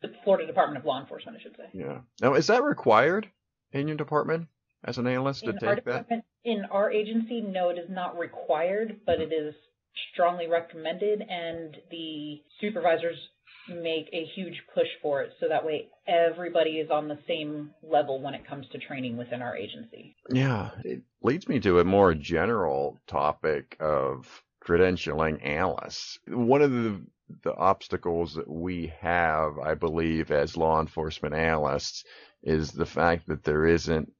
the 0.00 0.12
Florida 0.24 0.46
Department 0.46 0.78
of 0.78 0.86
Law 0.86 1.00
Enforcement, 1.00 1.36
I 1.38 1.42
should 1.42 1.56
say. 1.56 1.68
Yeah. 1.72 1.98
Now, 2.22 2.34
is 2.34 2.46
that 2.46 2.62
required 2.62 3.28
in 3.72 3.88
your 3.88 3.96
department 3.96 4.48
as 4.86 4.98
an 4.98 5.06
analyst 5.06 5.44
to 5.44 5.50
In 5.50 5.58
our 5.66 5.74
take 5.76 5.84
that? 5.84 6.06
in 6.44 6.64
our 6.70 6.90
agency, 6.90 7.40
no, 7.40 7.70
it 7.70 7.78
is 7.78 7.90
not 7.90 8.18
required, 8.18 9.00
but 9.04 9.20
it 9.20 9.32
is 9.32 9.54
strongly 10.12 10.46
recommended, 10.46 11.22
and 11.22 11.76
the 11.90 12.42
supervisors 12.60 13.16
make 13.68 14.08
a 14.12 14.24
huge 14.34 14.62
push 14.74 14.86
for 15.02 15.22
it 15.22 15.32
so 15.40 15.48
that 15.48 15.64
way 15.64 15.88
everybody 16.06 16.78
is 16.78 16.90
on 16.90 17.08
the 17.08 17.18
same 17.26 17.70
level 17.82 18.20
when 18.22 18.34
it 18.34 18.46
comes 18.46 18.66
to 18.70 18.78
training 18.78 19.16
within 19.16 19.42
our 19.42 19.56
agency. 19.56 20.14
Yeah, 20.30 20.70
it 20.84 21.02
leads 21.22 21.48
me 21.48 21.58
to 21.60 21.80
a 21.80 21.84
more 21.84 22.14
general 22.14 22.98
topic 23.08 23.76
of 23.80 24.42
credentialing 24.64 25.44
analysts. 25.44 26.18
One 26.28 26.62
of 26.62 26.70
the 26.70 27.02
the 27.42 27.54
obstacles 27.54 28.34
that 28.34 28.48
we 28.48 28.92
have, 29.00 29.58
I 29.58 29.74
believe, 29.74 30.30
as 30.30 30.56
law 30.56 30.80
enforcement 30.80 31.34
analysts 31.34 32.04
is 32.44 32.70
the 32.70 32.86
fact 32.86 33.26
that 33.26 33.42
there 33.42 33.66
isn't 33.66 34.12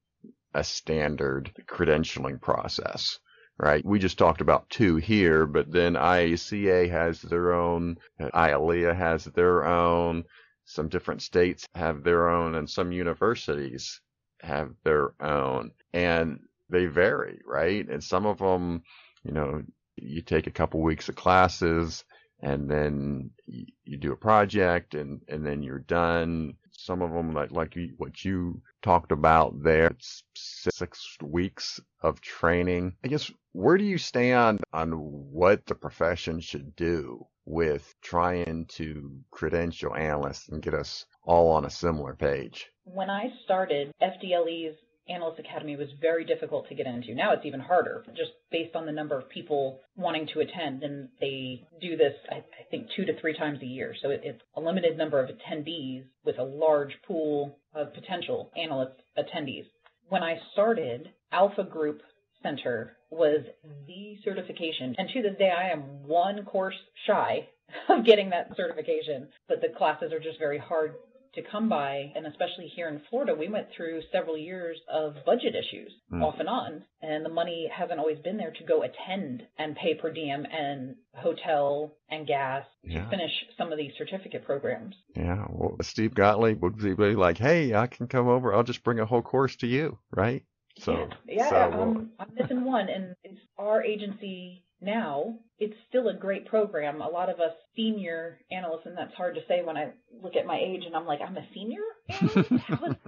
a 0.57 0.65
standard 0.65 1.53
credentialing 1.67 2.41
process. 2.41 3.19
Right. 3.59 3.85
We 3.85 3.99
just 3.99 4.19
talked 4.19 4.43
about 4.43 4.69
two 4.69 4.97
here, 4.97 5.47
but 5.47 5.71
then 5.73 5.95
IACA 5.95 6.91
has 6.91 7.23
their 7.23 7.55
own, 7.55 7.97
IALEIA 8.21 8.95
has 8.95 9.25
their 9.25 9.65
own, 9.65 10.25
some 10.67 10.89
different 10.89 11.23
states 11.23 11.67
have 11.75 12.03
their 12.03 12.29
own, 12.29 12.55
and 12.55 12.69
some 12.69 12.93
universities 12.93 14.01
have 14.43 14.73
their 14.85 15.15
own. 15.23 15.71
And 15.95 16.41
they 16.69 16.87
vary, 16.87 17.41
right? 17.47 17.89
And 17.89 18.05
some 18.05 18.27
of 18.27 18.39
them, 18.39 18.83
you 19.25 19.33
know, 19.33 19.63
you 19.97 20.21
take 20.21 20.47
a 20.47 20.53
couple 20.53 20.83
weeks 20.83 21.09
of 21.09 21.17
classes 21.17 22.05
and 22.41 22.71
then 22.71 23.31
you, 23.47 23.67
you 23.85 23.97
do 23.97 24.13
a 24.13 24.17
project 24.17 24.95
and, 24.95 25.23
and 25.29 25.47
then 25.47 25.63
you're 25.63 25.79
done. 25.79 26.55
Some 26.79 27.03
of 27.03 27.13
them, 27.13 27.33
like, 27.33 27.51
like 27.51 27.77
what 27.97 28.25
you 28.25 28.63
talked 28.83 29.13
about 29.13 29.63
there, 29.63 29.89
it's 29.89 30.23
six 30.35 31.17
weeks 31.23 31.81
of 32.03 32.21
training. 32.21 32.97
I 33.05 33.09
guess, 33.09 33.31
where 33.53 33.79
do 33.79 33.85
you 33.85 33.99
stand 33.99 34.61
on 34.73 34.91
what 34.93 35.67
the 35.67 35.75
profession 35.75 36.41
should 36.41 36.77
do 36.77 37.27
with 37.45 37.95
trying 38.03 38.67
to 38.67 39.19
credential 39.31 39.95
analysts 39.95 40.49
and 40.49 40.63
get 40.63 40.75
us 40.75 41.07
all 41.23 41.51
on 41.53 41.65
a 41.65 41.71
similar 41.71 42.15
page? 42.15 42.71
When 42.85 43.11
I 43.11 43.33
started, 43.45 43.93
FDLE's 44.03 44.77
Analyst 45.09 45.39
Academy 45.39 45.77
was 45.77 45.89
very 46.01 46.25
difficult 46.25 46.69
to 46.69 46.75
get 46.75 46.87
into. 46.87 47.15
Now 47.15 47.33
it's 47.33 47.47
even 47.47 47.61
harder, 47.61 48.05
just 48.17 48.33
based 48.51 48.75
on 48.75 48.87
the 48.87 48.93
number 48.93 49.19
of 49.19 49.29
people 49.29 49.81
wanting 49.97 50.29
to 50.35 50.41
attend. 50.41 50.83
And 50.83 51.09
they 51.21 51.65
do 51.81 51.97
this, 51.97 52.15
I, 52.31 52.37
I 52.37 52.65
think, 52.71 52.89
two 52.97 53.05
to 53.05 53.19
three 53.21 53.37
times 53.37 53.61
a 53.63 53.67
year. 53.67 53.95
So 54.03 54.11
it, 54.11 54.23
it's 54.25 54.43
a 54.57 54.61
limited 54.61 54.99
number 54.99 55.23
of 55.23 55.31
attendees 55.31 56.05
with 56.25 56.39
a 56.39 56.45
large 56.45 56.93
pool 57.07 57.59
of 57.75 57.95
potential 57.95 58.51
analyst 58.57 59.01
attendees. 59.19 59.67
When 60.09 60.23
I 60.23 60.39
started, 60.53 61.11
Alpha 61.33 61.65
Group 61.65 62.03
Center 62.43 62.97
was 63.11 63.45
the 63.87 64.17
certification. 64.25 64.95
And 64.99 65.09
to 65.13 65.23
this 65.23 65.39
day, 65.39 65.51
I 65.57 65.71
am 65.71 66.07
one 66.07 66.45
course 66.45 66.77
shy 67.07 67.49
of 67.89 68.05
getting 68.05 68.31
that 68.31 68.51
certification. 68.57 69.29
But 69.49 69.61
the 69.61 69.77
classes 69.77 70.13
are 70.13 70.21
just 70.21 70.39
very 70.39 70.59
hard 70.59 70.95
to 71.37 71.43
come 71.51 71.69
by, 71.69 72.13
and 72.17 72.27
especially 72.27 72.67
here 72.75 72.89
in 72.89 73.01
Florida, 73.09 73.35
we 73.35 73.49
went 73.49 73.69
through 73.77 74.01
several 74.11 74.37
years 74.37 74.79
of 74.93 75.15
budget 75.25 75.55
issues 75.55 75.93
Mm. 76.13 76.23
off 76.23 76.35
and 76.41 76.49
on, 76.49 76.85
and 77.03 77.25
the 77.25 77.29
money 77.31 77.69
hasn't 77.73 77.99
always 78.01 78.19
been 78.21 78.37
there 78.37 78.51
to 78.53 78.65
go 78.65 78.83
attend 78.83 79.47
and 79.59 79.77
pay 79.77 79.95
per 79.95 80.11
diem 80.13 80.45
and 80.47 80.97
hotel 81.15 81.93
and 82.11 82.27
gas 82.27 82.65
Yeah. 82.83 83.05
to 83.05 83.11
finish 83.11 83.33
some 83.57 83.73
of 83.73 83.79
these 83.79 83.93
certificate 83.97 84.45
programs. 84.45 84.95
Yeah. 85.15 85.45
Well, 85.49 85.77
Steve 85.83 86.15
Gottlieb 86.15 86.63
would 86.63 86.77
be 86.79 86.95
like, 87.15 87.39
Hey, 87.39 87.75
I 87.75 87.87
can 87.87 88.07
come 88.09 88.29
over. 88.29 88.55
I'll 88.55 88.63
just 88.63 88.85
bring 88.85 89.01
a 89.01 89.07
whole 89.07 89.23
course 89.23 89.57
to 89.57 89.67
you. 89.67 89.99
Right. 90.15 90.43
So, 90.79 90.93
yeah, 91.27 91.35
yeah 91.37 91.49
so, 91.49 91.57
I'm, 91.81 92.11
I'm 92.19 92.35
missing 92.35 92.63
one, 92.65 92.89
and 92.91 93.17
it's 93.25 93.41
our 93.57 93.83
agency 93.83 94.63
now. 94.87 95.39
It's 95.59 95.75
still 95.89 96.09
a 96.09 96.15
great 96.15 96.47
program. 96.47 97.01
A 97.03 97.09
lot 97.09 97.29
of 97.31 97.41
us 97.41 97.53
senior 97.75 98.39
analysts, 98.51 98.87
and 98.87 98.97
that's 98.97 99.15
hard 99.15 99.35
to 99.35 99.41
say 99.49 99.63
when 99.65 99.77
I 99.77 99.91
look 100.23 100.37
at 100.37 100.47
my 100.47 100.59
age 100.59 100.85
and 100.87 100.95
I'm 100.97 101.07
like, 101.07 101.21
I'm 101.27 101.37
a 101.37 101.47
senior 101.53 101.81
analyst? 102.09 103.01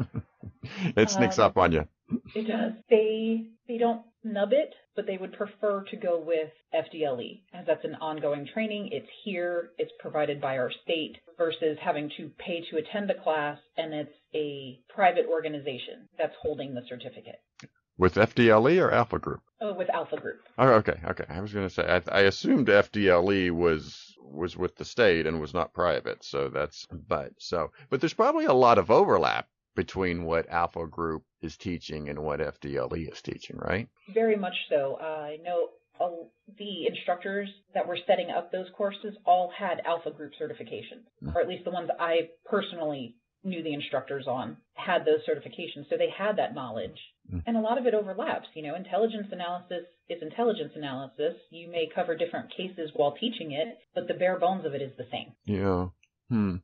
It 0.96 1.08
sneaks 1.08 1.38
Um, 1.38 1.44
up 1.46 1.56
on 1.56 1.72
you. 1.72 1.88
It 2.34 2.46
does. 2.46 2.72
They 2.90 3.46
they 3.68 3.78
don't 3.78 4.02
nub 4.22 4.52
it, 4.52 4.74
but 4.96 5.06
they 5.06 5.16
would 5.16 5.32
prefer 5.32 5.84
to 5.90 5.96
go 5.96 6.20
with 6.20 6.50
FDLE 6.74 7.42
as 7.54 7.64
that's 7.66 7.84
an 7.84 7.94
ongoing 7.94 8.46
training. 8.52 8.90
It's 8.92 9.08
here. 9.24 9.70
It's 9.78 9.92
provided 9.98 10.40
by 10.40 10.58
our 10.58 10.70
state 10.84 11.16
versus 11.38 11.78
having 11.82 12.10
to 12.18 12.30
pay 12.38 12.62
to 12.70 12.76
attend 12.76 13.08
the 13.08 13.14
class, 13.14 13.58
and 13.78 13.94
it's 13.94 14.12
a 14.34 14.80
private 14.94 15.26
organization 15.26 16.08
that's 16.18 16.34
holding 16.42 16.74
the 16.74 16.82
certificate. 16.88 17.40
With 17.98 18.14
FDLE 18.14 18.80
or 18.80 18.92
Alpha 18.92 19.18
Group? 19.18 19.42
Oh, 19.60 19.74
with 19.74 19.90
Alpha 19.90 20.16
Group. 20.16 20.40
Oh, 20.56 20.68
okay, 20.68 21.00
okay. 21.04 21.24
I 21.28 21.40
was 21.40 21.52
going 21.52 21.68
to 21.68 21.74
say 21.74 21.82
I, 21.82 22.00
I 22.10 22.20
assumed 22.22 22.68
FDLE 22.68 23.50
was 23.50 24.14
was 24.22 24.56
with 24.56 24.76
the 24.76 24.84
state 24.84 25.26
and 25.26 25.40
was 25.40 25.52
not 25.52 25.74
private, 25.74 26.22
so 26.22 26.48
that's 26.48 26.86
but 27.08 27.32
so 27.38 27.70
but 27.90 28.00
there's 28.00 28.14
probably 28.14 28.44
a 28.44 28.52
lot 28.52 28.78
of 28.78 28.90
overlap 28.90 29.48
between 29.74 30.24
what 30.24 30.48
Alpha 30.48 30.86
Group 30.86 31.24
is 31.42 31.56
teaching 31.56 32.08
and 32.08 32.18
what 32.20 32.40
FDLE 32.40 33.12
is 33.12 33.20
teaching, 33.20 33.56
right? 33.58 33.88
Very 34.14 34.36
much 34.36 34.54
so. 34.68 34.98
I 35.00 35.38
know 35.42 35.68
uh, 36.00 36.10
the 36.58 36.86
instructors 36.86 37.48
that 37.74 37.86
were 37.86 37.98
setting 38.06 38.30
up 38.30 38.52
those 38.52 38.66
courses 38.76 39.16
all 39.24 39.50
had 39.56 39.80
Alpha 39.84 40.10
Group 40.10 40.32
certifications, 40.40 41.04
or 41.34 41.40
at 41.40 41.48
least 41.48 41.64
the 41.64 41.70
ones 41.70 41.90
I 41.98 42.28
personally 42.44 43.16
knew 43.44 43.62
the 43.62 43.72
instructors 43.72 44.26
on 44.26 44.56
had 44.74 45.04
those 45.04 45.20
certifications. 45.28 45.88
So 45.88 45.96
they 45.96 46.10
had 46.16 46.36
that 46.36 46.54
knowledge. 46.54 46.98
Mm. 47.32 47.42
And 47.46 47.56
a 47.56 47.60
lot 47.60 47.78
of 47.78 47.86
it 47.86 47.94
overlaps. 47.94 48.48
You 48.54 48.62
know, 48.62 48.74
intelligence 48.74 49.28
analysis 49.32 49.84
is 50.08 50.22
intelligence 50.22 50.72
analysis. 50.74 51.34
You 51.50 51.70
may 51.70 51.88
cover 51.94 52.16
different 52.16 52.50
cases 52.56 52.90
while 52.94 53.12
teaching 53.12 53.52
it, 53.52 53.78
but 53.94 54.08
the 54.08 54.14
bare 54.14 54.38
bones 54.38 54.64
of 54.64 54.74
it 54.74 54.82
is 54.82 54.92
the 54.96 55.06
same. 55.10 55.32
Yeah. 55.44 55.88
Hmm. 56.28 56.56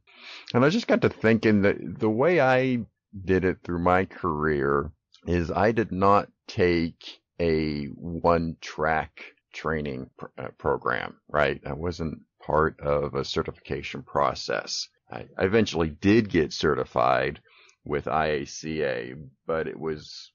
And 0.52 0.64
I 0.64 0.68
just 0.68 0.86
got 0.86 1.02
to 1.02 1.08
thinking 1.08 1.62
that 1.62 1.76
the 1.98 2.10
way 2.10 2.40
I 2.40 2.78
did 3.24 3.44
it 3.44 3.58
through 3.62 3.78
my 3.78 4.04
career 4.04 4.90
is 5.26 5.50
I 5.50 5.72
did 5.72 5.92
not 5.92 6.28
take 6.46 7.20
a 7.40 7.86
one 7.86 8.56
track 8.60 9.22
training 9.52 10.10
pr- 10.18 10.26
uh, 10.36 10.48
program, 10.58 11.16
right? 11.28 11.60
I 11.64 11.72
wasn't 11.72 12.20
part 12.44 12.78
of 12.80 13.14
a 13.14 13.24
certification 13.24 14.02
process. 14.02 14.88
I, 15.10 15.26
I 15.38 15.44
eventually 15.44 15.88
did 15.88 16.28
get 16.28 16.52
certified 16.52 17.40
with 17.84 18.06
IACA, 18.06 19.28
but 19.46 19.66
it 19.66 19.78
was 19.78 20.32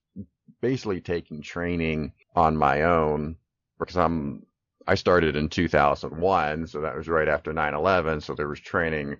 basically 0.62 1.02
taking 1.02 1.42
training 1.42 2.14
on 2.36 2.58
my 2.58 2.84
own 2.84 3.38
because 3.80 3.98
I'm 3.98 4.46
I 4.88 4.96
started 4.96 5.36
in 5.36 5.50
2001, 5.50 6.68
so 6.68 6.82
that 6.82 6.96
was 6.96 7.08
right 7.08 7.28
after 7.28 7.54
9/11. 7.54 8.24
So 8.24 8.34
there 8.34 8.48
was 8.48 8.60
training 8.60 9.18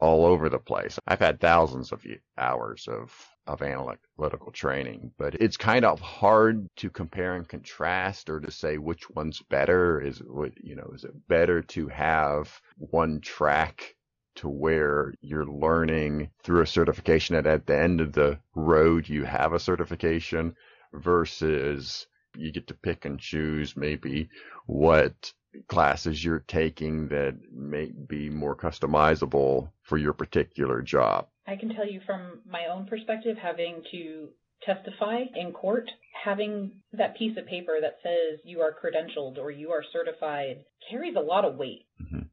all 0.00 0.24
over 0.24 0.48
the 0.48 0.58
place. 0.58 0.98
I've 1.06 1.20
had 1.20 1.40
thousands 1.40 1.92
of 1.92 2.04
hours 2.38 2.88
of 2.88 3.14
of 3.46 3.60
analytical 3.60 4.52
training, 4.52 5.12
but 5.18 5.34
it's 5.34 5.56
kind 5.56 5.84
of 5.84 6.00
hard 6.00 6.68
to 6.76 6.88
compare 6.90 7.34
and 7.34 7.48
contrast 7.48 8.30
or 8.30 8.40
to 8.40 8.50
say 8.50 8.78
which 8.78 9.10
one's 9.10 9.42
better. 9.42 10.00
Is 10.00 10.18
what 10.20 10.52
you 10.62 10.76
know, 10.76 10.90
is 10.94 11.04
it 11.04 11.28
better 11.28 11.62
to 11.62 11.88
have 11.88 12.60
one 12.76 13.20
track 13.20 13.94
to 14.36 14.48
where 14.48 15.14
you're 15.20 15.46
learning 15.46 16.30
through 16.42 16.62
a 16.62 16.66
certification 16.66 17.36
and 17.36 17.46
at 17.46 17.66
the 17.66 17.78
end 17.78 18.00
of 18.00 18.12
the 18.12 18.38
road 18.54 19.08
you 19.08 19.24
have 19.24 19.52
a 19.52 19.60
certification 19.60 20.54
versus 20.92 22.06
you 22.36 22.52
get 22.52 22.66
to 22.66 22.74
pick 22.74 23.04
and 23.04 23.18
choose 23.18 23.76
maybe 23.76 24.28
what 24.66 25.32
classes 25.68 26.24
you're 26.24 26.44
taking 26.48 27.08
that 27.08 27.34
may 27.52 27.92
be 28.08 28.30
more 28.30 28.56
customizable 28.56 29.70
for 29.82 29.98
your 29.98 30.12
particular 30.12 30.80
job. 30.80 31.26
I 31.46 31.56
can 31.56 31.74
tell 31.74 31.86
you 31.86 32.00
from 32.06 32.40
my 32.48 32.66
own 32.72 32.86
perspective, 32.86 33.36
having 33.36 33.82
to 33.90 34.28
testify 34.62 35.24
in 35.34 35.52
court, 35.52 35.90
having 36.24 36.70
that 36.92 37.16
piece 37.16 37.36
of 37.36 37.46
paper 37.46 37.78
that 37.80 37.98
says 38.02 38.40
you 38.44 38.60
are 38.60 38.72
credentialed 38.72 39.38
or 39.38 39.50
you 39.50 39.70
are 39.70 39.84
certified 39.92 40.64
carries 40.88 41.16
a 41.16 41.20
lot 41.20 41.44
of 41.44 41.56
weight. 41.56 41.86
Mm-hmm. 42.00 42.26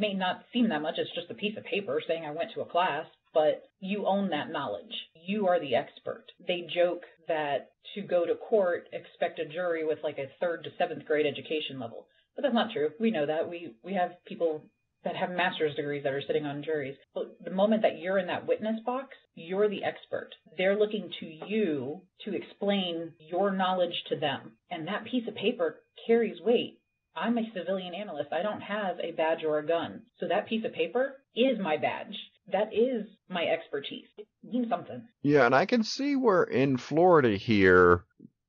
May 0.00 0.14
not 0.14 0.44
seem 0.52 0.70
that 0.70 0.80
much, 0.80 0.94
it's 0.96 1.14
just 1.14 1.30
a 1.30 1.34
piece 1.34 1.56
of 1.58 1.64
paper 1.64 2.02
saying 2.08 2.24
I 2.24 2.30
went 2.30 2.52
to 2.54 2.62
a 2.62 2.64
class, 2.64 3.04
but 3.34 3.64
you 3.80 4.06
own 4.06 4.30
that 4.30 4.50
knowledge. 4.50 4.94
You 5.14 5.46
are 5.48 5.60
the 5.60 5.74
expert. 5.74 6.24
They 6.48 6.66
joke 6.74 7.02
that 7.28 7.72
to 7.94 8.00
go 8.00 8.24
to 8.24 8.34
court, 8.34 8.88
expect 8.92 9.38
a 9.38 9.44
jury 9.44 9.84
with 9.84 9.98
like 10.02 10.18
a 10.18 10.30
third 10.40 10.64
to 10.64 10.70
seventh 10.78 11.04
grade 11.04 11.26
education 11.26 11.78
level. 11.78 12.06
But 12.34 12.42
that's 12.42 12.54
not 12.54 12.72
true. 12.72 12.90
We 12.98 13.10
know 13.10 13.26
that. 13.26 13.48
We 13.48 13.74
we 13.84 13.92
have 13.94 14.12
people 14.26 14.64
that 15.04 15.16
have 15.16 15.30
master's 15.30 15.74
degrees 15.76 16.02
that 16.04 16.12
are 16.12 16.22
sitting 16.26 16.46
on 16.46 16.62
juries. 16.62 16.96
But 17.14 17.36
the 17.42 17.50
moment 17.50 17.82
that 17.82 17.98
you're 17.98 18.18
in 18.18 18.26
that 18.26 18.46
witness 18.46 18.80
box, 18.84 19.08
you're 19.34 19.68
the 19.68 19.84
expert. 19.84 20.30
They're 20.58 20.78
looking 20.78 21.10
to 21.20 21.26
you 21.26 22.02
to 22.24 22.34
explain 22.34 23.12
your 23.18 23.50
knowledge 23.50 23.94
to 24.08 24.16
them. 24.16 24.52
And 24.70 24.88
that 24.88 25.04
piece 25.04 25.26
of 25.28 25.34
paper 25.34 25.80
carries 26.06 26.40
weight. 26.40 26.79
I'm 27.16 27.38
a 27.38 27.50
civilian 27.54 27.94
analyst. 27.94 28.32
I 28.32 28.42
don't 28.42 28.60
have 28.60 28.98
a 29.00 29.12
badge 29.12 29.44
or 29.44 29.58
a 29.58 29.66
gun. 29.66 30.02
So 30.18 30.28
that 30.28 30.48
piece 30.48 30.64
of 30.64 30.72
paper 30.72 31.16
is 31.34 31.58
my 31.58 31.76
badge. 31.76 32.16
That 32.52 32.72
is 32.72 33.06
my 33.28 33.44
expertise. 33.44 34.06
It 34.18 34.26
means 34.42 34.68
something. 34.68 35.02
Yeah, 35.22 35.46
and 35.46 35.54
I 35.54 35.66
can 35.66 35.82
see 35.82 36.16
where 36.16 36.44
in 36.44 36.76
Florida 36.76 37.36
here, 37.36 38.04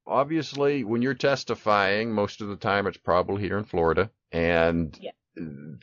obviously 0.08 0.84
when 0.84 1.02
you're 1.02 1.14
testifying, 1.14 2.12
most 2.12 2.42
of 2.42 2.48
the 2.48 2.56
time 2.56 2.88
it's 2.88 2.98
probably 2.98 3.44
here 3.44 3.58
in 3.58 3.66
Florida. 3.66 4.10
And 4.32 4.98
yeah 5.02 5.12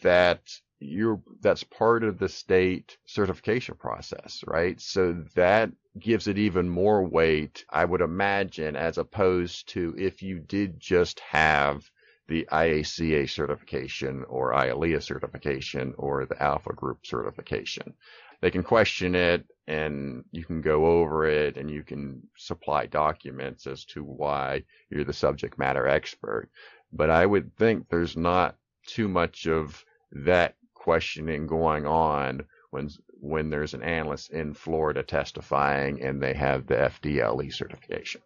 that 0.03 0.43
you're 0.81 1.21
that's 1.41 1.65
part 1.65 2.05
of 2.05 2.19
the 2.19 2.29
state 2.29 2.99
certification 3.07 3.75
process, 3.75 4.45
right? 4.47 4.81
So 4.81 5.25
that 5.35 5.71
gives 5.99 6.29
it 6.29 6.39
even 6.39 6.69
more 6.69 7.03
weight, 7.03 7.65
I 7.69 7.85
would 7.85 8.01
imagine, 8.01 8.77
as 8.77 8.99
opposed 8.99 9.69
to 9.71 9.95
if 9.99 10.23
you 10.23 10.39
did 10.39 10.79
just 10.79 11.21
have 11.21 11.91
the 12.29 12.47
IACA 12.53 13.29
certification 13.29 14.25
or 14.29 14.53
IALEIA 14.53 15.03
certification 15.03 15.95
or 15.97 16.27
the 16.27 16.41
Alpha 16.43 16.73
Group 16.75 17.07
certification. 17.07 17.95
They 18.41 18.51
can 18.51 18.63
question 18.63 19.15
it 19.15 19.47
and 19.67 20.25
you 20.31 20.45
can 20.45 20.61
go 20.61 20.87
over 20.87 21.27
it 21.27 21.57
and 21.57 21.71
you 21.71 21.83
can 21.83 22.23
supply 22.37 22.87
documents 22.87 23.67
as 23.67 23.85
to 23.87 24.05
why 24.05 24.63
you're 24.91 25.05
the 25.05 25.13
subject 25.13 25.59
matter 25.59 25.89
expert. 25.89 26.49
But 26.93 27.11
I 27.11 27.27
would 27.27 27.57
think 27.57 27.89
there's 27.89 28.17
not 28.17 28.57
too 28.87 29.09
much 29.09 29.47
of 29.47 29.85
that 30.13 30.55
questioning 30.75 31.47
going 31.47 31.87
on 31.87 32.45
when 32.71 32.89
when 33.21 33.51
there's 33.51 33.75
an 33.75 33.83
analyst 33.83 34.31
in 34.31 34.55
Florida 34.55 35.03
testifying 35.03 36.03
and 36.03 36.23
they 36.23 36.35
have 36.35 36.67
the 36.67 36.75
FDLE 36.75 37.53
certification. 37.53 38.21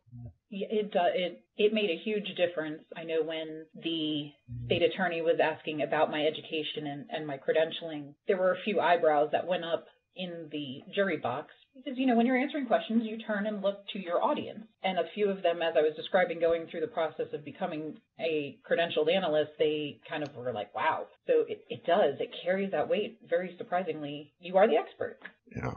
It 0.51 0.93
it 0.95 1.43
it 1.57 1.73
made 1.73 1.91
a 1.91 2.03
huge 2.05 2.35
difference. 2.37 2.83
I 2.97 3.05
know 3.05 3.23
when 3.23 3.65
the 3.75 4.31
state 4.67 4.83
attorney 4.83 5.23
was 5.23 5.41
asking 5.41 5.83
about 5.83 6.11
my 6.11 6.27
education 6.27 6.87
and, 6.87 7.07
and 7.11 7.27
my 7.27 7.39
credentialing, 7.39 8.15
there 8.27 8.37
were 8.37 8.53
a 8.53 8.63
few 8.65 8.81
eyebrows 8.81 9.31
that 9.33 9.47
went 9.47 9.65
up 9.65 9.87
in 10.17 10.49
the 10.51 10.83
jury 10.95 11.17
box 11.17 11.53
because, 11.75 11.99
you 11.99 12.07
know, 12.07 12.17
when 12.17 12.27
you're 12.27 12.37
answering 12.37 12.67
questions, 12.67 13.03
you 13.05 13.19
turn 13.27 13.47
and 13.47 13.63
look 13.63 13.87
to 13.93 13.99
your 13.99 14.23
audience. 14.23 14.65
And 14.83 14.99
a 14.99 15.05
few 15.15 15.31
of 15.31 15.43
them, 15.43 15.63
as 15.63 15.75
I 15.77 15.81
was 15.81 15.95
describing 15.97 16.39
going 16.39 16.67
through 16.67 16.81
the 16.81 16.87
process 16.87 17.27
of 17.33 17.45
becoming 17.45 17.97
a 18.21 18.59
credentialed 18.71 19.13
analyst, 19.13 19.53
they 19.59 20.01
kind 20.09 20.23
of 20.23 20.35
were 20.37 20.53
like, 20.53 20.75
wow. 20.75 21.07
So 21.27 21.45
it, 21.49 21.65
it 21.71 21.85
does. 21.87 22.21
It 22.21 22.35
carries 22.45 22.73
that 22.73 22.89
weight 22.89 23.21
very 23.29 23.55
surprisingly. 23.57 24.33
You 24.39 24.59
are 24.59 24.69
the 24.69 24.77
expert. 24.77 25.19
Yeah. 25.55 25.75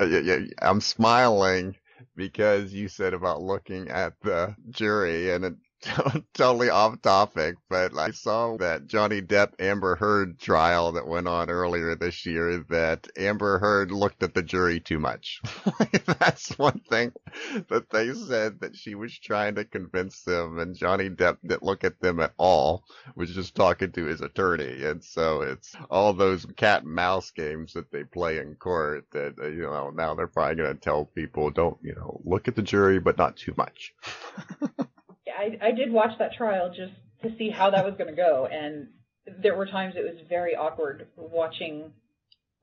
Uh, 0.00 0.06
yeah, 0.06 0.20
yeah. 0.20 0.38
I'm 0.60 0.80
smiling 0.80 1.74
because 2.14 2.72
you 2.72 2.88
said 2.88 3.12
about 3.12 3.42
looking 3.42 3.88
at 3.88 4.14
the 4.22 4.54
jury 4.70 5.32
and 5.32 5.44
it 5.44 5.54
totally 6.34 6.68
off 6.70 7.00
topic, 7.02 7.56
but 7.68 7.96
I 7.98 8.12
saw 8.12 8.56
that 8.58 8.86
Johnny 8.86 9.20
Depp 9.20 9.54
Amber 9.58 9.96
Heard 9.96 10.38
trial 10.38 10.92
that 10.92 11.08
went 11.08 11.26
on 11.26 11.50
earlier 11.50 11.96
this 11.96 12.24
year 12.24 12.64
that 12.70 13.08
Amber 13.16 13.58
Heard 13.58 13.90
looked 13.90 14.22
at 14.22 14.34
the 14.34 14.42
jury 14.42 14.78
too 14.78 15.00
much. 15.00 15.40
That's 16.20 16.56
one 16.56 16.80
thing 16.88 17.12
that 17.68 17.90
they 17.90 18.12
said 18.14 18.60
that 18.60 18.76
she 18.76 18.94
was 18.94 19.18
trying 19.18 19.56
to 19.56 19.64
convince 19.64 20.22
them 20.22 20.58
and 20.60 20.76
Johnny 20.76 21.10
Depp 21.10 21.38
didn't 21.42 21.62
look 21.64 21.82
at 21.82 22.00
them 22.00 22.20
at 22.20 22.32
all, 22.36 22.84
was 23.16 23.34
just 23.34 23.56
talking 23.56 23.90
to 23.92 24.04
his 24.04 24.20
attorney. 24.20 24.84
And 24.84 25.02
so 25.02 25.42
it's 25.42 25.74
all 25.90 26.12
those 26.12 26.46
cat 26.56 26.84
and 26.84 26.94
mouse 26.94 27.30
games 27.32 27.72
that 27.72 27.90
they 27.90 28.04
play 28.04 28.38
in 28.38 28.54
court 28.54 29.06
that, 29.12 29.34
uh, 29.40 29.48
you 29.48 29.62
know, 29.62 29.90
now 29.90 30.14
they're 30.14 30.28
probably 30.28 30.56
going 30.56 30.74
to 30.74 30.80
tell 30.80 31.06
people 31.06 31.50
don't, 31.50 31.78
you 31.82 31.94
know, 31.94 32.20
look 32.24 32.46
at 32.46 32.54
the 32.54 32.62
jury, 32.62 33.00
but 33.00 33.18
not 33.18 33.36
too 33.36 33.54
much. 33.56 33.94
I, 35.42 35.68
I 35.68 35.72
did 35.72 35.92
watch 35.92 36.12
that 36.18 36.34
trial 36.34 36.68
just 36.68 36.92
to 37.22 37.36
see 37.36 37.50
how 37.50 37.70
that 37.70 37.84
was 37.84 37.94
going 37.96 38.10
to 38.10 38.16
go, 38.16 38.46
and 38.50 38.88
there 39.42 39.56
were 39.56 39.66
times 39.66 39.94
it 39.96 40.04
was 40.04 40.20
very 40.28 40.54
awkward 40.54 41.08
watching 41.16 41.92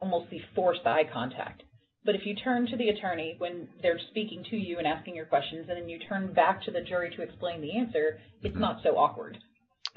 almost 0.01 0.29
the 0.29 0.39
forced 0.55 0.85
eye 0.85 1.03
contact. 1.11 1.63
But 2.05 2.15
if 2.15 2.25
you 2.25 2.35
turn 2.35 2.67
to 2.67 2.77
the 2.77 2.89
attorney 2.89 3.35
when 3.37 3.67
they're 3.81 3.99
speaking 4.09 4.45
to 4.49 4.55
you 4.55 4.77
and 4.77 4.87
asking 4.87 5.15
your 5.15 5.25
questions, 5.25 5.67
and 5.69 5.77
then 5.77 5.89
you 5.89 5.99
turn 5.99 6.33
back 6.33 6.63
to 6.63 6.71
the 6.71 6.81
jury 6.81 7.13
to 7.15 7.21
explain 7.21 7.61
the 7.61 7.77
answer, 7.77 8.19
it's 8.41 8.55
not 8.55 8.81
so 8.83 8.97
awkward. 8.97 9.37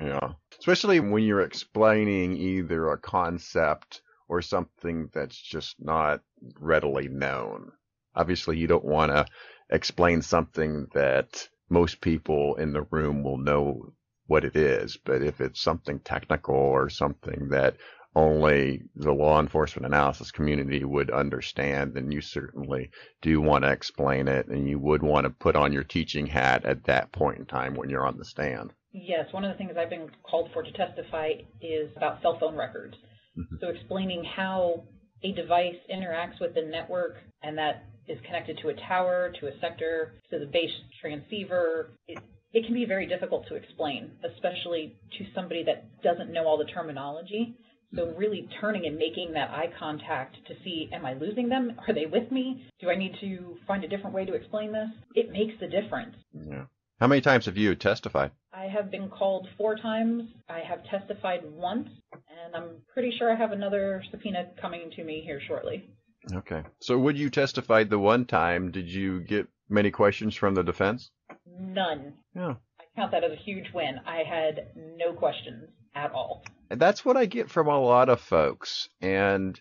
Yeah. 0.01 0.33
Especially 0.59 0.99
when 0.99 1.23
you're 1.23 1.43
explaining 1.43 2.37
either 2.37 2.89
a 2.89 2.99
concept 2.99 4.03
or 4.29 4.43
something 4.43 5.11
that's 5.15 5.41
just 5.41 5.77
not 5.79 6.21
readily 6.59 7.09
known. 7.09 7.71
Obviously, 8.17 8.59
you 8.59 8.67
don't 8.67 8.85
want 8.85 9.13
to 9.13 9.25
explain 9.71 10.23
something 10.23 10.89
that 10.95 11.49
most 11.73 12.01
people 12.01 12.55
in 12.57 12.73
the 12.73 12.83
room 12.83 13.25
will 13.25 13.39
know 13.39 13.93
what 14.27 14.45
it 14.45 14.55
is. 14.55 14.99
But 15.05 15.23
if 15.23 15.41
it's 15.41 15.61
something 15.61 15.99
technical 16.01 16.55
or 16.55 16.91
something 16.91 17.49
that 17.51 17.77
only 18.15 18.83
the 18.95 19.13
law 19.13 19.41
enforcement 19.41 19.87
analysis 19.87 20.31
community 20.31 20.85
would 20.85 21.11
understand, 21.11 21.95
then 21.95 22.13
you 22.13 22.21
certainly 22.21 22.91
do 23.23 23.41
want 23.41 23.65
to 23.65 23.73
explain 23.73 24.29
it 24.29 24.49
and 24.49 24.69
you 24.69 24.79
would 24.79 25.03
want 25.03 25.25
to 25.25 25.31
put 25.31 25.57
on 25.57 25.73
your 25.73 25.83
teaching 25.83 26.27
hat 26.27 26.65
at 26.67 26.85
that 26.85 27.11
point 27.11 27.39
in 27.39 27.47
time 27.47 27.75
when 27.75 27.89
you're 27.89 28.07
on 28.07 28.19
the 28.19 28.25
stand. 28.25 28.73
Yes, 28.93 29.33
one 29.33 29.45
of 29.45 29.51
the 29.51 29.57
things 29.57 29.73
I've 29.79 29.89
been 29.89 30.11
called 30.31 30.51
for 30.53 30.63
to 30.63 30.73
testify 30.73 31.31
is 31.63 31.91
about 31.97 32.21
cell 32.21 32.37
phone 32.39 32.55
records. 32.55 32.95
Mm-hmm. 33.39 33.57
So 33.61 33.69
explaining 33.69 34.25
how 34.25 34.85
a 35.25 35.33
device 35.33 35.77
interacts 35.91 36.39
with 36.39 36.55
the 36.55 36.63
network 36.63 37.17
and 37.43 37.57
that 37.57 37.85
is 38.09 38.19
connected 38.25 38.59
to 38.63 38.69
a 38.69 38.75
tower, 38.75 39.33
to 39.41 39.47
a 39.47 39.59
sector, 39.61 40.15
to 40.31 40.39
the 40.39 40.47
base 40.47 40.71
transceiver. 41.01 41.93
It, 42.09 42.19
it 42.53 42.65
can 42.67 42.75
be 42.75 42.85
very 42.85 43.07
difficult 43.07 43.47
to 43.49 43.55
explain, 43.55 44.11
especially 44.25 44.97
to 45.19 45.25
somebody 45.35 45.65
that 45.65 46.03
doesn't 46.03 46.33
know 46.33 46.47
all 46.47 46.59
the 46.59 46.65
terminology. 46.65 47.57
So 47.95 48.15
really 48.17 48.49
turning 48.61 48.87
and 48.87 48.97
making 48.97 49.33
that 49.35 49.51
eye 49.51 49.71
contact 49.79 50.37
to 50.47 50.55
see, 50.65 50.89
am 50.93 51.05
I 51.05 51.13
losing 51.13 51.49
them? 51.49 51.73
Are 51.87 51.95
they 51.95 52.07
with 52.07 52.31
me? 52.33 52.67
Do 52.81 52.89
I 52.89 52.97
need 52.97 53.15
to 53.21 53.57
find 53.67 53.85
a 53.85 53.89
different 53.89 54.15
way 54.15 54.25
to 54.25 54.33
explain 54.33 54.73
this? 54.73 54.89
It 55.15 55.31
makes 55.31 55.55
a 55.61 55.69
difference. 55.69 56.17
Yeah. 56.33 56.65
How 57.01 57.07
many 57.07 57.21
times 57.21 57.47
have 57.47 57.57
you 57.57 57.75
testified? 57.75 58.31
I 58.53 58.67
have 58.67 58.91
been 58.91 59.11
called 59.11 59.49
four 59.59 59.77
times. 59.77 60.23
I 60.49 60.61
have 60.61 60.85
testified 60.85 61.41
once, 61.45 61.89
and 62.13 62.55
I'm 62.55 62.69
pretty 62.95 63.13
sure 63.19 63.33
I 63.33 63.37
have 63.37 63.53
another 63.53 64.03
subpoena 64.11 64.51
coming 64.61 64.91
to 64.97 65.05
me 65.05 65.21
here 65.25 65.41
shortly. 65.47 65.91
Okay. 66.33 66.63
So 66.81 66.99
when 66.99 67.17
you 67.17 67.31
testified 67.31 67.91
the 67.91 67.99
one 67.99 68.25
time, 68.27 68.71
did 68.71 68.89
you 68.89 69.21
get 69.21 69.49
many 69.69 69.91
questions 69.91 70.35
from 70.35 70.55
the 70.55 70.63
defense? 70.63 71.11
None. 71.59 72.15
Yeah. 72.35 72.55
I 72.81 72.85
count 72.97 73.13
that 73.13 73.25
as 73.25 73.33
a 73.33 73.37
huge 73.37 73.73
win. 73.75 73.99
I 74.07 74.23
had 74.23 74.69
no 74.97 75.13
questions 75.13 75.69
at 75.95 76.13
all. 76.13 76.45
And 76.71 76.81
that's 76.81 77.05
what 77.05 77.17
I 77.17 77.27
get 77.27 77.51
from 77.51 77.69
a 77.69 77.81
lot 77.81 78.09
of 78.09 78.21
folks. 78.21 78.89
And 79.01 79.61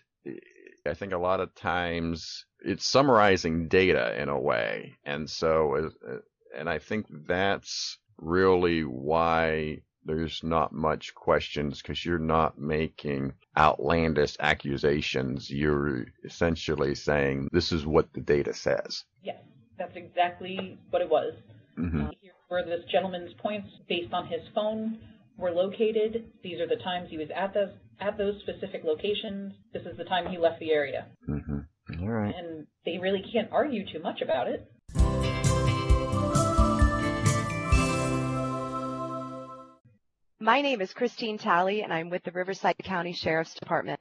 I 0.86 0.94
think 0.94 1.12
a 1.12 1.18
lot 1.18 1.40
of 1.40 1.54
times 1.54 2.44
it's 2.60 2.86
summarizing 2.86 3.68
data 3.68 4.20
in 4.20 4.28
a 4.28 4.40
way. 4.40 4.94
And 5.04 5.28
so, 5.28 5.90
uh, 6.08 6.16
and 6.56 6.68
I 6.68 6.78
think 6.78 7.06
that's 7.26 7.98
really 8.18 8.82
why 8.82 9.78
there's 10.04 10.42
not 10.42 10.72
much 10.72 11.14
questions 11.14 11.80
because 11.80 12.04
you're 12.04 12.18
not 12.18 12.58
making 12.58 13.32
outlandish 13.56 14.36
accusations. 14.40 15.50
You're 15.50 16.06
essentially 16.24 16.94
saying 16.94 17.48
this 17.52 17.72
is 17.72 17.86
what 17.86 18.12
the 18.12 18.20
data 18.20 18.54
says. 18.54 19.04
Yes, 19.22 19.42
that's 19.78 19.96
exactly 19.96 20.78
what 20.90 21.02
it 21.02 21.08
was. 21.08 21.34
Mm-hmm. 21.78 22.06
Uh, 22.06 22.10
here 22.20 22.32
were 22.50 22.64
this 22.64 22.84
gentleman's 22.90 23.32
points 23.42 23.68
based 23.88 24.12
on 24.12 24.26
his 24.26 24.40
phone 24.54 24.98
were 25.38 25.50
located. 25.50 26.24
These 26.42 26.60
are 26.60 26.68
the 26.68 26.82
times 26.82 27.08
he 27.10 27.18
was 27.18 27.28
at 27.34 27.54
those 27.54 27.70
at 28.00 28.18
those 28.18 28.34
specific 28.42 28.82
locations. 28.84 29.52
This 29.72 29.82
is 29.82 29.96
the 29.96 30.04
time 30.04 30.30
he 30.30 30.38
left 30.38 30.58
the 30.60 30.72
area. 30.72 31.06
Mm-hmm. 31.28 32.02
All 32.02 32.08
right. 32.08 32.34
And 32.34 32.66
they 32.84 32.98
really 32.98 33.22
can't 33.32 33.50
argue 33.52 33.84
too 33.90 34.00
much 34.00 34.20
about 34.22 34.48
it. 34.48 34.70
My 40.42 40.60
name 40.60 40.80
is 40.80 40.92
Christine 40.92 41.38
Talley, 41.38 41.84
and 41.84 41.92
I'm 41.92 42.10
with 42.10 42.24
the 42.24 42.32
Riverside 42.32 42.74
County 42.82 43.12
Sheriff's 43.12 43.54
Department. 43.54 44.00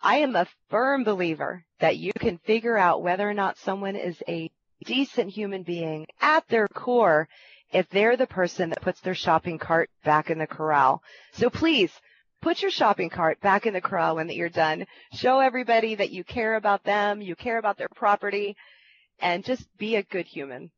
I 0.00 0.16
am 0.16 0.34
a 0.34 0.46
firm 0.70 1.04
believer 1.04 1.66
that 1.80 1.98
you 1.98 2.14
can 2.18 2.38
figure 2.38 2.78
out 2.78 3.02
whether 3.02 3.28
or 3.28 3.34
not 3.34 3.58
someone 3.58 3.94
is 3.94 4.16
a 4.26 4.50
decent 4.86 5.28
human 5.28 5.64
being 5.64 6.06
at 6.18 6.48
their 6.48 6.66
core 6.66 7.28
if 7.74 7.90
they're 7.90 8.16
the 8.16 8.26
person 8.26 8.70
that 8.70 8.80
puts 8.80 9.02
their 9.02 9.14
shopping 9.14 9.58
cart 9.58 9.90
back 10.02 10.30
in 10.30 10.38
the 10.38 10.46
corral. 10.46 11.02
So 11.34 11.50
please 11.50 11.92
put 12.40 12.62
your 12.62 12.70
shopping 12.70 13.10
cart 13.10 13.38
back 13.42 13.66
in 13.66 13.74
the 13.74 13.82
corral 13.82 14.16
when 14.16 14.30
you're 14.30 14.48
done. 14.48 14.86
Show 15.12 15.40
everybody 15.40 15.94
that 15.96 16.10
you 16.10 16.24
care 16.24 16.54
about 16.54 16.84
them, 16.84 17.20
you 17.20 17.36
care 17.36 17.58
about 17.58 17.76
their 17.76 17.90
property, 17.94 18.56
and 19.20 19.44
just 19.44 19.68
be 19.76 19.96
a 19.96 20.02
good 20.02 20.26
human. 20.26 20.70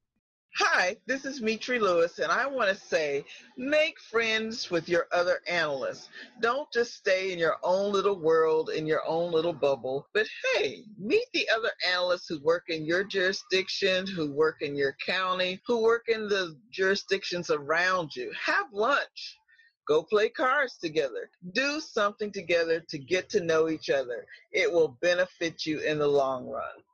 Hi, 0.59 0.97
this 1.07 1.25
is 1.25 1.41
Mitri 1.41 1.81
Lewis, 1.81 2.21
and 2.21 2.31
I 2.31 2.47
want 2.47 2.69
to 2.69 2.77
say 2.77 3.25
make 3.57 3.99
friends 3.99 4.71
with 4.71 4.89
your 4.89 5.09
other 5.11 5.41
analysts. 5.49 6.09
Don't 6.41 6.71
just 6.73 6.95
stay 6.95 7.33
in 7.33 7.41
your 7.41 7.57
own 7.65 7.93
little 7.93 8.21
world, 8.21 8.71
in 8.71 8.87
your 8.87 9.03
own 9.05 9.33
little 9.33 9.53
bubble, 9.53 10.07
but 10.15 10.29
hey, 10.55 10.85
meet 10.97 11.27
the 11.33 11.49
other 11.57 11.73
analysts 11.91 12.29
who 12.29 12.41
work 12.41 12.67
in 12.69 12.85
your 12.85 13.03
jurisdiction, 13.03 14.07
who 14.07 14.31
work 14.31 14.63
in 14.63 14.77
your 14.77 14.97
county, 15.05 15.61
who 15.67 15.83
work 15.83 16.05
in 16.07 16.29
the 16.29 16.57
jurisdictions 16.71 17.51
around 17.51 18.15
you. 18.15 18.31
Have 18.47 18.73
lunch. 18.73 19.41
Go 19.89 20.05
play 20.05 20.29
cards 20.29 20.79
together. 20.79 21.31
Do 21.53 21.81
something 21.81 22.31
together 22.31 22.79
to 22.91 22.99
get 22.99 23.29
to 23.31 23.43
know 23.43 23.69
each 23.69 23.91
other. 23.91 24.25
It 24.53 24.73
will 24.73 24.97
benefit 25.03 25.67
you 25.67 25.81
in 25.81 25.99
the 25.99 26.07
long 26.07 26.47
run. 26.47 26.85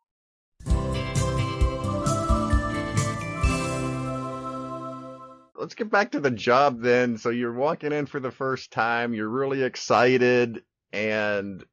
Let's 5.61 5.75
get 5.75 5.91
back 5.91 6.13
to 6.13 6.21
the 6.21 6.31
job 6.31 6.81
then. 6.81 7.19
So 7.19 7.31
you're 7.31 7.53
walking 7.53 7.93
in 7.93 8.07
for 8.07 8.19
the 8.19 8.31
first 8.31 8.73
time, 8.73 9.15
you're 9.15 9.29
really 9.29 9.63
excited, 9.63 10.63
and 10.93 11.65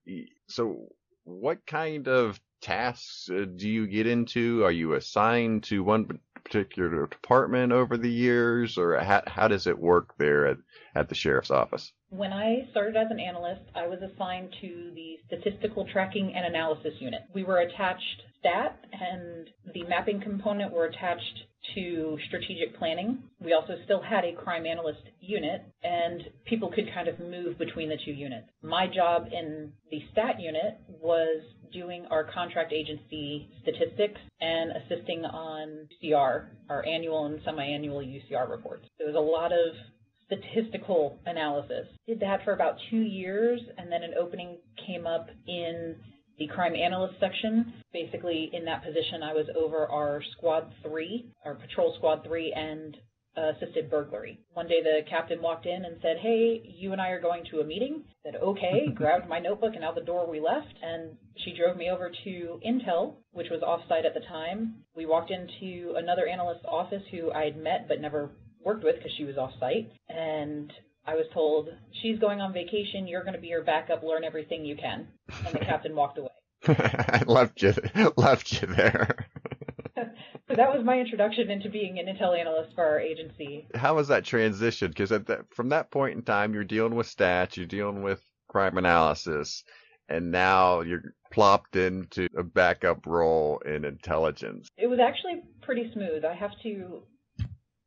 so 0.47 0.89
what 1.23 1.65
kind 1.65 2.08
of 2.08 2.39
tasks 2.62 3.30
uh, 3.32 3.45
do 3.56 3.69
you 3.69 3.88
get 3.88 4.08
into? 4.08 4.63
Are 4.63 4.71
you 4.71 4.93
assigned 4.93 5.63
to 5.63 5.84
one 5.84 6.19
particular 6.43 7.08
department 7.08 7.71
over 7.71 7.97
the 7.97 8.10
years, 8.10 8.78
or 8.78 8.97
how, 9.00 9.23
how 9.28 9.47
does 9.47 9.67
it 9.67 9.78
work 9.78 10.13
there 10.17 10.47
at, 10.47 10.58
at 10.95 11.10
the 11.10 11.15
sheriff's 11.15 11.52
office? 11.52 11.91
When 12.10 12.32
I 12.32 12.67
started 12.71 12.95
as 12.95 13.12
an 13.12 13.19
analyst, 13.19 13.63
I 13.76 13.88
was 13.88 14.00
assigned 14.02 14.56
to 14.62 14.91
the 14.95 15.17
Statistical 15.28 15.86
Tracking 15.91 16.34
and 16.36 16.45
Analysis 16.45 16.93
Unit. 17.00 17.23
We 17.34 17.43
were 17.43 17.60
attached 17.60 18.21
stat 18.39 18.80
and 18.93 19.50
the 19.73 19.84
mapping 19.84 20.21
component 20.21 20.71
were 20.71 20.86
attached 20.86 21.43
to 21.76 22.18
strategic 22.28 22.78
planning. 22.78 23.24
We 23.40 23.54
also 23.54 23.76
still 23.86 24.02
had 24.02 24.24
a 24.26 24.34
crime 24.34 24.66
analyst 24.66 25.02
unit, 25.20 25.62
and 25.84 26.22
people 26.46 26.72
could 26.72 26.86
kind 26.94 27.08
of 27.08 27.20
move 27.20 27.58
between 27.58 27.90
the 27.90 27.98
two 28.06 28.12
units. 28.12 28.48
My 28.62 28.88
job 28.88 29.28
in 29.32 29.72
the 29.92 30.02
stat 30.12 30.40
unit 30.40 30.80
was 30.88 31.42
doing 31.74 32.06
our 32.10 32.24
contract 32.24 32.72
agency 32.74 33.50
statistics 33.62 34.20
and 34.40 34.72
assisting 34.72 35.26
on 35.26 35.88
UCR, 36.04 36.46
our 36.70 36.86
annual 36.86 37.26
and 37.26 37.40
semi-annual 37.44 38.00
UCR 38.00 38.50
reports. 38.50 38.86
There 38.98 39.08
was 39.08 39.16
a 39.16 39.20
lot 39.20 39.52
of 39.52 39.76
statistical 40.28 41.20
analysis. 41.26 41.88
Did 42.08 42.20
that 42.20 42.44
for 42.44 42.54
about 42.54 42.76
two 42.90 43.02
years, 43.02 43.62
and 43.78 43.92
then 43.92 44.04
an 44.04 44.14
opening 44.20 44.58
came 44.86 45.08
up 45.08 45.28
in 45.48 45.96
the 46.38 46.47
crime 46.47 46.76
analyst 46.76 47.15
section. 47.19 47.73
Basically, 47.93 48.50
in 48.54 48.65
that 48.65 48.84
position, 48.84 49.23
I 49.23 49.34
was 49.34 49.47
over 49.60 49.88
our 49.88 50.21
squad 50.38 50.71
three, 50.84 51.26
our 51.45 51.56
patrol 51.56 51.93
squad 51.97 52.23
three, 52.26 52.54
and 52.56 52.95
uh, 53.38 53.52
assisted 53.56 53.89
burglary. 53.89 54.39
One 54.54 54.67
day, 54.67 54.82
the 54.82 55.02
captain 55.10 55.41
walked 55.41 55.65
in 55.65 55.86
and 55.86 55.97
said, 56.02 56.17
"Hey, 56.21 56.62
you 56.65 56.91
and 56.91 57.02
I 57.02 57.10
are 57.10 57.21
going 57.21 57.43
to 57.52 57.60
a 57.60 57.63
meeting." 57.63 58.04
I 58.26 58.32
said, 58.32 58.41
"Okay." 58.41 58.88
grabbed 58.95 59.30
my 59.30 59.39
notebook 59.39 59.73
and 59.76 59.84
out 59.84 59.95
the 59.95 60.02
door 60.02 60.30
we 60.30 60.39
left, 60.39 60.73
and 60.82 61.17
she 61.43 61.56
drove 61.56 61.78
me 61.78 61.89
over 61.89 62.12
to 62.23 62.60
Intel, 62.65 63.15
which 63.32 63.47
was 63.50 63.62
offsite 63.62 64.06
at 64.06 64.13
the 64.13 64.28
time. 64.28 64.84
We 64.95 65.06
walked 65.06 65.32
into 65.32 65.93
another 65.95 66.28
analyst's 66.28 66.65
office 66.67 67.04
who 67.12 67.32
I 67.32 67.45
had 67.45 67.58
met 67.58 67.88
but 67.88 68.02
never 68.02 68.32
worked 68.63 68.84
with 68.84 68.95
because 68.95 69.12
she 69.17 69.23
was 69.23 69.38
off 69.38 69.52
site. 69.60 69.91
and 70.10 70.71
I 71.08 71.15
was 71.15 71.26
told, 71.34 71.70
she's 72.02 72.20
going 72.20 72.41
on 72.41 72.52
vacation, 72.52 73.08
you're 73.08 73.24
going 73.24 73.34
to 73.34 73.39
be 73.39 73.50
her 73.52 73.63
backup, 73.63 74.04
learn 74.04 74.26
everything 74.26 74.65
you 74.65 74.76
can. 74.76 75.08
And 75.46 75.56
the 75.56 75.60
captain 75.60 75.96
walked 75.96 76.17
away. 76.17 76.30
I 76.67 77.24
left 77.26 77.62
you, 77.62 77.74
left 78.17 78.62
you 78.62 78.67
there. 78.67 79.28
so 79.96 80.56
that 80.56 80.76
was 80.76 80.84
my 80.84 81.00
introduction 81.00 81.50
into 81.50 81.70
being 81.70 81.98
an 81.98 82.08
intel 82.08 82.38
analyst 82.38 82.76
for 82.76 82.84
our 82.84 83.00
agency. 83.00 83.67
How 83.74 83.96
was 83.96 84.10
that 84.10 84.26
transition? 84.26 84.89
Because 84.89 85.10
that, 85.10 85.46
from 85.56 85.70
that 85.70 85.91
point 85.91 86.17
in 86.17 86.24
time, 86.24 86.54
you're 86.54 86.65
dealing 86.65 86.96
with 86.96 87.08
stats, 87.08 87.56
you're 87.56 87.65
dealing 87.65 88.04
with 88.04 88.22
crime 88.50 88.78
analysis, 88.78 89.63
and 90.10 90.30
now 90.30 90.82
you're 90.82 91.13
plopped 91.32 91.78
into 91.78 92.28
a 92.38 92.43
backup 92.43 93.06
role 93.06 93.60
in 93.65 93.86
intelligence. 93.86 94.67
It 94.78 94.88
was 94.88 95.00
actually 95.00 95.43
pretty 95.62 95.89
smooth. 95.93 96.26
I 96.26 96.34
have 96.34 96.52
to 96.63 97.04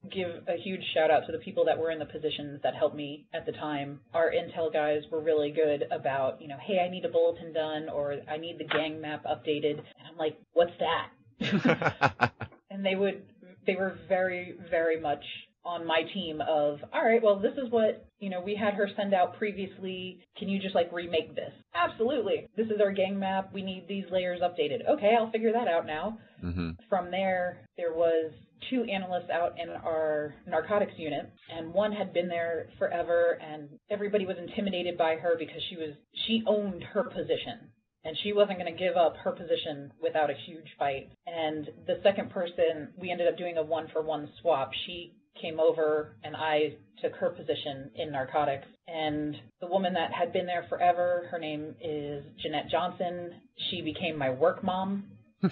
give 0.08 0.28
a 0.48 0.56
huge 0.62 0.80
shout 0.94 1.10
out 1.10 1.26
to 1.26 1.32
the 1.32 1.38
people 1.38 1.64
that 1.66 1.78
were 1.78 1.90
in 1.90 1.98
the 1.98 2.06
positions 2.06 2.60
that 2.62 2.74
helped 2.74 2.96
me 2.96 3.26
at 3.34 3.44
the 3.44 3.52
time. 3.52 4.00
Our 4.14 4.30
intel 4.30 4.72
guys 4.72 5.02
were 5.10 5.20
really 5.20 5.50
good 5.50 5.84
about, 5.92 6.40
you 6.40 6.48
know, 6.48 6.56
hey, 6.66 6.78
I 6.78 6.90
need 6.90 7.04
a 7.04 7.08
bulletin 7.08 7.52
done 7.52 7.88
or 7.88 8.16
I 8.30 8.38
need 8.38 8.58
the 8.58 8.64
gang 8.64 9.00
map 9.00 9.24
updated. 9.24 9.78
And 9.78 10.08
I'm 10.10 10.16
like, 10.16 10.38
what's 10.52 10.72
that? 10.78 12.32
and 12.70 12.84
they 12.84 12.94
would, 12.94 13.22
they 13.66 13.74
were 13.74 13.98
very, 14.08 14.54
very 14.70 14.98
much 15.00 15.22
on 15.64 15.86
my 15.86 16.02
team 16.14 16.40
of, 16.40 16.78
all 16.92 17.04
right, 17.04 17.22
well, 17.22 17.38
this 17.38 17.52
is 17.52 17.70
what, 17.70 18.06
you 18.18 18.30
know, 18.30 18.40
we 18.40 18.56
had 18.56 18.74
her 18.74 18.88
send 18.96 19.12
out 19.12 19.36
previously. 19.36 20.20
Can 20.38 20.48
you 20.48 20.58
just 20.60 20.74
like 20.74 20.90
remake 20.92 21.34
this? 21.34 21.52
Absolutely. 21.74 22.48
This 22.56 22.66
is 22.66 22.80
our 22.82 22.92
gang 22.92 23.18
map. 23.18 23.50
We 23.52 23.62
need 23.62 23.86
these 23.86 24.04
layers 24.10 24.40
updated. 24.40 24.88
Okay, 24.88 25.14
I'll 25.18 25.30
figure 25.30 25.52
that 25.52 25.68
out 25.68 25.86
now. 25.86 26.18
Mm-hmm. 26.42 26.70
From 26.88 27.10
there, 27.10 27.68
there 27.76 27.92
was 27.92 28.32
two 28.68 28.85
analysts 28.85 29.31
out 29.33 29.55
in 29.59 29.70
our 29.70 30.35
narcotics 30.46 30.92
unit, 30.96 31.31
and 31.55 31.73
one 31.73 31.92
had 31.92 32.12
been 32.12 32.29
there 32.29 32.68
forever, 32.79 33.38
and 33.40 33.68
everybody 33.90 34.27
was 34.27 34.37
intimidated 34.38 34.99
by 34.99 35.16
her 35.16 35.37
because 35.38 35.62
she 35.70 35.77
was 35.77 35.94
she 36.27 36.42
owned 36.46 36.83
her 36.83 37.05
position, 37.05 37.70
and 38.05 38.16
she 38.23 38.33
wasn't 38.33 38.59
going 38.59 38.73
to 38.73 38.79
give 38.79 38.96
up 38.96 39.16
her 39.25 39.33
position 39.33 39.92
without 40.03 40.31
a 40.31 40.35
huge 40.46 40.66
fight. 40.79 41.11
And 41.27 41.68
the 41.87 42.01
second 42.03 42.31
person, 42.31 42.88
we 42.99 43.11
ended 43.11 43.29
up 43.29 43.38
doing 43.38 43.57
a 43.57 43.62
one 43.62 43.88
for 43.92 44.03
one 44.03 44.29
swap. 44.40 44.70
She 44.87 45.14
came 45.40 45.61
over, 45.61 46.16
and 46.25 46.37
I 46.37 46.75
took 47.03 47.14
her 47.14 47.31
position 47.31 47.90
in 47.94 48.12
narcotics. 48.12 48.66
And 48.88 49.37
the 49.61 49.66
woman 49.66 49.94
that 49.94 50.12
had 50.12 50.33
been 50.33 50.46
there 50.46 50.66
forever, 50.68 51.29
her 51.31 51.38
name 51.38 51.75
is 51.81 52.25
Jeanette 52.42 52.68
Johnson. 52.70 53.33
She 53.70 53.81
became 53.81 54.16
my 54.16 54.31
work 54.31 54.62
mom, 54.64 55.05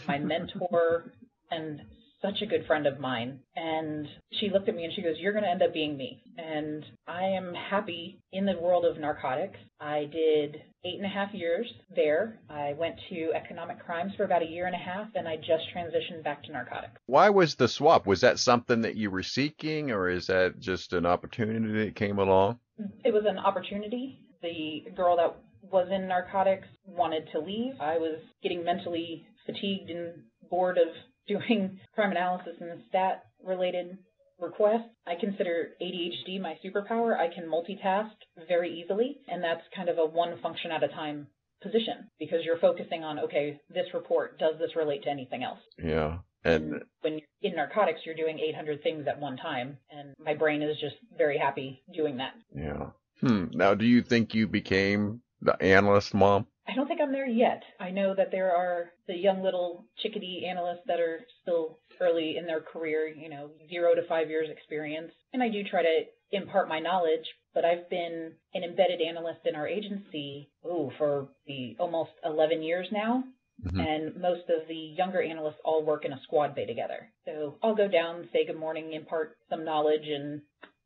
my 0.07 0.19
mentor, 0.19 1.13
and 1.51 1.81
such 2.23 2.43
a 2.43 2.47
good 2.47 2.67
friend 2.67 2.87
of 2.87 2.99
mine. 2.99 3.41
And 3.57 4.07
she 4.41 4.51
looked 4.51 4.69
at 4.69 4.75
me 4.75 4.85
and 4.85 4.93
she 4.95 5.03
goes, 5.03 5.17
You're 5.19 5.33
going 5.33 5.45
to 5.45 5.51
end 5.51 5.63
up 5.63 5.73
being 5.73 5.97
me. 5.97 6.23
And 6.37 6.85
I 7.07 7.25
am 7.25 7.55
happy 7.55 8.21
in 8.33 8.45
the 8.45 8.59
world 8.59 8.85
of 8.85 8.99
narcotics. 8.99 9.59
I 9.81 10.09
did 10.11 10.57
eight 10.85 10.97
and 10.97 11.05
a 11.05 11.09
half 11.09 11.33
years 11.33 11.67
there. 11.95 12.41
I 12.49 12.75
went 12.79 12.97
to 13.11 13.33
economic 13.35 13.85
crimes 13.85 14.13
for 14.17 14.25
about 14.25 14.43
a 14.43 14.47
year 14.47 14.67
and 14.67 14.75
a 14.75 14.79
half, 14.79 15.09
and 15.15 15.29
I 15.29 15.37
just 15.37 15.65
transitioned 15.75 16.25
back 16.25 16.43
to 16.45 16.53
narcotics. 16.53 17.01
Why 17.07 17.31
was 17.31 17.55
the 17.55 17.69
swap? 17.69 18.07
Was 18.07 18.21
that 18.23 18.39
something 18.39 18.83
that 18.83 18.97
you 18.97 19.11
were 19.11 19.23
seeking, 19.23 19.91
or 19.91 20.09
is 20.09 20.27
that 20.27 20.59
just 20.59 20.93
an 20.93 21.07
opportunity 21.07 21.85
that 21.85 21.97
came 21.97 22.19
along? 22.19 22.59
It 23.05 23.13
was 23.13 23.25
an 23.27 23.39
opportunity. 23.39 24.21
The 24.43 24.85
girl 24.97 25.17
that 25.17 25.37
was 25.63 25.89
in 25.91 26.09
narcotics 26.09 26.69
wanted 26.87 27.29
to 27.33 27.41
leave. 27.41 27.75
I 27.81 27.99
was 27.99 28.19
getting 28.43 28.65
mentally 28.65 29.27
fatigued 29.47 29.91
and 29.91 30.23
bored 30.51 30.79
of 30.79 30.89
doing 31.29 31.79
crime 31.95 32.11
analysis 32.11 32.55
and 32.61 32.83
stat 32.89 33.25
related 33.45 33.99
requests. 34.41 34.89
I 35.07 35.15
consider 35.21 35.71
ADHD 35.83 36.41
my 36.41 36.57
superpower. 36.65 37.17
I 37.19 37.33
can 37.33 37.45
multitask 37.49 38.11
very 38.47 38.81
easily, 38.81 39.19
and 39.29 39.43
that's 39.43 39.63
kind 39.75 39.89
of 39.89 39.99
a 39.99 40.07
one 40.07 40.41
function 40.43 40.71
at 40.71 40.83
a 40.83 40.89
time 40.89 41.27
position 41.63 42.09
because 42.19 42.39
you're 42.45 42.59
focusing 42.59 43.03
on, 43.03 43.19
okay, 43.19 43.61
this 43.69 43.87
report, 43.95 44.39
does 44.39 44.55
this 44.59 44.77
relate 44.77 45.03
to 45.05 45.11
anything 45.11 45.43
else? 45.43 45.59
Yeah. 45.83 46.19
And 46.45 46.85
when 47.01 47.15
you're 47.15 47.51
in 47.51 47.57
narcotics, 47.57 48.01
you're 48.07 48.15
doing 48.15 48.39
800 48.39 48.83
things 48.83 49.07
at 49.09 49.21
one 49.21 49.37
time, 49.37 49.77
and 49.91 50.15
my 50.25 50.35
brain 50.35 50.63
is 50.63 50.77
just 50.81 50.95
very 51.17 51.37
happy 51.37 51.83
doing 51.93 52.19
that. 52.19 52.35
yeah. 52.55 52.91
Hmm. 53.21 53.47
Now, 53.53 53.75
do 53.75 53.85
you 53.85 54.03
think 54.03 54.33
you 54.33 54.47
became 54.47 55.21
the 55.43 55.61
analyst 55.61 56.15
mom? 56.15 56.47
I 56.69 56.75
don't 56.75 56.87
think 56.87 57.01
I'm 57.01 57.13
there 57.13 57.27
yet. 57.27 57.63
I 57.81 57.91
know 57.91 58.15
that 58.15 58.31
there 58.31 58.55
are 58.55 58.91
the 59.07 59.17
young 59.17 59.43
little 59.43 59.87
chickadee 60.03 60.47
analysts 60.47 60.85
that 60.87 61.01
are 61.01 61.21
still 61.43 61.79
early 62.01 62.37
in 62.37 62.47
their 62.47 62.61
career, 62.61 63.09
you 63.09 63.31
know, 63.31 63.51
zero 63.71 63.95
to 63.95 64.03
five 64.07 64.29
years 64.29 64.49
experience. 64.51 65.11
And 65.33 65.43
I 65.43 65.49
do 65.49 65.63
try 65.65 65.83
to 65.83 66.03
impart 66.31 66.69
my 66.69 66.79
knowledge, 66.79 67.25
but 67.55 67.65
I've 67.65 67.89
been 67.89 68.33
an 68.55 68.65
embedded 68.65 69.01
analyst 69.01 69.41
in 69.47 69.57
our 69.57 69.67
agency, 69.67 70.51
ooh, 70.67 70.91
for 70.99 71.29
the 71.47 71.75
almost 71.81 72.11
11 72.25 72.63
years 72.63 72.87
now. 72.93 73.25
Mhm. 73.65 73.89
And 73.89 74.17
most 74.21 74.49
of 74.51 74.69
the 74.69 74.77
younger 74.77 75.21
analysts 75.21 75.61
all 75.65 75.83
work 75.83 76.05
in 76.05 76.13
a 76.13 76.21
squad 76.21 76.55
bay 76.55 76.67
together. 76.67 77.11
So 77.25 77.59
I'll 77.63 77.75
go 77.75 77.89
down, 77.89 78.29
say 78.33 78.45
good 78.45 78.57
morning, 78.57 78.93
impart 78.93 79.37
some 79.49 79.65
knowledge, 79.65 80.07
and 80.07 80.43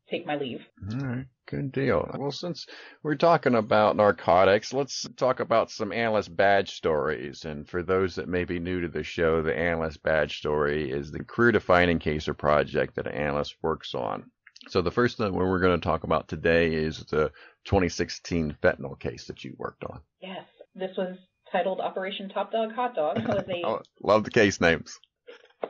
take 0.09 0.25
my 0.25 0.37
leave. 0.37 0.65
All 0.91 1.07
right, 1.07 1.25
good 1.47 1.71
deal. 1.71 2.09
Well, 2.17 2.31
since 2.31 2.65
we're 3.01 3.15
talking 3.15 3.55
about 3.55 3.95
narcotics, 3.95 4.73
let's 4.73 5.07
talk 5.17 5.39
about 5.39 5.71
some 5.71 5.91
analyst 5.91 6.35
badge 6.35 6.71
stories. 6.71 7.45
And 7.45 7.67
for 7.67 7.83
those 7.83 8.15
that 8.15 8.27
may 8.27 8.43
be 8.45 8.59
new 8.59 8.81
to 8.81 8.87
the 8.87 9.03
show, 9.03 9.41
the 9.41 9.57
analyst 9.57 10.03
badge 10.03 10.37
story 10.37 10.91
is 10.91 11.11
the 11.11 11.23
career 11.23 11.51
defining 11.51 11.99
case 11.99 12.27
or 12.27 12.33
project 12.33 12.95
that 12.95 13.07
an 13.07 13.13
analyst 13.13 13.55
works 13.61 13.93
on. 13.93 14.31
So 14.69 14.81
the 14.81 14.91
first 14.91 15.19
one 15.19 15.33
we're 15.33 15.59
going 15.59 15.79
to 15.79 15.85
talk 15.85 16.03
about 16.03 16.27
today 16.27 16.73
is 16.73 16.99
the 17.09 17.31
2016 17.65 18.57
fentanyl 18.63 18.99
case 18.99 19.25
that 19.25 19.43
you 19.43 19.55
worked 19.57 19.83
on. 19.83 19.99
Yes, 20.21 20.45
this 20.73 20.91
was 20.97 21.17
titled 21.51 21.81
Operation 21.81 22.29
Top 22.29 22.51
Dog 22.51 22.73
Hot 22.73 22.95
Dog. 22.95 23.17
It 23.17 23.27
was 23.27 23.43
a 23.47 23.79
love 24.07 24.23
the 24.23 24.31
case 24.31 24.61
names. 24.61 24.99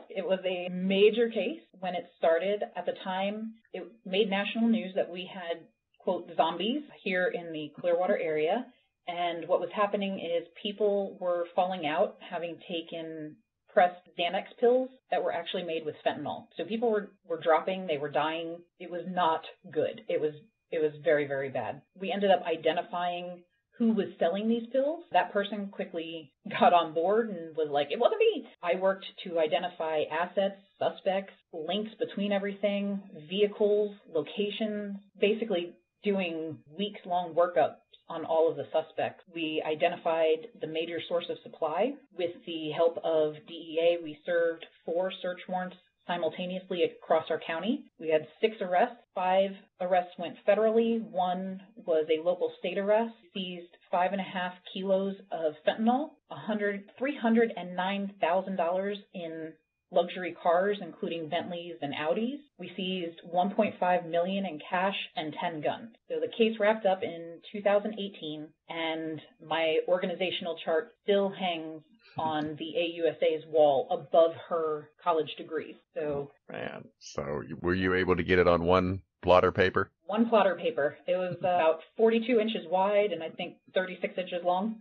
It 0.08 0.24
was 0.24 0.40
a 0.44 0.68
major 0.70 1.28
case 1.28 1.60
when 1.80 1.94
it 1.94 2.10
started. 2.18 2.62
At 2.76 2.86
the 2.86 2.94
time, 3.04 3.54
it 3.72 3.84
made 4.04 4.30
national 4.30 4.68
news 4.68 4.92
that 4.94 5.10
we 5.10 5.30
had, 5.32 5.64
quote, 5.98 6.30
zombies 6.36 6.82
here 7.02 7.32
in 7.34 7.52
the 7.52 7.72
Clearwater 7.80 8.18
area. 8.18 8.66
And 9.06 9.46
what 9.48 9.60
was 9.60 9.70
happening 9.74 10.18
is 10.18 10.48
people 10.62 11.18
were 11.20 11.46
falling 11.54 11.86
out, 11.86 12.16
having 12.30 12.58
taken 12.68 13.36
pressed 13.72 14.08
Xanax 14.18 14.44
pills 14.60 14.88
that 15.10 15.22
were 15.22 15.32
actually 15.32 15.64
made 15.64 15.84
with 15.84 15.96
fentanyl. 16.06 16.46
So 16.56 16.64
people 16.64 16.90
were, 16.90 17.10
were 17.28 17.40
dropping, 17.40 17.86
they 17.86 17.98
were 17.98 18.08
dying. 18.10 18.58
It 18.78 18.90
was 18.90 19.02
not 19.08 19.42
good. 19.70 20.02
It 20.08 20.20
was 20.20 20.32
it 20.70 20.82
was 20.82 20.92
very, 21.04 21.26
very 21.26 21.50
bad. 21.50 21.82
We 21.98 22.10
ended 22.10 22.30
up 22.32 22.42
identifying 22.44 23.44
who 23.78 23.92
was 23.92 24.06
selling 24.18 24.48
these 24.48 24.68
pills. 24.72 25.04
That 25.12 25.32
person 25.32 25.68
quickly 25.68 26.32
got 26.60 26.72
on 26.72 26.94
board 26.94 27.28
and 27.28 27.56
was 27.56 27.68
like, 27.70 27.88
it 27.90 27.98
wasn't 27.98 28.20
me. 28.20 28.46
I 28.62 28.78
worked 28.80 29.06
to 29.24 29.38
identify 29.38 30.02
assets, 30.10 30.60
suspects, 30.78 31.32
links 31.52 31.90
between 31.98 32.32
everything, 32.32 33.00
vehicles, 33.28 33.94
locations, 34.12 34.96
basically 35.20 35.74
doing 36.02 36.58
weeks 36.78 37.00
long 37.06 37.34
workups 37.34 37.76
on 38.08 38.24
all 38.24 38.50
of 38.50 38.56
the 38.56 38.66
suspects. 38.72 39.24
We 39.34 39.62
identified 39.66 40.48
the 40.60 40.66
major 40.66 40.98
source 41.08 41.24
of 41.30 41.38
supply. 41.42 41.94
With 42.16 42.32
the 42.46 42.70
help 42.70 42.98
of 43.02 43.34
DEA, 43.48 43.98
we 44.02 44.18
served 44.26 44.66
four 44.84 45.10
search 45.22 45.40
warrants 45.48 45.76
simultaneously 46.06 46.82
across 46.82 47.24
our 47.30 47.40
county. 47.46 47.84
We 47.98 48.08
had 48.08 48.26
six 48.40 48.56
arrests. 48.60 48.96
Five 49.14 49.50
arrests 49.80 50.12
went 50.18 50.36
federally. 50.46 51.02
One 51.02 51.60
was 51.76 52.06
a 52.08 52.22
local 52.22 52.52
state 52.58 52.78
arrest. 52.78 53.14
Seized 53.32 53.76
five 53.90 54.12
and 54.12 54.20
a 54.20 54.24
half 54.24 54.54
kilos 54.72 55.14
of 55.30 55.54
fentanyl, 55.66 56.10
a 56.30 56.36
hundred, 56.36 56.84
three 56.98 57.16
hundred 57.16 57.52
and 57.56 57.76
nine 57.76 58.14
thousand 58.20 58.56
dollars 58.56 58.98
in 59.12 59.52
luxury 59.94 60.36
cars, 60.42 60.78
including 60.82 61.28
Bentleys 61.28 61.76
and 61.80 61.94
Audis. 61.94 62.40
We 62.58 62.72
seized 62.76 63.20
1.5 63.32 64.10
million 64.10 64.44
in 64.44 64.58
cash 64.68 64.96
and 65.16 65.34
10 65.40 65.60
guns. 65.62 65.94
So 66.08 66.16
the 66.20 66.32
case 66.36 66.58
wrapped 66.58 66.84
up 66.84 67.02
in 67.02 67.38
2018, 67.52 68.48
and 68.68 69.20
my 69.46 69.78
organizational 69.88 70.58
chart 70.64 70.92
still 71.04 71.30
hangs 71.30 71.82
on 72.18 72.56
the 72.58 72.74
AUSA's 72.78 73.44
wall 73.46 73.88
above 73.90 74.32
her 74.48 74.88
college 75.02 75.34
degrees. 75.36 75.74
So 75.94 76.30
Man, 76.50 76.84
so 76.98 77.42
were 77.60 77.74
you 77.74 77.94
able 77.94 78.16
to 78.16 78.22
get 78.22 78.38
it 78.38 78.46
on 78.48 78.64
one 78.64 79.02
blotter 79.22 79.52
paper? 79.52 79.90
one 80.06 80.28
plotter 80.28 80.54
paper. 80.54 80.96
It 81.06 81.16
was 81.16 81.34
about 81.38 81.80
42 81.96 82.38
inches 82.38 82.66
wide 82.70 83.10
and 83.12 83.22
I 83.22 83.30
think 83.30 83.56
36 83.74 84.18
inches 84.18 84.44
long. 84.44 84.76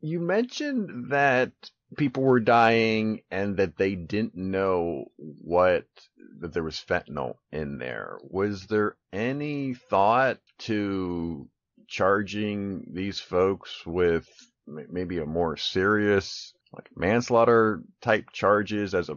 You 0.00 0.20
mentioned 0.20 1.10
that 1.10 1.52
people 1.96 2.22
were 2.22 2.40
dying 2.40 3.22
and 3.30 3.56
that 3.56 3.76
they 3.76 3.94
didn't 3.94 4.36
know 4.36 5.06
what 5.16 5.86
that 6.40 6.52
there 6.52 6.62
was 6.62 6.84
fentanyl 6.88 7.36
in 7.50 7.78
there. 7.78 8.18
Was 8.22 8.66
there 8.66 8.96
any 9.12 9.74
thought 9.74 10.38
to 10.60 11.48
charging 11.88 12.84
these 12.92 13.18
folks 13.18 13.84
with 13.86 14.28
m- 14.28 14.57
maybe 14.90 15.18
a 15.18 15.26
more 15.26 15.56
serious 15.56 16.52
like 16.72 16.88
manslaughter 16.96 17.82
type 18.02 18.30
charges 18.32 18.94
as 18.94 19.08
a 19.08 19.16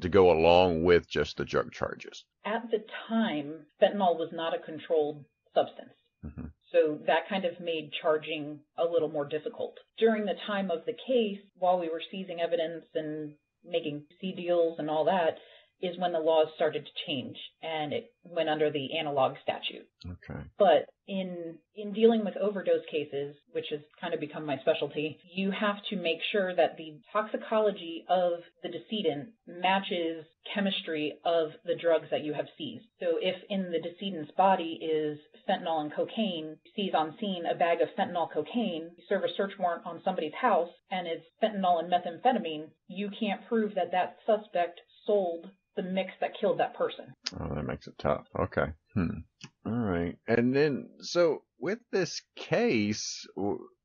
to 0.00 0.08
go 0.08 0.32
along 0.32 0.82
with 0.82 1.08
just 1.08 1.36
the 1.36 1.44
drug 1.44 1.72
charges? 1.72 2.24
At 2.44 2.70
the 2.70 2.84
time, 3.08 3.66
fentanyl 3.80 4.18
was 4.18 4.30
not 4.32 4.54
a 4.54 4.58
controlled 4.58 5.24
substance. 5.54 5.94
Mhm. 6.24 6.52
So 6.72 6.98
that 7.06 7.28
kind 7.28 7.44
of 7.44 7.60
made 7.60 7.92
charging 8.00 8.60
a 8.76 8.84
little 8.84 9.08
more 9.08 9.26
difficult. 9.26 9.78
During 9.98 10.24
the 10.24 10.34
time 10.46 10.70
of 10.70 10.84
the 10.84 10.94
case, 10.94 11.40
while 11.58 11.78
we 11.78 11.88
were 11.88 12.02
seizing 12.10 12.40
evidence 12.40 12.86
and 12.94 13.36
making 13.64 14.06
C 14.20 14.32
deals 14.32 14.78
and 14.78 14.90
all 14.90 15.04
that, 15.04 15.38
is 15.82 15.98
when 15.98 16.12
the 16.12 16.18
laws 16.18 16.46
started 16.54 16.86
to 16.86 17.06
change 17.06 17.36
and 17.62 17.92
it 17.92 18.12
went 18.24 18.48
under 18.48 18.70
the 18.70 18.96
analog 18.96 19.34
statute. 19.42 19.86
Okay. 20.06 20.40
But 20.58 20.88
in 21.08 21.58
in 21.74 21.92
dealing 21.92 22.24
with 22.24 22.36
overdose 22.36 22.84
cases, 22.90 23.34
which 23.50 23.66
has 23.70 23.80
kind 24.00 24.14
of 24.14 24.20
become 24.20 24.46
my 24.46 24.58
specialty, 24.58 25.18
you 25.34 25.50
have 25.50 25.76
to 25.90 25.96
make 25.96 26.18
sure 26.30 26.54
that 26.54 26.76
the 26.76 27.00
toxicology 27.12 28.04
of 28.08 28.40
the 28.62 28.68
decedent 28.68 29.30
matches 29.46 30.24
chemistry 30.54 31.18
of 31.24 31.50
the 31.64 31.74
drugs 31.74 32.08
that 32.10 32.24
you 32.24 32.32
have 32.34 32.46
seized. 32.56 32.84
So 33.00 33.18
if 33.20 33.36
in 33.48 33.70
the 33.70 33.80
decedent's 33.80 34.32
body 34.32 34.78
is 34.80 35.18
fentanyl 35.48 35.80
and 35.80 35.92
cocaine, 35.92 36.56
seize 36.76 36.94
on 36.94 37.16
scene 37.18 37.44
a 37.46 37.54
bag 37.54 37.80
of 37.80 37.88
fentanyl 37.98 38.30
cocaine, 38.32 38.90
you 38.96 39.04
serve 39.08 39.24
a 39.24 39.34
search 39.36 39.52
warrant 39.58 39.86
on 39.86 40.02
somebody's 40.04 40.34
house 40.40 40.70
and 40.90 41.06
it's 41.06 41.26
fentanyl 41.42 41.80
and 41.82 41.92
methamphetamine, 41.92 42.68
you 42.88 43.10
can't 43.18 43.46
prove 43.48 43.74
that 43.74 43.92
that 43.92 44.18
suspect 44.26 44.80
sold 45.06 45.50
the 45.76 45.82
mix 45.82 46.12
that 46.20 46.36
killed 46.38 46.58
that 46.58 46.74
person. 46.74 47.14
Oh, 47.38 47.54
that 47.54 47.66
makes 47.66 47.86
it 47.86 47.94
tough. 47.98 48.26
Okay. 48.38 48.66
Hmm. 48.94 49.20
All 49.66 49.72
right. 49.72 50.16
And 50.28 50.54
then, 50.54 50.88
so 51.00 51.42
with 51.58 51.78
this 51.90 52.22
case, 52.36 53.26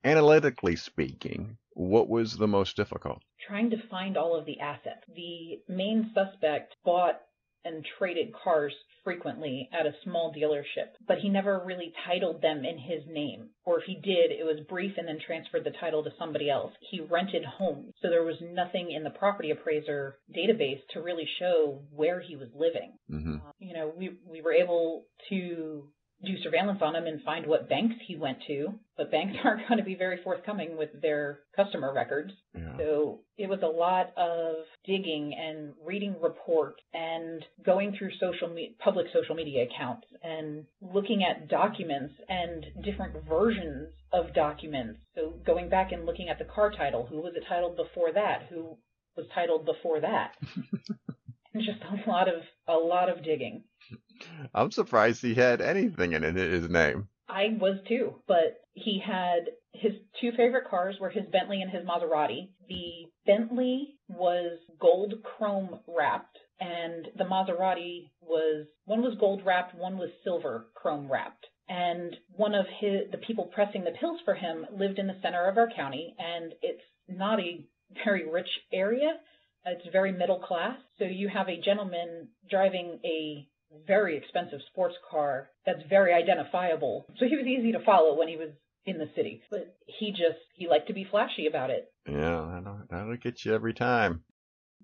analytically 0.04 0.76
speaking, 0.76 1.58
what 1.74 2.10
was 2.10 2.36
the 2.36 2.48
most 2.48 2.76
difficult? 2.76 3.22
trying 3.48 3.70
to 3.70 3.88
find 3.90 4.18
all 4.18 4.36
of 4.38 4.46
the 4.46 4.60
assets. 4.60 5.04
The 5.16 5.62
main 5.70 6.12
suspect 6.14 6.76
bought 6.84 7.22
and 7.68 7.86
traded 7.98 8.34
cars 8.34 8.74
frequently 9.04 9.70
at 9.72 9.86
a 9.86 9.96
small 10.04 10.34
dealership, 10.34 10.90
but 11.08 11.20
he 11.20 11.30
never 11.30 11.62
really 11.66 11.94
titled 12.06 12.42
them 12.42 12.66
in 12.66 12.78
his 12.78 13.04
name. 13.08 13.50
Or 13.66 13.80
if 13.80 13.86
he 13.86 13.96
did, 13.96 14.32
it 14.32 14.44
was 14.44 14.66
brief 14.68 14.94
and 14.98 15.08
then 15.08 15.20
transferred 15.26 15.64
the 15.64 15.78
title 15.80 16.04
to 16.04 16.10
somebody 16.20 16.50
else. 16.50 16.74
He 16.92 17.00
rented 17.00 17.46
homes, 17.46 17.94
so 18.02 18.10
there 18.10 18.24
was 18.24 18.36
nothing 18.42 18.92
in 18.92 19.04
the 19.04 19.10
property 19.10 19.52
appraiser 19.52 20.18
database 20.36 20.82
to 20.94 21.02
really 21.02 21.28
show 21.40 21.84
where 21.92 22.20
he 22.20 22.36
was 22.36 22.50
living. 22.54 22.94
hmm 23.10 23.36
Uh, 23.38 23.52
you 23.60 23.74
know, 23.74 23.94
we 23.98 24.18
we 24.30 24.42
were 24.42 24.54
able 24.54 25.06
to 25.30 25.90
do 26.26 26.34
surveillance 26.44 26.80
on 26.82 26.96
him 26.96 27.06
and 27.06 27.22
find 27.22 27.46
what 27.46 27.70
banks 27.70 27.96
he 28.08 28.16
went 28.16 28.40
to, 28.48 28.74
but 28.96 29.12
banks 29.12 29.36
aren't 29.44 29.68
going 29.68 29.78
to 29.78 29.84
be 29.84 29.96
very 29.96 30.20
forthcoming 30.24 30.78
with 30.78 30.90
their 31.02 31.40
customer 31.56 31.94
records. 31.94 32.32
Yeah. 32.56 32.78
So 32.78 33.20
it 33.38 33.48
was 33.48 33.60
a 33.62 33.68
lot 33.68 34.14
of 34.18 34.56
digging 34.86 35.36
and 35.38 35.74
reading 35.86 36.16
reports 36.22 36.82
and 36.94 37.44
going 37.64 37.96
through 37.98 38.12
social 38.20 38.50
me- 38.50 38.76
public 38.80 39.08
social 39.14 39.36
media 39.36 39.66
accounts 39.66 40.08
and 40.24 40.66
looking 40.82 41.24
at 41.24 41.50
documents 41.50 42.14
and 42.28 42.66
different 42.84 43.14
versions 43.28 43.90
of 44.12 44.34
documents. 44.34 45.00
So 45.16 45.34
going 45.46 45.70
back 45.70 45.92
and 45.92 46.06
looking 46.06 46.30
at 46.30 46.40
the 46.40 46.46
car 46.46 46.72
title, 46.72 47.06
who 47.06 47.18
was 47.18 47.34
it 47.36 47.44
titled 47.48 47.76
before 47.76 48.12
that? 48.14 48.48
Who 48.50 48.78
was 49.16 49.26
titled 49.36 49.66
before 49.66 50.00
that? 50.02 50.32
and 51.54 51.64
just 51.64 51.80
a 51.82 52.10
lot 52.10 52.28
of 52.28 52.42
a 52.68 52.74
lot 52.74 53.10
of 53.10 53.24
digging. 53.24 53.64
I'm 54.54 54.72
surprised 54.72 55.22
he 55.22 55.36
had 55.36 55.62
anything 55.62 56.14
in 56.14 56.24
his 56.24 56.70
name. 56.70 57.08
I 57.30 57.58
was 57.60 57.78
too, 57.88 58.16
but 58.28 58.62
he 58.74 59.02
had 59.06 59.50
his 59.74 59.94
two 60.20 60.32
favorite 60.32 60.68
cars 60.70 60.96
were 61.00 61.10
his 61.10 61.26
Bentley 61.32 61.62
and 61.62 61.72
his 61.72 61.86
Maserati. 61.86 62.50
The 62.68 63.08
Bentley 63.26 63.96
was 64.08 64.60
gold 64.80 65.14
chrome 65.24 65.80
wrapped 65.88 66.38
and 66.60 67.08
the 67.18 67.24
Maserati 67.24 68.12
was 68.22 68.66
one 68.86 69.02
was 69.02 69.16
gold 69.20 69.46
wrapped, 69.46 69.76
one 69.76 69.98
was 69.98 70.10
silver 70.24 70.68
chrome 70.74 71.12
wrapped. 71.12 71.46
And 71.70 72.16
one 72.36 72.56
of 72.56 72.66
his, 72.80 73.12
the 73.12 73.18
people 73.18 73.46
pressing 73.46 73.84
the 73.84 73.92
pills 73.92 74.22
for 74.24 74.34
him 74.34 74.66
lived 74.72 75.00
in 75.00 75.08
the 75.08 75.20
center 75.22 75.48
of 75.48 75.58
our 75.58 75.70
county, 75.76 76.16
and 76.18 76.54
it's 76.62 76.84
not 77.10 77.40
a 77.42 77.66
very 78.06 78.30
rich 78.30 78.48
area. 78.72 79.20
It's 79.66 79.86
very 79.92 80.14
middle 80.14 80.40
class. 80.40 80.78
So 80.98 81.04
you 81.04 81.28
have 81.28 81.50
a 81.50 81.60
gentleman 81.60 82.30
driving 82.50 83.00
a 83.04 83.48
very 83.86 84.18
expensive 84.18 84.60
sports 84.72 84.96
car 85.10 85.50
that's 85.66 85.82
very 85.90 86.14
identifiable. 86.14 87.06
So 87.18 87.26
he 87.28 87.36
was 87.36 87.46
easy 87.46 87.72
to 87.74 87.84
follow 87.84 88.18
when 88.18 88.28
he 88.28 88.38
was 88.38 88.50
in 88.86 88.98
the 88.98 89.10
city. 89.16 89.42
But 89.52 89.76
he 89.86 90.12
just 90.12 90.40
he 90.56 90.68
liked 90.68 90.88
to 90.88 90.94
be 90.94 91.08
flashy 91.10 91.48
about 91.48 91.70
it. 91.70 91.92
Yeah, 92.08 92.50
that'll, 92.54 92.82
that'll 92.90 93.18
get 93.18 93.44
you 93.46 93.54
every 93.54 93.74
time. 93.74 94.24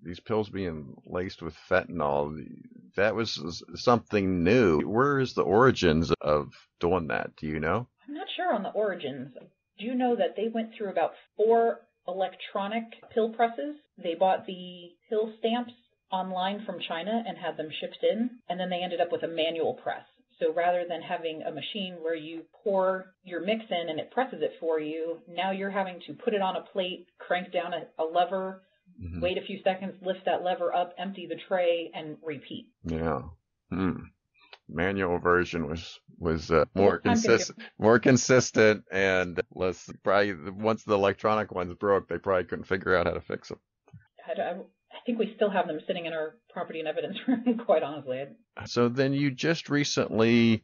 These 0.03 0.19
pills 0.19 0.49
being 0.49 0.95
laced 1.05 1.41
with 1.41 1.55
fentanyl, 1.69 2.37
that 2.97 3.15
was 3.15 3.63
something 3.75 4.43
new. 4.43 4.81
Where 4.81 5.19
is 5.19 5.33
the 5.33 5.43
origins 5.43 6.11
of 6.19 6.49
doing 6.81 7.07
that? 7.07 7.37
Do 7.37 7.47
you 7.47 7.61
know? 7.61 7.87
I'm 8.07 8.15
not 8.15 8.27
sure 8.35 8.53
on 8.53 8.63
the 8.63 8.69
origins. 8.69 9.33
Do 9.79 9.85
you 9.85 9.95
know 9.95 10.17
that 10.17 10.35
they 10.35 10.49
went 10.53 10.71
through 10.77 10.89
about 10.89 11.13
four 11.37 11.79
electronic 12.05 12.83
pill 13.13 13.29
presses? 13.29 13.77
They 13.97 14.15
bought 14.15 14.45
the 14.45 14.91
pill 15.09 15.31
stamps 15.39 15.71
online 16.13 16.63
from 16.65 16.79
China 16.87 17.23
and 17.27 17.37
had 17.37 17.57
them 17.57 17.69
shipped 17.81 17.97
in, 18.03 18.29
and 18.47 18.59
then 18.59 18.69
they 18.69 18.81
ended 18.83 19.01
up 19.01 19.11
with 19.11 19.23
a 19.23 19.27
manual 19.27 19.73
press. 19.73 20.05
So 20.39 20.53
rather 20.53 20.85
than 20.87 21.01
having 21.01 21.41
a 21.41 21.51
machine 21.51 21.95
where 22.01 22.15
you 22.15 22.43
pour 22.63 23.13
your 23.23 23.41
mix 23.41 23.63
in 23.69 23.89
and 23.89 23.99
it 23.99 24.11
presses 24.11 24.41
it 24.41 24.53
for 24.59 24.79
you, 24.79 25.17
now 25.27 25.51
you're 25.51 25.71
having 25.71 25.99
to 26.07 26.13
put 26.13 26.33
it 26.33 26.41
on 26.41 26.55
a 26.55 26.61
plate, 26.61 27.07
crank 27.17 27.51
down 27.51 27.73
a, 27.73 28.01
a 28.01 28.05
lever, 28.05 28.61
mm-hmm. 29.01 29.21
wait 29.21 29.37
a 29.37 29.41
few 29.41 29.59
seconds, 29.63 29.95
lift 30.01 30.21
that 30.25 30.43
lever 30.43 30.73
up, 30.73 30.93
empty 30.97 31.27
the 31.27 31.37
tray, 31.47 31.91
and 31.93 32.17
repeat. 32.23 32.67
Yeah. 32.83 33.21
Hmm. 33.69 34.03
Manual 34.69 35.19
version 35.19 35.67
was 35.67 35.99
was 36.19 36.49
uh, 36.49 36.65
more 36.73 36.99
consistent, 36.99 37.59
more 37.77 37.99
consistent, 37.99 38.85
and 38.91 39.41
less. 39.53 39.89
Probably 40.03 40.33
once 40.51 40.83
the 40.83 40.93
electronic 40.93 41.51
ones 41.51 41.73
broke, 41.77 42.07
they 42.07 42.17
probably 42.17 42.45
couldn't 42.45 42.65
figure 42.65 42.95
out 42.95 43.07
how 43.07 43.13
to 43.13 43.21
fix 43.21 43.49
them. 43.49 43.59
I 44.25 44.63
think 45.05 45.19
we 45.19 45.33
still 45.35 45.49
have 45.49 45.67
them 45.67 45.79
sitting 45.87 46.05
in 46.05 46.13
our 46.13 46.35
property 46.51 46.79
and 46.79 46.87
evidence 46.87 47.17
room. 47.27 47.59
Quite 47.65 47.83
honestly. 47.83 48.23
So 48.65 48.89
then 48.89 49.13
you 49.13 49.31
just 49.31 49.69
recently 49.69 50.63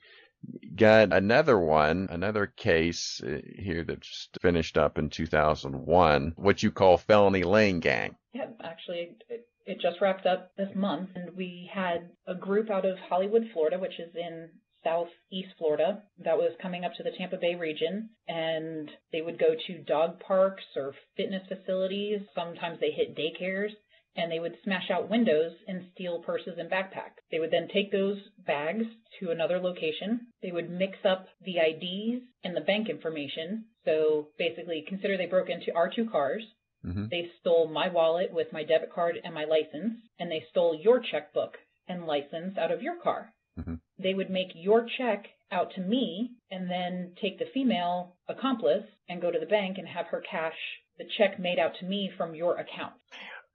got 0.75 1.11
another 1.11 1.59
one, 1.59 2.07
another 2.09 2.47
case 2.47 3.21
uh, 3.23 3.39
here 3.57 3.83
that 3.83 4.01
just 4.01 4.37
finished 4.41 4.77
up 4.77 4.97
in 4.97 5.09
2001, 5.09 6.33
what 6.37 6.63
you 6.63 6.71
call 6.71 6.97
felony 6.97 7.43
lane 7.43 7.79
gang. 7.79 8.15
Yeah, 8.33 8.47
actually, 8.63 9.17
it, 9.27 9.47
it 9.65 9.81
just 9.81 9.99
wrapped 10.01 10.25
up 10.25 10.51
this 10.55 10.69
month, 10.75 11.09
and 11.15 11.35
we 11.35 11.69
had 11.73 12.09
a 12.27 12.35
group 12.35 12.69
out 12.69 12.85
of 12.85 12.97
Hollywood, 13.09 13.49
Florida, 13.53 13.77
which 13.77 13.99
is 13.99 14.15
in 14.15 14.49
southeast 14.83 15.49
Florida 15.57 16.03
that 16.23 16.37
was 16.37 16.53
coming 16.61 16.85
up 16.85 16.93
to 16.95 17.03
the 17.03 17.11
Tampa 17.17 17.35
Bay 17.35 17.55
region 17.55 18.09
and 18.29 18.89
they 19.11 19.21
would 19.21 19.37
go 19.37 19.53
to 19.67 19.83
dog 19.83 20.19
parks 20.21 20.63
or 20.75 20.93
fitness 21.17 21.43
facilities. 21.47 22.21
Sometimes 22.33 22.79
they 22.79 22.91
hit 22.91 23.13
daycares 23.13 23.71
and 24.19 24.29
they 24.29 24.39
would 24.39 24.57
smash 24.63 24.91
out 24.91 25.09
windows 25.09 25.53
and 25.67 25.85
steal 25.93 26.19
purses 26.19 26.57
and 26.57 26.69
backpacks. 26.69 27.23
They 27.31 27.39
would 27.39 27.51
then 27.51 27.69
take 27.73 27.91
those 27.91 28.17
bags 28.45 28.83
to 29.19 29.31
another 29.31 29.59
location. 29.59 30.27
They 30.43 30.51
would 30.51 30.69
mix 30.69 30.97
up 31.05 31.27
the 31.45 31.57
IDs 31.57 32.23
and 32.43 32.55
the 32.55 32.61
bank 32.61 32.89
information. 32.89 33.65
So 33.85 34.27
basically, 34.37 34.83
consider 34.87 35.17
they 35.17 35.25
broke 35.25 35.49
into 35.49 35.73
our 35.73 35.89
two 35.89 36.09
cars. 36.09 36.43
Mm-hmm. 36.85 37.05
They 37.09 37.29
stole 37.39 37.69
my 37.69 37.87
wallet 37.87 38.33
with 38.33 38.51
my 38.51 38.63
debit 38.63 38.91
card 38.93 39.15
and 39.23 39.33
my 39.33 39.45
license, 39.45 39.99
and 40.19 40.29
they 40.29 40.43
stole 40.49 40.77
your 40.77 40.99
checkbook 40.99 41.57
and 41.87 42.05
license 42.05 42.57
out 42.57 42.71
of 42.71 42.81
your 42.81 42.97
car. 43.01 43.31
Mm-hmm. 43.57 43.75
They 43.97 44.13
would 44.13 44.29
make 44.29 44.51
your 44.53 44.85
check 44.97 45.27
out 45.51 45.73
to 45.75 45.81
me 45.81 46.31
and 46.51 46.69
then 46.69 47.13
take 47.21 47.39
the 47.39 47.49
female 47.53 48.15
accomplice 48.27 48.83
and 49.07 49.21
go 49.21 49.31
to 49.31 49.39
the 49.39 49.45
bank 49.45 49.77
and 49.77 49.87
have 49.87 50.07
her 50.07 50.21
cash 50.29 50.53
the 50.97 51.05
check 51.17 51.39
made 51.39 51.57
out 51.57 51.71
to 51.79 51.85
me 51.85 52.11
from 52.17 52.35
your 52.35 52.57
account 52.57 52.93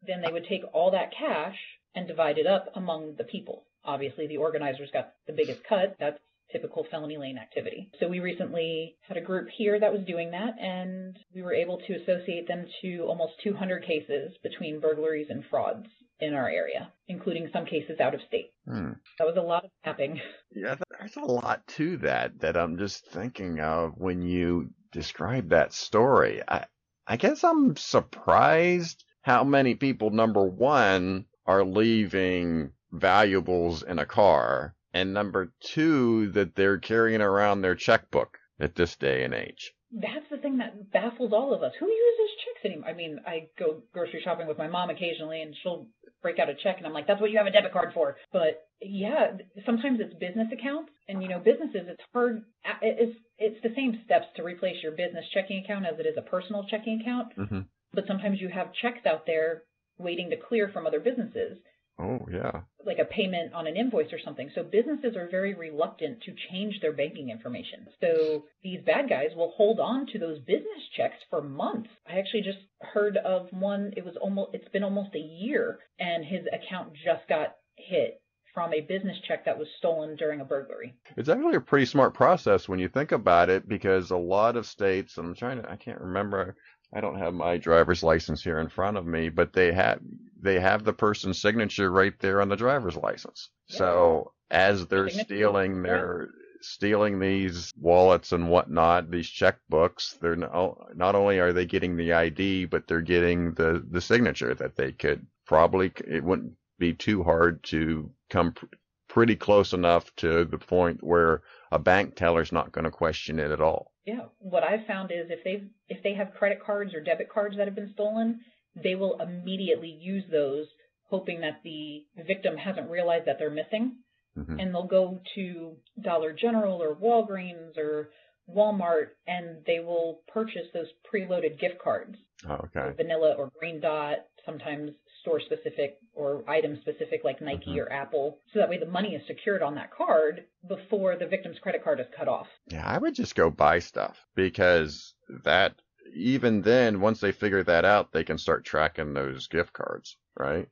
then 0.06 0.22
they 0.22 0.32
would 0.32 0.46
take 0.48 0.62
all 0.72 0.90
that 0.92 1.12
cash 1.18 1.56
and 1.94 2.08
divide 2.08 2.38
it 2.38 2.46
up 2.46 2.66
among 2.74 3.14
the 3.16 3.24
people. 3.24 3.66
Obviously, 3.84 4.26
the 4.26 4.38
organizers 4.38 4.90
got 4.92 5.12
the 5.26 5.32
biggest 5.32 5.62
cut. 5.68 5.96
That's 6.00 6.18
typical 6.50 6.86
felony 6.90 7.18
lane 7.18 7.38
activity. 7.38 7.90
So 7.98 8.08
we 8.08 8.20
recently 8.20 8.96
had 9.02 9.16
a 9.16 9.20
group 9.20 9.48
here 9.56 9.78
that 9.78 9.92
was 9.92 10.02
doing 10.06 10.30
that, 10.30 10.54
and 10.60 11.18
we 11.34 11.42
were 11.42 11.52
able 11.52 11.78
to 11.78 11.94
associate 11.94 12.46
them 12.46 12.66
to 12.82 13.04
almost 13.08 13.32
200 13.42 13.84
cases 13.84 14.32
between 14.42 14.80
burglaries 14.80 15.26
and 15.30 15.44
frauds 15.50 15.86
in 16.20 16.32
our 16.32 16.48
area, 16.48 16.92
including 17.08 17.50
some 17.52 17.66
cases 17.66 17.98
out 18.00 18.14
of 18.14 18.20
state. 18.28 18.52
Hmm. 18.66 18.92
That 19.18 19.26
was 19.26 19.36
a 19.36 19.42
lot 19.42 19.64
of 19.64 19.70
tapping. 19.84 20.20
Yeah, 20.54 20.76
there's 20.98 21.16
a 21.16 21.20
lot 21.20 21.66
to 21.76 21.96
that 21.98 22.40
that 22.40 22.56
I'm 22.56 22.78
just 22.78 23.04
thinking 23.06 23.58
of 23.58 23.94
when 23.96 24.22
you 24.22 24.70
describe 24.92 25.48
that 25.48 25.72
story. 25.72 26.40
I, 26.46 26.66
I 27.06 27.16
guess 27.16 27.42
I'm 27.42 27.76
surprised 27.76 29.03
how 29.24 29.42
many 29.42 29.74
people, 29.74 30.10
number 30.10 30.44
one, 30.44 31.24
are 31.46 31.64
leaving 31.64 32.70
valuables 32.92 33.82
in 33.82 33.98
a 33.98 34.04
car, 34.04 34.74
and 34.92 35.14
number 35.14 35.50
two, 35.60 36.30
that 36.32 36.54
they're 36.54 36.78
carrying 36.78 37.22
around 37.22 37.62
their 37.62 37.74
checkbook 37.74 38.36
at 38.60 38.74
this 38.74 38.96
day 38.96 39.24
and 39.24 39.32
age. 39.32 39.72
That's 39.90 40.28
the 40.30 40.36
thing 40.36 40.58
that 40.58 40.92
baffles 40.92 41.32
all 41.32 41.54
of 41.54 41.62
us. 41.62 41.72
Who 41.80 41.86
uses 41.86 42.36
checks 42.44 42.66
anymore? 42.66 42.90
I 42.90 42.92
mean, 42.92 43.18
I 43.26 43.48
go 43.58 43.82
grocery 43.94 44.20
shopping 44.22 44.46
with 44.46 44.58
my 44.58 44.68
mom 44.68 44.90
occasionally, 44.90 45.40
and 45.40 45.54
she'll 45.62 45.86
break 46.20 46.38
out 46.38 46.50
a 46.50 46.54
check, 46.62 46.76
and 46.76 46.86
I'm 46.86 46.92
like, 46.92 47.06
"That's 47.06 47.20
what 47.20 47.30
you 47.30 47.38
have 47.38 47.46
a 47.46 47.50
debit 47.50 47.72
card 47.72 47.94
for." 47.94 48.16
But 48.30 48.68
yeah, 48.82 49.38
sometimes 49.64 50.00
it's 50.00 50.12
business 50.14 50.48
accounts, 50.52 50.92
and 51.08 51.22
you 51.22 51.30
know, 51.30 51.38
businesses, 51.38 51.88
it's 51.88 52.02
hard. 52.12 52.42
It's 52.82 53.16
it's 53.38 53.62
the 53.62 53.74
same 53.74 54.02
steps 54.04 54.26
to 54.36 54.42
replace 54.42 54.82
your 54.82 54.92
business 54.92 55.24
checking 55.32 55.64
account 55.64 55.86
as 55.86 55.98
it 55.98 56.04
is 56.06 56.16
a 56.18 56.22
personal 56.22 56.66
checking 56.68 57.00
account. 57.00 57.36
Mm-hmm 57.38 57.60
but 57.94 58.06
sometimes 58.06 58.40
you 58.40 58.48
have 58.48 58.72
checks 58.72 59.06
out 59.06 59.26
there 59.26 59.62
waiting 59.98 60.30
to 60.30 60.36
clear 60.36 60.68
from 60.68 60.86
other 60.86 61.00
businesses. 61.00 61.58
Oh, 61.98 62.26
yeah. 62.30 62.62
Like 62.84 62.98
a 62.98 63.04
payment 63.04 63.54
on 63.54 63.68
an 63.68 63.76
invoice 63.76 64.12
or 64.12 64.18
something. 64.18 64.50
So 64.54 64.64
businesses 64.64 65.16
are 65.16 65.28
very 65.30 65.54
reluctant 65.54 66.22
to 66.22 66.34
change 66.50 66.80
their 66.80 66.92
banking 66.92 67.30
information. 67.30 67.86
So 68.00 68.44
these 68.64 68.80
bad 68.84 69.08
guys 69.08 69.30
will 69.36 69.52
hold 69.56 69.78
on 69.78 70.06
to 70.08 70.18
those 70.18 70.40
business 70.40 70.82
checks 70.96 71.16
for 71.30 71.40
months. 71.40 71.90
I 72.08 72.18
actually 72.18 72.42
just 72.42 72.58
heard 72.80 73.16
of 73.18 73.46
one, 73.52 73.92
it 73.96 74.04
was 74.04 74.16
almost 74.20 74.54
it's 74.54 74.68
been 74.68 74.82
almost 74.82 75.14
a 75.14 75.18
year 75.18 75.78
and 76.00 76.24
his 76.24 76.44
account 76.52 76.94
just 76.94 77.28
got 77.28 77.54
hit 77.76 78.20
from 78.54 78.72
a 78.72 78.80
business 78.80 79.16
check 79.26 79.44
that 79.44 79.58
was 79.58 79.66
stolen 79.78 80.16
during 80.16 80.40
a 80.40 80.44
burglary. 80.44 80.94
It's 81.16 81.28
actually 81.28 81.56
a 81.56 81.60
pretty 81.60 81.86
smart 81.86 82.14
process 82.14 82.68
when 82.68 82.78
you 82.78 82.88
think 82.88 83.10
about 83.12 83.50
it 83.50 83.68
because 83.68 84.10
a 84.10 84.16
lot 84.16 84.56
of 84.56 84.64
states, 84.66 85.18
I'm 85.18 85.34
trying 85.34 85.60
to, 85.60 85.70
I 85.70 85.76
can't 85.76 86.00
remember 86.00 86.56
I 86.94 87.00
don't 87.00 87.18
have 87.18 87.34
my 87.34 87.56
driver's 87.56 88.02
license 88.04 88.42
here 88.42 88.60
in 88.60 88.68
front 88.68 88.96
of 88.96 89.06
me, 89.06 89.28
but 89.28 89.52
they 89.52 89.72
have 89.72 90.00
they 90.40 90.60
have 90.60 90.84
the 90.84 90.92
person's 90.92 91.40
signature 91.40 91.90
right 91.90 92.14
there 92.20 92.40
on 92.40 92.48
the 92.48 92.56
driver's 92.56 92.96
license. 92.96 93.50
Yeah. 93.68 93.78
So 93.78 94.32
as 94.50 94.86
they're 94.86 95.08
stealing 95.08 95.82
their 95.82 96.28
stealing 96.60 97.18
these 97.18 97.72
wallets 97.78 98.32
and 98.32 98.48
whatnot, 98.48 99.10
these 99.10 99.28
checkbooks, 99.28 100.18
they're 100.20 100.36
not, 100.36 100.96
not 100.96 101.14
only 101.14 101.38
are 101.40 101.52
they 101.52 101.66
getting 101.66 101.96
the 101.96 102.12
ID, 102.12 102.66
but 102.66 102.86
they're 102.86 103.00
getting 103.00 103.54
the 103.54 103.84
the 103.90 104.00
signature 104.00 104.54
that 104.54 104.76
they 104.76 104.92
could 104.92 105.26
probably 105.46 105.92
it 106.06 106.22
wouldn't 106.22 106.52
be 106.78 106.92
too 106.92 107.22
hard 107.22 107.62
to 107.64 108.10
come 108.30 108.52
pr- 108.52 108.66
pretty 109.08 109.36
close 109.36 109.72
enough 109.72 110.14
to 110.16 110.44
the 110.44 110.58
point 110.58 111.02
where 111.02 111.42
a 111.72 111.78
bank 111.78 112.14
teller's 112.14 112.52
not 112.52 112.72
going 112.72 112.84
to 112.84 112.90
question 112.90 113.38
it 113.38 113.50
at 113.50 113.60
all. 113.60 113.92
Yeah, 114.04 114.26
what 114.38 114.62
I've 114.62 114.86
found 114.86 115.10
is 115.10 115.30
if 115.30 115.42
they 115.44 115.64
if 115.88 116.02
they 116.02 116.14
have 116.14 116.34
credit 116.34 116.58
cards 116.64 116.94
or 116.94 117.00
debit 117.00 117.30
cards 117.30 117.56
that 117.56 117.66
have 117.66 117.74
been 117.74 117.92
stolen, 117.94 118.40
they 118.74 118.94
will 118.94 119.18
immediately 119.20 119.88
use 119.88 120.24
those, 120.30 120.66
hoping 121.08 121.40
that 121.40 121.60
the 121.64 122.04
victim 122.26 122.56
hasn't 122.56 122.90
realized 122.90 123.26
that 123.26 123.38
they're 123.38 123.50
missing, 123.50 123.96
mm-hmm. 124.36 124.58
and 124.58 124.74
they'll 124.74 124.86
go 124.86 125.20
to 125.36 125.76
Dollar 126.00 126.32
General 126.32 126.82
or 126.82 126.94
Walgreens 126.94 127.78
or 127.78 128.10
Walmart 128.48 129.08
and 129.26 129.64
they 129.66 129.78
will 129.80 130.20
purchase 130.28 130.66
those 130.72 130.88
preloaded 131.12 131.58
gift 131.58 131.78
cards. 131.82 132.16
Oh, 132.48 132.66
okay. 132.66 132.94
Vanilla 132.96 133.34
or 133.38 133.50
Green 133.58 133.80
Dot, 133.80 134.18
sometimes 134.44 134.90
store 135.24 135.40
specific 135.40 135.96
or 136.14 136.44
item 136.48 136.78
specific 136.82 137.24
like 137.24 137.40
Nike 137.40 137.70
mm-hmm. 137.70 137.80
or 137.80 137.92
Apple. 137.92 138.38
So 138.52 138.60
that 138.60 138.68
way 138.68 138.78
the 138.78 138.86
money 138.86 139.14
is 139.14 139.22
secured 139.26 139.62
on 139.62 139.74
that 139.76 139.90
card 139.90 140.44
before 140.68 141.16
the 141.16 141.26
victim's 141.26 141.58
credit 141.58 141.82
card 141.82 141.98
is 141.98 142.06
cut 142.16 142.28
off. 142.28 142.46
Yeah, 142.68 142.86
I 142.86 142.98
would 142.98 143.14
just 143.14 143.34
go 143.34 143.50
buy 143.50 143.78
stuff 143.78 144.16
because 144.34 145.14
that 145.44 145.74
even 146.14 146.60
then, 146.60 147.00
once 147.00 147.20
they 147.20 147.32
figure 147.32 147.64
that 147.64 147.86
out, 147.86 148.12
they 148.12 148.24
can 148.24 148.36
start 148.38 148.64
tracking 148.64 149.14
those 149.14 149.48
gift 149.48 149.72
cards, 149.72 150.16
right? 150.38 150.68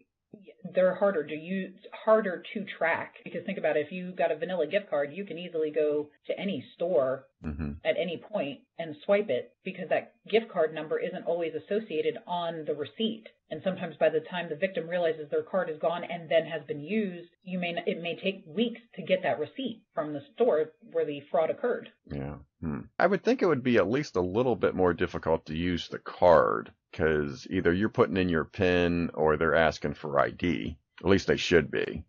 They're 0.74 0.94
harder 0.94 1.24
to 1.24 1.34
use, 1.34 1.74
harder 2.04 2.42
to 2.54 2.64
track 2.78 3.14
because 3.24 3.44
think 3.44 3.58
about 3.58 3.76
it, 3.76 3.86
if 3.86 3.92
you 3.92 4.12
got 4.12 4.30
a 4.30 4.36
vanilla 4.36 4.66
gift 4.66 4.90
card, 4.90 5.12
you 5.12 5.24
can 5.24 5.38
easily 5.38 5.70
go 5.70 6.08
to 6.26 6.38
any 6.38 6.64
store 6.74 7.26
Mm-hmm. 7.44 7.72
at 7.84 7.96
any 8.00 8.18
point 8.18 8.60
and 8.78 8.94
swipe 9.04 9.28
it 9.28 9.52
because 9.64 9.88
that 9.88 10.14
gift 10.30 10.48
card 10.48 10.72
number 10.72 11.00
isn't 11.00 11.26
always 11.26 11.52
associated 11.54 12.16
on 12.24 12.64
the 12.66 12.74
receipt. 12.74 13.24
And 13.50 13.60
sometimes 13.64 13.96
by 13.98 14.10
the 14.10 14.20
time 14.20 14.48
the 14.48 14.54
victim 14.54 14.88
realizes 14.88 15.28
their 15.28 15.42
card 15.42 15.68
is 15.68 15.76
gone 15.80 16.04
and 16.04 16.30
then 16.30 16.46
has 16.46 16.62
been 16.68 16.80
used, 16.80 17.30
you 17.42 17.58
may 17.58 17.74
it 17.84 18.00
may 18.00 18.14
take 18.14 18.44
weeks 18.46 18.80
to 18.94 19.02
get 19.02 19.24
that 19.24 19.40
receipt 19.40 19.82
from 19.92 20.12
the 20.12 20.22
store 20.34 20.70
where 20.92 21.04
the 21.04 21.20
fraud 21.32 21.50
occurred. 21.50 21.88
Yeah. 22.06 22.36
Hmm. 22.60 22.82
I 22.96 23.08
would 23.08 23.24
think 23.24 23.42
it 23.42 23.46
would 23.46 23.64
be 23.64 23.76
at 23.76 23.90
least 23.90 24.14
a 24.14 24.20
little 24.20 24.54
bit 24.54 24.76
more 24.76 24.94
difficult 24.94 25.46
to 25.46 25.56
use 25.56 25.88
the 25.88 25.98
card 25.98 26.70
because 26.92 27.46
either 27.50 27.72
you're 27.72 27.88
putting 27.88 28.16
in 28.18 28.28
your 28.28 28.44
PIN 28.44 29.10
or 29.14 29.36
they're 29.36 29.54
asking 29.54 29.94
for 29.94 30.20
ID. 30.20 30.76
At 31.02 31.08
least 31.08 31.26
they 31.26 31.36
should 31.36 31.70
be. 31.70 32.04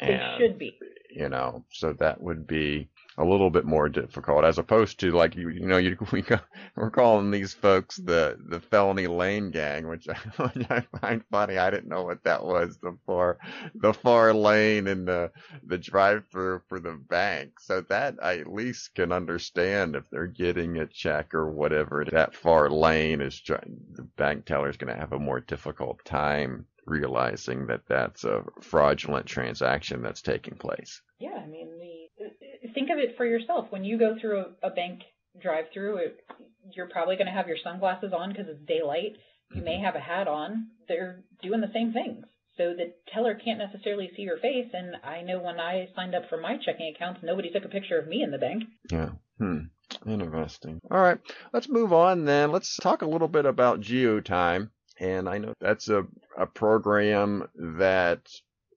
They 0.00 0.14
And, 0.14 0.40
should 0.40 0.58
be. 0.58 0.76
you 1.14 1.28
know, 1.28 1.64
so 1.70 1.92
that 1.94 2.20
would 2.20 2.46
be 2.46 2.88
a 3.18 3.24
little 3.24 3.50
bit 3.50 3.64
more 3.64 3.88
difficult 3.88 4.44
as 4.44 4.58
opposed 4.58 4.98
to 5.00 5.10
like 5.10 5.36
you, 5.36 5.48
you 5.48 5.66
know, 5.66 5.76
you, 5.76 5.96
we 6.12 6.22
go, 6.22 6.38
we're 6.76 6.90
calling 6.90 7.30
these 7.30 7.52
folks 7.52 7.96
the, 7.96 8.38
the 8.48 8.60
felony 8.60 9.06
lane 9.06 9.50
gang, 9.50 9.88
which 9.88 10.08
I, 10.38 10.50
I 10.70 10.98
find 11.00 11.24
funny. 11.30 11.58
I 11.58 11.70
didn't 11.70 11.88
know 11.88 12.02
what 12.02 12.24
that 12.24 12.44
was, 12.44 12.78
the 12.78 12.96
far, 13.06 13.38
the 13.74 13.92
far 13.92 14.32
lane 14.32 14.86
in 14.86 15.04
the, 15.04 15.30
the 15.64 15.78
drive 15.78 16.24
through 16.30 16.62
for 16.68 16.80
the 16.80 16.92
bank. 16.92 17.60
So 17.60 17.82
that 17.82 18.16
I 18.22 18.38
at 18.38 18.52
least 18.52 18.94
can 18.94 19.12
understand 19.12 19.96
if 19.96 20.08
they're 20.10 20.26
getting 20.26 20.78
a 20.78 20.86
check 20.86 21.34
or 21.34 21.50
whatever, 21.50 22.04
that 22.10 22.34
far 22.34 22.70
lane 22.70 23.20
is 23.20 23.40
trying, 23.40 23.76
the 23.92 24.02
bank 24.02 24.46
teller 24.46 24.70
is 24.70 24.76
going 24.76 24.92
to 24.92 25.00
have 25.00 25.12
a 25.12 25.18
more 25.18 25.40
difficult 25.40 26.04
time 26.04 26.66
realizing 26.86 27.66
that 27.66 27.82
that's 27.88 28.24
a 28.24 28.42
fraudulent 28.60 29.26
transaction 29.26 30.02
that's 30.02 30.22
taking 30.22 30.54
place. 30.56 31.00
Yeah, 31.18 31.38
I 31.42 31.46
mean, 31.46 31.68
the, 31.78 32.01
think 32.74 32.90
of 32.90 32.98
it 32.98 33.16
for 33.16 33.24
yourself. 33.24 33.66
When 33.70 33.84
you 33.84 33.98
go 33.98 34.16
through 34.20 34.40
a, 34.62 34.68
a 34.68 34.70
bank 34.70 35.00
drive-through, 35.40 35.96
it, 35.96 36.20
you're 36.74 36.88
probably 36.88 37.16
going 37.16 37.26
to 37.26 37.32
have 37.32 37.48
your 37.48 37.56
sunglasses 37.62 38.12
on 38.16 38.30
because 38.30 38.46
it's 38.48 38.66
daylight. 38.66 39.16
You 39.54 39.62
may 39.62 39.80
have 39.80 39.94
a 39.94 40.00
hat 40.00 40.28
on. 40.28 40.68
They're 40.88 41.22
doing 41.42 41.60
the 41.60 41.70
same 41.72 41.92
things. 41.92 42.24
So 42.56 42.74
the 42.74 42.92
teller 43.12 43.34
can't 43.34 43.58
necessarily 43.58 44.10
see 44.14 44.22
your 44.22 44.38
face. 44.38 44.68
And 44.72 44.96
I 45.04 45.22
know 45.22 45.40
when 45.40 45.58
I 45.58 45.88
signed 45.96 46.14
up 46.14 46.28
for 46.28 46.38
my 46.38 46.56
checking 46.62 46.92
accounts, 46.94 47.20
nobody 47.22 47.50
took 47.50 47.64
a 47.64 47.68
picture 47.68 47.98
of 47.98 48.08
me 48.08 48.22
in 48.22 48.30
the 48.30 48.38
bank. 48.38 48.64
Yeah. 48.90 49.10
Hmm. 49.38 49.58
Interesting. 50.06 50.80
All 50.90 51.00
right. 51.00 51.18
Let's 51.52 51.68
move 51.68 51.92
on 51.92 52.24
then. 52.24 52.50
Let's 52.50 52.76
talk 52.76 53.02
a 53.02 53.08
little 53.08 53.28
bit 53.28 53.46
about 53.46 53.80
GeoTime. 53.80 54.70
And 54.98 55.28
I 55.28 55.38
know 55.38 55.54
that's 55.60 55.88
a, 55.88 56.06
a 56.36 56.46
program 56.46 57.48
that 57.78 58.20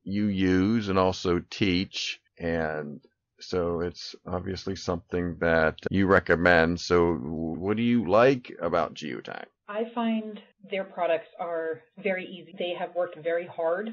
you 0.04 0.26
use 0.26 0.88
and 0.88 0.98
also 0.98 1.42
teach. 1.50 2.20
And 2.38 3.02
so 3.40 3.82
it's 3.82 4.16
obviously 4.26 4.76
something 4.76 5.38
that 5.40 5.78
you 5.90 6.08
recommend. 6.08 6.80
So 6.80 7.14
what 7.14 7.78
do 7.78 7.84
you 7.84 8.10
like 8.10 8.52
about 8.62 8.94
GeoTime? 8.94 9.46
I 9.68 9.84
find 9.94 10.40
their 10.70 10.84
products 10.84 11.28
are 11.40 11.82
very 12.02 12.26
easy. 12.26 12.56
They 12.58 12.74
have 12.78 12.96
worked 12.96 13.18
very 13.24 13.48
hard 13.48 13.90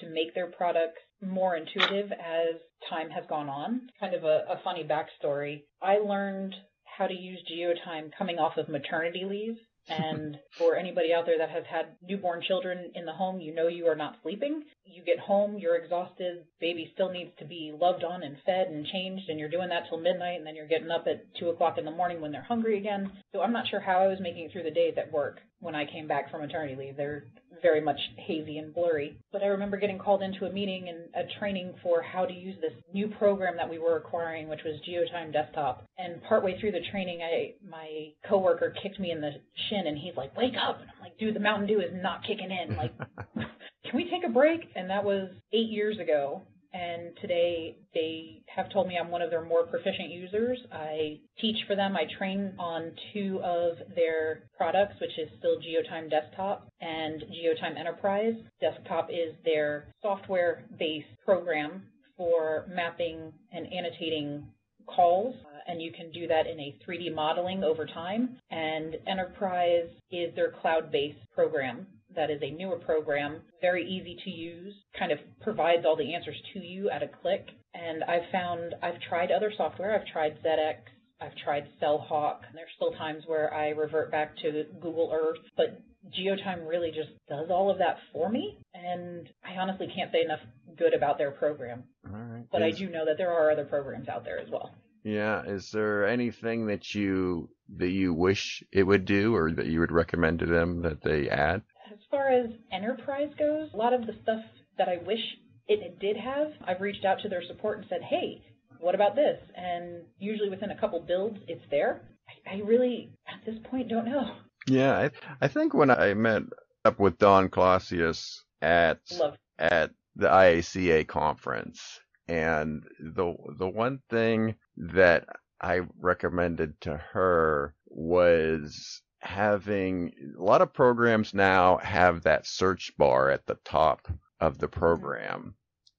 to 0.00 0.08
make 0.08 0.34
their 0.34 0.46
products 0.46 1.00
more 1.20 1.56
intuitive 1.56 2.12
as 2.12 2.60
time 2.88 3.10
has 3.10 3.24
gone 3.28 3.48
on. 3.48 3.88
Kind 3.98 4.14
of 4.14 4.24
a, 4.24 4.44
a 4.48 4.60
funny 4.62 4.84
backstory. 4.84 5.62
I 5.82 5.98
learned 5.98 6.54
how 6.84 7.06
to 7.06 7.14
use 7.14 7.40
GeoTime 7.50 8.10
coming 8.16 8.38
off 8.38 8.56
of 8.56 8.68
maternity 8.68 9.24
leave. 9.24 9.56
And 9.88 10.38
for 10.58 10.76
anybody 10.76 11.14
out 11.14 11.24
there 11.24 11.38
that 11.38 11.50
has 11.50 11.64
had 11.70 11.96
newborn 12.02 12.42
children 12.46 12.92
in 12.94 13.06
the 13.06 13.12
home, 13.12 13.40
you 13.40 13.54
know 13.54 13.68
you 13.68 13.86
are 13.86 13.96
not 13.96 14.16
sleeping. 14.22 14.64
You 14.84 15.02
get 15.02 15.18
home, 15.18 15.58
you're 15.58 15.76
exhausted, 15.76 16.44
baby 16.60 16.90
still 16.94 17.10
needs 17.10 17.30
to 17.38 17.44
be 17.44 17.72
loved 17.78 18.04
on 18.04 18.22
and 18.22 18.36
fed 18.44 18.68
and 18.68 18.86
changed, 18.86 19.28
and 19.28 19.38
you're 19.38 19.48
doing 19.48 19.68
that 19.68 19.84
till 19.88 19.98
midnight, 19.98 20.38
and 20.38 20.46
then 20.46 20.56
you're 20.56 20.66
getting 20.66 20.90
up 20.90 21.06
at 21.06 21.24
2 21.38 21.50
o'clock 21.50 21.78
in 21.78 21.84
the 21.84 21.90
morning 21.90 22.20
when 22.20 22.32
they're 22.32 22.42
hungry 22.42 22.78
again. 22.78 23.10
So 23.32 23.40
I'm 23.40 23.52
not 23.52 23.68
sure 23.68 23.80
how 23.80 23.98
I 23.98 24.08
was 24.08 24.20
making 24.20 24.44
it 24.44 24.52
through 24.52 24.64
the 24.64 24.70
days 24.70 24.94
at 24.96 25.12
work 25.12 25.40
when 25.60 25.74
I 25.74 25.84
came 25.84 26.06
back 26.06 26.30
from 26.30 26.40
maternity 26.40 26.74
leave. 26.76 26.96
They're 26.96 27.24
very 27.62 27.80
much 27.80 27.98
hazy 28.16 28.58
and 28.58 28.74
blurry. 28.74 29.16
But 29.32 29.42
I 29.42 29.46
remember 29.46 29.76
getting 29.76 29.98
called 29.98 30.22
into 30.22 30.46
a 30.46 30.52
meeting 30.52 30.88
and 30.88 30.98
a 31.14 31.28
training 31.38 31.74
for 31.82 32.02
how 32.02 32.26
to 32.26 32.32
use 32.32 32.56
this 32.60 32.72
new 32.92 33.08
program 33.08 33.56
that 33.56 33.68
we 33.68 33.78
were 33.78 33.96
acquiring, 33.96 34.48
which 34.48 34.60
was 34.64 34.80
GeoTime 34.88 35.32
Desktop. 35.32 35.84
And 35.98 36.22
partway 36.24 36.58
through 36.60 36.72
the 36.72 36.82
training, 36.90 37.20
I 37.22 37.54
my 37.68 38.08
coworker 38.28 38.74
kicked 38.82 39.00
me 39.00 39.10
in 39.10 39.20
the 39.20 39.32
shin, 39.68 39.86
and 39.86 39.98
he's 39.98 40.16
like, 40.16 40.36
"Wake 40.36 40.54
up!" 40.56 40.80
And 40.80 40.90
I'm 40.90 41.00
like, 41.00 41.18
"Dude, 41.18 41.34
the 41.34 41.40
Mountain 41.40 41.68
Dew 41.68 41.80
is 41.80 41.92
not 41.92 42.22
kicking 42.24 42.50
in. 42.50 42.76
Like, 42.76 42.96
can 43.36 43.94
we 43.94 44.10
take 44.10 44.24
a 44.26 44.32
break?" 44.32 44.60
And 44.74 44.90
that 44.90 45.04
was 45.04 45.30
eight 45.52 45.70
years 45.70 45.98
ago. 45.98 46.42
And 46.72 47.16
today 47.20 47.76
they 47.94 48.42
have 48.54 48.70
told 48.70 48.88
me 48.88 48.98
I'm 48.98 49.10
one 49.10 49.22
of 49.22 49.30
their 49.30 49.44
more 49.44 49.66
proficient 49.66 50.10
users. 50.10 50.58
I 50.72 51.18
teach 51.40 51.56
for 51.66 51.74
them. 51.74 51.96
I 51.96 52.04
train 52.18 52.52
on 52.58 52.92
two 53.12 53.40
of 53.42 53.78
their 53.94 54.42
products, 54.56 54.94
which 55.00 55.18
is 55.18 55.28
still 55.38 55.56
GeoTime 55.56 56.10
Desktop 56.10 56.68
and 56.80 57.22
GeoTime 57.22 57.78
Enterprise. 57.78 58.34
Desktop 58.60 59.08
is 59.10 59.34
their 59.44 59.88
software 60.02 60.64
based 60.78 61.08
program 61.24 61.82
for 62.16 62.66
mapping 62.68 63.32
and 63.52 63.66
annotating 63.72 64.44
calls, 64.86 65.34
uh, 65.44 65.70
and 65.70 65.80
you 65.80 65.92
can 65.92 66.10
do 66.12 66.26
that 66.26 66.46
in 66.46 66.58
a 66.58 66.76
3D 66.86 67.14
modeling 67.14 67.62
over 67.62 67.86
time. 67.86 68.36
And 68.50 68.96
Enterprise 69.06 69.88
is 70.10 70.34
their 70.34 70.52
cloud 70.60 70.90
based 70.90 71.18
program 71.34 71.86
that 72.18 72.30
is 72.30 72.42
a 72.42 72.50
newer 72.50 72.76
program, 72.76 73.40
very 73.62 73.88
easy 73.88 74.18
to 74.24 74.30
use, 74.30 74.74
kind 74.98 75.12
of 75.12 75.18
provides 75.40 75.86
all 75.86 75.96
the 75.96 76.14
answers 76.14 76.36
to 76.52 76.58
you 76.58 76.90
at 76.90 77.02
a 77.02 77.08
click. 77.22 77.46
And 77.74 78.02
I've 78.04 78.28
found 78.32 78.74
I've 78.82 79.00
tried 79.08 79.30
other 79.30 79.52
software. 79.56 79.94
I've 79.94 80.06
tried 80.12 80.36
ZetX. 80.44 80.78
I've 81.20 81.36
tried 81.44 81.66
Cellhawk. 81.80 82.40
There's 82.54 82.68
still 82.76 82.92
times 82.92 83.22
where 83.26 83.54
I 83.54 83.70
revert 83.70 84.10
back 84.10 84.36
to 84.38 84.64
Google 84.80 85.10
Earth, 85.12 85.38
but 85.56 85.80
GeoTime 86.16 86.68
really 86.68 86.90
just 86.90 87.10
does 87.28 87.48
all 87.50 87.70
of 87.70 87.78
that 87.78 87.98
for 88.12 88.28
me. 88.28 88.58
And 88.74 89.28
I 89.44 89.58
honestly 89.60 89.88
can't 89.94 90.12
say 90.12 90.22
enough 90.22 90.40
good 90.76 90.94
about 90.94 91.18
their 91.18 91.30
program. 91.30 91.84
Right. 92.04 92.44
But 92.50 92.62
I 92.62 92.70
do 92.70 92.88
know 92.88 93.04
that 93.04 93.16
there 93.16 93.32
are 93.32 93.50
other 93.50 93.64
programs 93.64 94.08
out 94.08 94.24
there 94.24 94.38
as 94.38 94.48
well. 94.50 94.70
Yeah. 95.04 95.42
Is 95.46 95.70
there 95.72 96.06
anything 96.06 96.66
that 96.66 96.94
you 96.94 97.48
that 97.76 97.90
you 97.90 98.14
wish 98.14 98.62
it 98.72 98.82
would 98.82 99.04
do 99.04 99.34
or 99.34 99.52
that 99.52 99.66
you 99.66 99.80
would 99.80 99.92
recommend 99.92 100.38
to 100.40 100.46
them 100.46 100.82
that 100.82 101.02
they 101.02 101.28
add? 101.28 101.62
As 101.90 101.98
far 102.10 102.28
as 102.28 102.50
enterprise 102.72 103.30
goes, 103.38 103.70
a 103.72 103.76
lot 103.76 103.92
of 103.92 104.06
the 104.06 104.14
stuff 104.22 104.42
that 104.76 104.88
I 104.88 104.98
wish 105.06 105.20
it 105.68 105.98
did 105.98 106.16
have, 106.16 106.48
I've 106.66 106.80
reached 106.80 107.04
out 107.04 107.18
to 107.22 107.28
their 107.28 107.42
support 107.46 107.78
and 107.78 107.86
said, 107.88 108.02
hey, 108.02 108.42
what 108.80 108.94
about 108.94 109.16
this? 109.16 109.38
And 109.56 110.02
usually 110.18 110.50
within 110.50 110.70
a 110.70 110.78
couple 110.78 111.00
builds, 111.00 111.38
it's 111.48 111.64
there. 111.70 112.02
I, 112.46 112.56
I 112.56 112.60
really, 112.60 113.10
at 113.26 113.44
this 113.44 113.56
point, 113.70 113.88
don't 113.88 114.06
know. 114.06 114.36
Yeah, 114.66 114.98
I, 114.98 115.10
I 115.40 115.48
think 115.48 115.74
when 115.74 115.90
I 115.90 116.14
met 116.14 116.42
up 116.84 116.98
with 116.98 117.18
Don 117.18 117.48
Clausius 117.48 118.44
at 118.60 119.00
Love. 119.18 119.36
at 119.58 119.90
the 120.16 120.28
IACA 120.28 121.06
conference, 121.06 122.00
and 122.28 122.82
the 123.00 123.34
the 123.58 123.68
one 123.68 124.00
thing 124.10 124.56
that 124.76 125.24
I 125.60 125.80
recommended 125.98 126.80
to 126.82 126.96
her 127.12 127.74
was 127.86 129.02
having 129.28 130.12
a 130.38 130.42
lot 130.42 130.62
of 130.62 130.72
programs 130.72 131.34
now 131.34 131.76
have 131.78 132.22
that 132.22 132.46
search 132.46 132.96
bar 132.96 133.30
at 133.30 133.46
the 133.46 133.58
top 133.62 134.08
of 134.40 134.56
the 134.58 134.68
program, 134.68 135.54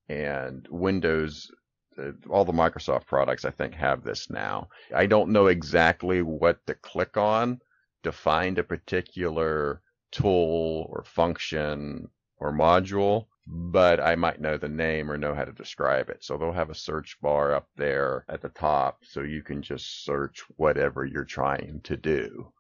and 0.08 0.68
Windows. 0.72 1.52
uh, 2.00 2.12
All 2.28 2.44
the 2.44 2.52
Microsoft 2.52 3.06
products, 3.06 3.46
I 3.46 3.52
think, 3.52 3.76
have 3.76 4.04
this 4.04 4.32
now. 4.32 4.70
I 4.96 5.06
don't 5.06 5.30
know 5.30 5.48
exactly 5.48 6.24
what 6.24 6.66
to 6.66 6.74
click 6.74 7.18
on 7.18 7.62
to 8.04 8.12
find 8.12 8.58
a 8.58 8.64
particular 8.64 9.82
tool 10.12 10.88
or 10.90 11.04
function 11.04 12.10
or 12.38 12.52
module, 12.52 13.28
but 13.46 14.00
I 14.00 14.16
might 14.16 14.42
know 14.42 14.58
the 14.58 14.70
name 14.70 15.12
or 15.12 15.18
know 15.18 15.36
how 15.36 15.46
to 15.46 15.52
describe 15.52 16.10
it. 16.10 16.24
So 16.24 16.36
they'll 16.38 16.52
have 16.52 16.72
a 16.72 16.76
search 16.76 17.18
bar 17.22 17.54
up 17.54 17.68
there 17.76 18.26
at 18.28 18.42
the 18.42 18.50
top 18.50 19.04
so 19.04 19.22
you 19.22 19.44
can 19.44 19.62
just 19.62 20.04
search 20.04 20.44
whatever 20.58 21.06
you're 21.06 21.26
trying 21.26 21.82
to 21.84 21.96
do. 21.96 22.52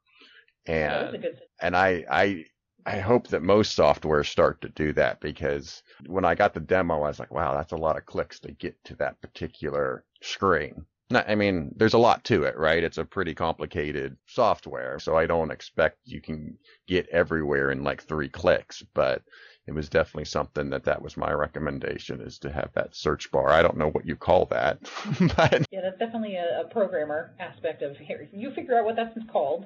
That 0.68 1.12
was 1.12 1.14
a 1.14 1.18
And 1.18 1.38
and 1.62 1.76
I 1.78 2.06
I 2.10 2.46
I 2.86 3.00
hope 3.00 3.28
that 3.28 3.44
most 3.44 3.76
software 3.76 4.24
start 4.24 4.62
to 4.62 4.70
do 4.70 4.94
that 4.94 5.20
because 5.20 5.84
when 6.08 6.26
I 6.26 6.36
got 6.36 6.54
the 6.54 6.60
demo, 6.60 6.96
I 6.96 7.10
was 7.10 7.20
like, 7.20 7.32
wow, 7.32 7.54
that's 7.54 7.74
a 7.74 7.78
lot 7.78 7.98
of 7.98 8.06
clicks 8.06 8.40
to 8.42 8.52
get 8.52 8.82
to 8.86 8.96
that 8.96 9.22
particular 9.22 10.06
screen. 10.22 10.86
Not, 11.12 11.28
I 11.30 11.36
mean, 11.36 11.74
there's 11.76 11.96
a 11.96 12.00
lot 12.00 12.24
to 12.26 12.44
it, 12.44 12.58
right? 12.58 12.84
It's 12.84 13.00
a 13.00 13.06
pretty 13.06 13.34
complicated 13.34 14.16
software, 14.28 15.00
so 15.00 15.18
I 15.18 15.26
don't 15.26 15.52
expect 15.52 15.98
you 16.06 16.22
can 16.22 16.58
get 16.88 17.08
everywhere 17.10 17.72
in 17.72 17.84
like 17.84 18.04
three 18.04 18.30
clicks, 18.30 18.84
but 18.94 19.24
it 19.68 19.74
was 19.74 19.90
definitely 19.90 20.26
something 20.26 20.70
that 20.70 20.84
that 20.86 21.02
was 21.02 21.18
my 21.18 21.32
recommendation 21.32 22.22
is 22.22 22.40
to 22.40 22.52
have 22.52 22.72
that 22.74 22.96
search 22.96 23.32
bar. 23.32 23.50
I 23.50 23.62
don't 23.62 23.78
know 23.78 23.90
what 23.90 24.06
you 24.06 24.16
call 24.16 24.46
that, 24.48 24.80
but 25.36 25.66
Yeah, 25.72 25.82
that's 25.82 26.00
definitely 26.00 26.36
a, 26.36 26.62
a 26.62 26.68
programmer 26.70 27.32
aspect 27.40 27.82
of 27.82 27.98
here. 27.98 28.30
You 28.32 28.52
figure 28.52 28.78
out 28.78 28.86
what 28.86 28.96
that's 28.96 29.18
called. 29.32 29.66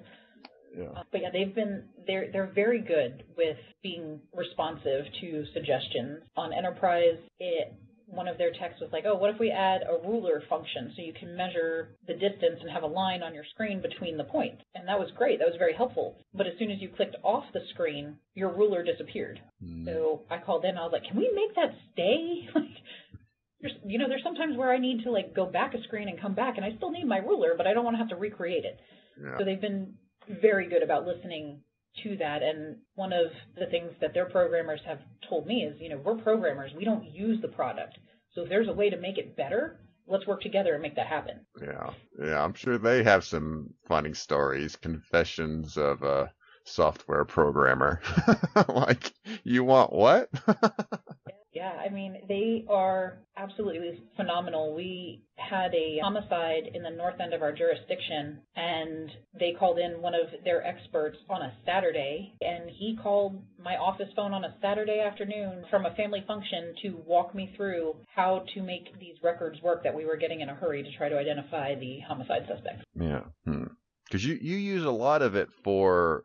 Yeah. 0.77 0.85
Uh, 0.95 1.03
but 1.11 1.21
yeah, 1.21 1.29
they've 1.31 1.53
been 1.53 1.83
they're 2.07 2.31
they're 2.31 2.51
very 2.53 2.81
good 2.81 3.23
with 3.37 3.57
being 3.81 4.19
responsive 4.35 5.05
to 5.21 5.45
suggestions. 5.53 6.21
On 6.35 6.53
Enterprise, 6.53 7.17
it 7.39 7.73
one 8.07 8.27
of 8.27 8.37
their 8.37 8.51
texts 8.51 8.81
was 8.81 8.89
like, 8.91 9.05
oh, 9.07 9.15
what 9.15 9.29
if 9.29 9.39
we 9.39 9.49
add 9.49 9.81
a 9.81 10.07
ruler 10.07 10.43
function 10.49 10.93
so 10.95 11.01
you 11.01 11.13
can 11.13 11.35
measure 11.35 11.89
the 12.07 12.13
distance 12.13 12.59
and 12.61 12.69
have 12.71 12.83
a 12.83 12.87
line 12.87 13.23
on 13.23 13.33
your 13.33 13.45
screen 13.53 13.81
between 13.81 14.17
the 14.17 14.23
points? 14.23 14.61
And 14.75 14.87
that 14.87 14.99
was 14.99 15.09
great. 15.17 15.39
That 15.39 15.47
was 15.47 15.57
very 15.57 15.73
helpful. 15.73 16.17
But 16.33 16.47
as 16.47 16.53
soon 16.59 16.71
as 16.71 16.79
you 16.79 16.89
clicked 16.89 17.15
off 17.23 17.45
the 17.53 17.61
screen, 17.73 18.17
your 18.35 18.49
ruler 18.49 18.83
disappeared. 18.83 19.39
Mm. 19.63 19.85
So 19.85 20.21
I 20.29 20.37
called 20.37 20.65
in. 20.65 20.77
I 20.77 20.83
was 20.83 20.91
like, 20.91 21.05
can 21.07 21.17
we 21.17 21.31
make 21.33 21.55
that 21.55 21.75
stay? 21.93 22.49
there's, 23.61 23.73
you 23.85 23.97
know, 23.97 24.07
there's 24.07 24.23
sometimes 24.23 24.57
where 24.57 24.71
I 24.71 24.77
need 24.77 25.03
to 25.03 25.11
like 25.11 25.33
go 25.33 25.45
back 25.45 25.73
a 25.73 25.81
screen 25.83 26.09
and 26.09 26.19
come 26.19 26.35
back, 26.35 26.57
and 26.57 26.65
I 26.65 26.75
still 26.77 26.91
need 26.91 27.05
my 27.05 27.17
ruler, 27.17 27.53
but 27.57 27.65
I 27.67 27.73
don't 27.73 27.83
want 27.83 27.95
to 27.95 27.99
have 27.99 28.09
to 28.09 28.15
recreate 28.15 28.65
it. 28.65 28.79
Yeah. 29.21 29.37
So 29.37 29.45
they've 29.45 29.61
been 29.61 29.93
very 30.41 30.67
good 30.67 30.83
about 30.83 31.05
listening 31.05 31.61
to 32.03 32.17
that. 32.17 32.41
And 32.41 32.77
one 32.95 33.13
of 33.13 33.27
the 33.55 33.67
things 33.67 33.91
that 34.01 34.13
their 34.13 34.25
programmers 34.25 34.81
have 34.85 34.99
told 35.29 35.45
me 35.45 35.63
is, 35.63 35.79
you 35.79 35.89
know, 35.89 36.01
we're 36.03 36.15
programmers. 36.15 36.71
We 36.75 36.85
don't 36.85 37.05
use 37.05 37.41
the 37.41 37.47
product. 37.47 37.97
So 38.33 38.41
if 38.41 38.49
there's 38.49 38.67
a 38.67 38.73
way 38.73 38.89
to 38.89 38.97
make 38.97 39.17
it 39.17 39.37
better, 39.37 39.79
let's 40.07 40.27
work 40.27 40.41
together 40.41 40.73
and 40.73 40.81
make 40.81 40.95
that 40.95 41.07
happen. 41.07 41.45
Yeah. 41.61 41.91
Yeah. 42.19 42.43
I'm 42.43 42.53
sure 42.53 42.77
they 42.77 43.03
have 43.03 43.23
some 43.23 43.73
funny 43.87 44.13
stories, 44.13 44.75
confessions 44.75 45.77
of 45.77 46.03
a 46.03 46.31
software 46.65 47.25
programmer. 47.25 48.01
like, 48.67 49.13
you 49.43 49.63
want 49.63 49.93
what? 49.93 50.29
Yeah, 51.63 51.71
I 51.79 51.87
mean, 51.87 52.17
they 52.27 52.65
are 52.69 53.19
absolutely 53.37 53.97
phenomenal. 54.17 54.75
We 54.75 55.23
had 55.37 55.73
a 55.73 55.99
homicide 56.03 56.63
in 56.73 56.83
the 56.83 56.89
north 56.89 57.21
end 57.21 57.33
of 57.33 57.41
our 57.41 57.53
jurisdiction, 57.53 58.39
and 58.57 59.09
they 59.39 59.55
called 59.57 59.79
in 59.79 60.01
one 60.01 60.13
of 60.13 60.27
their 60.43 60.65
experts 60.65 61.17
on 61.29 61.41
a 61.41 61.53
Saturday, 61.65 62.33
and 62.41 62.69
he 62.69 62.97
called 63.01 63.41
my 63.63 63.77
office 63.77 64.09
phone 64.13 64.33
on 64.33 64.43
a 64.43 64.53
Saturday 64.61 64.99
afternoon 64.99 65.63
from 65.69 65.85
a 65.85 65.95
family 65.95 66.21
function 66.27 66.73
to 66.81 67.01
walk 67.05 67.33
me 67.33 67.53
through 67.55 67.95
how 68.13 68.43
to 68.53 68.61
make 68.61 68.99
these 68.99 69.15
records 69.23 69.61
work 69.61 69.83
that 69.83 69.95
we 69.95 70.03
were 70.03 70.17
getting 70.17 70.41
in 70.41 70.49
a 70.49 70.55
hurry 70.55 70.83
to 70.83 70.97
try 70.97 71.07
to 71.07 71.17
identify 71.17 71.75
the 71.75 71.99
homicide 72.05 72.45
suspect. 72.45 72.83
Yeah. 72.93 73.21
Because 73.45 74.21
hmm. 74.21 74.31
you, 74.31 74.37
you 74.41 74.57
use 74.57 74.83
a 74.83 74.91
lot 74.91 75.21
of 75.21 75.35
it 75.35 75.47
for 75.63 76.23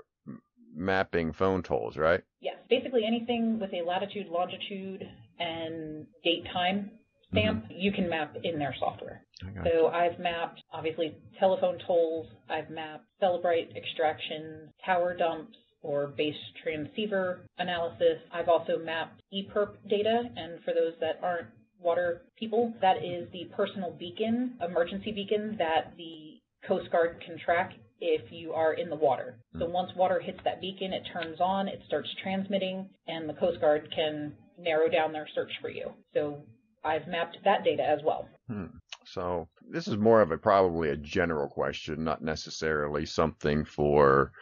mapping 0.74 1.32
phone 1.32 1.62
tolls, 1.62 1.96
right? 1.96 2.22
Yes, 2.40 2.56
basically 2.68 3.02
anything 3.06 3.58
with 3.60 3.70
a 3.72 3.86
latitude, 3.86 4.26
longitude, 4.28 5.08
and 5.38 6.06
date 6.24 6.44
time 6.52 6.90
stamp, 7.30 7.64
mm-hmm. 7.64 7.74
you 7.76 7.92
can 7.92 8.08
map 8.08 8.36
in 8.42 8.58
their 8.58 8.74
software. 8.78 9.22
So 9.40 9.70
you. 9.72 9.86
I've 9.86 10.18
mapped 10.18 10.60
obviously 10.72 11.16
telephone 11.38 11.78
tolls, 11.86 12.26
I've 12.48 12.70
mapped 12.70 13.04
Cellebrite 13.22 13.76
extraction, 13.76 14.70
tower 14.84 15.16
dumps, 15.16 15.56
or 15.82 16.08
base 16.08 16.34
transceiver 16.62 17.40
analysis. 17.58 18.18
I've 18.32 18.48
also 18.48 18.78
mapped 18.82 19.22
EPIRB 19.32 19.88
data, 19.88 20.22
and 20.36 20.58
for 20.64 20.74
those 20.74 20.94
that 21.00 21.20
aren't 21.22 21.48
water 21.80 22.22
people, 22.36 22.74
that 22.80 22.96
is 22.98 23.28
the 23.32 23.48
personal 23.56 23.92
beacon, 23.92 24.58
emergency 24.66 25.12
beacon 25.12 25.54
that 25.58 25.92
the 25.96 26.40
Coast 26.66 26.90
Guard 26.90 27.22
can 27.24 27.38
track 27.38 27.72
if 28.00 28.32
you 28.32 28.52
are 28.52 28.74
in 28.74 28.90
the 28.90 28.96
water. 28.96 29.38
So 29.58 29.66
hmm. 29.66 29.72
once 29.72 29.90
water 29.96 30.20
hits 30.20 30.40
that 30.44 30.60
beacon, 30.60 30.92
it 30.92 31.02
turns 31.12 31.40
on, 31.40 31.68
it 31.68 31.80
starts 31.86 32.08
transmitting, 32.22 32.88
and 33.06 33.28
the 33.28 33.34
Coast 33.34 33.60
Guard 33.60 33.88
can 33.94 34.32
narrow 34.58 34.88
down 34.88 35.12
their 35.12 35.28
search 35.34 35.52
for 35.60 35.70
you. 35.70 35.92
So 36.14 36.42
I've 36.84 37.06
mapped 37.06 37.38
that 37.44 37.64
data 37.64 37.82
as 37.82 38.00
well. 38.04 38.28
Hmm. 38.48 38.66
So 39.04 39.48
this 39.70 39.88
is 39.88 39.96
more 39.96 40.20
of 40.20 40.30
a 40.30 40.38
probably 40.38 40.90
a 40.90 40.96
general 40.96 41.48
question, 41.48 42.04
not 42.04 42.22
necessarily 42.22 43.06
something 43.06 43.64
for 43.64 44.32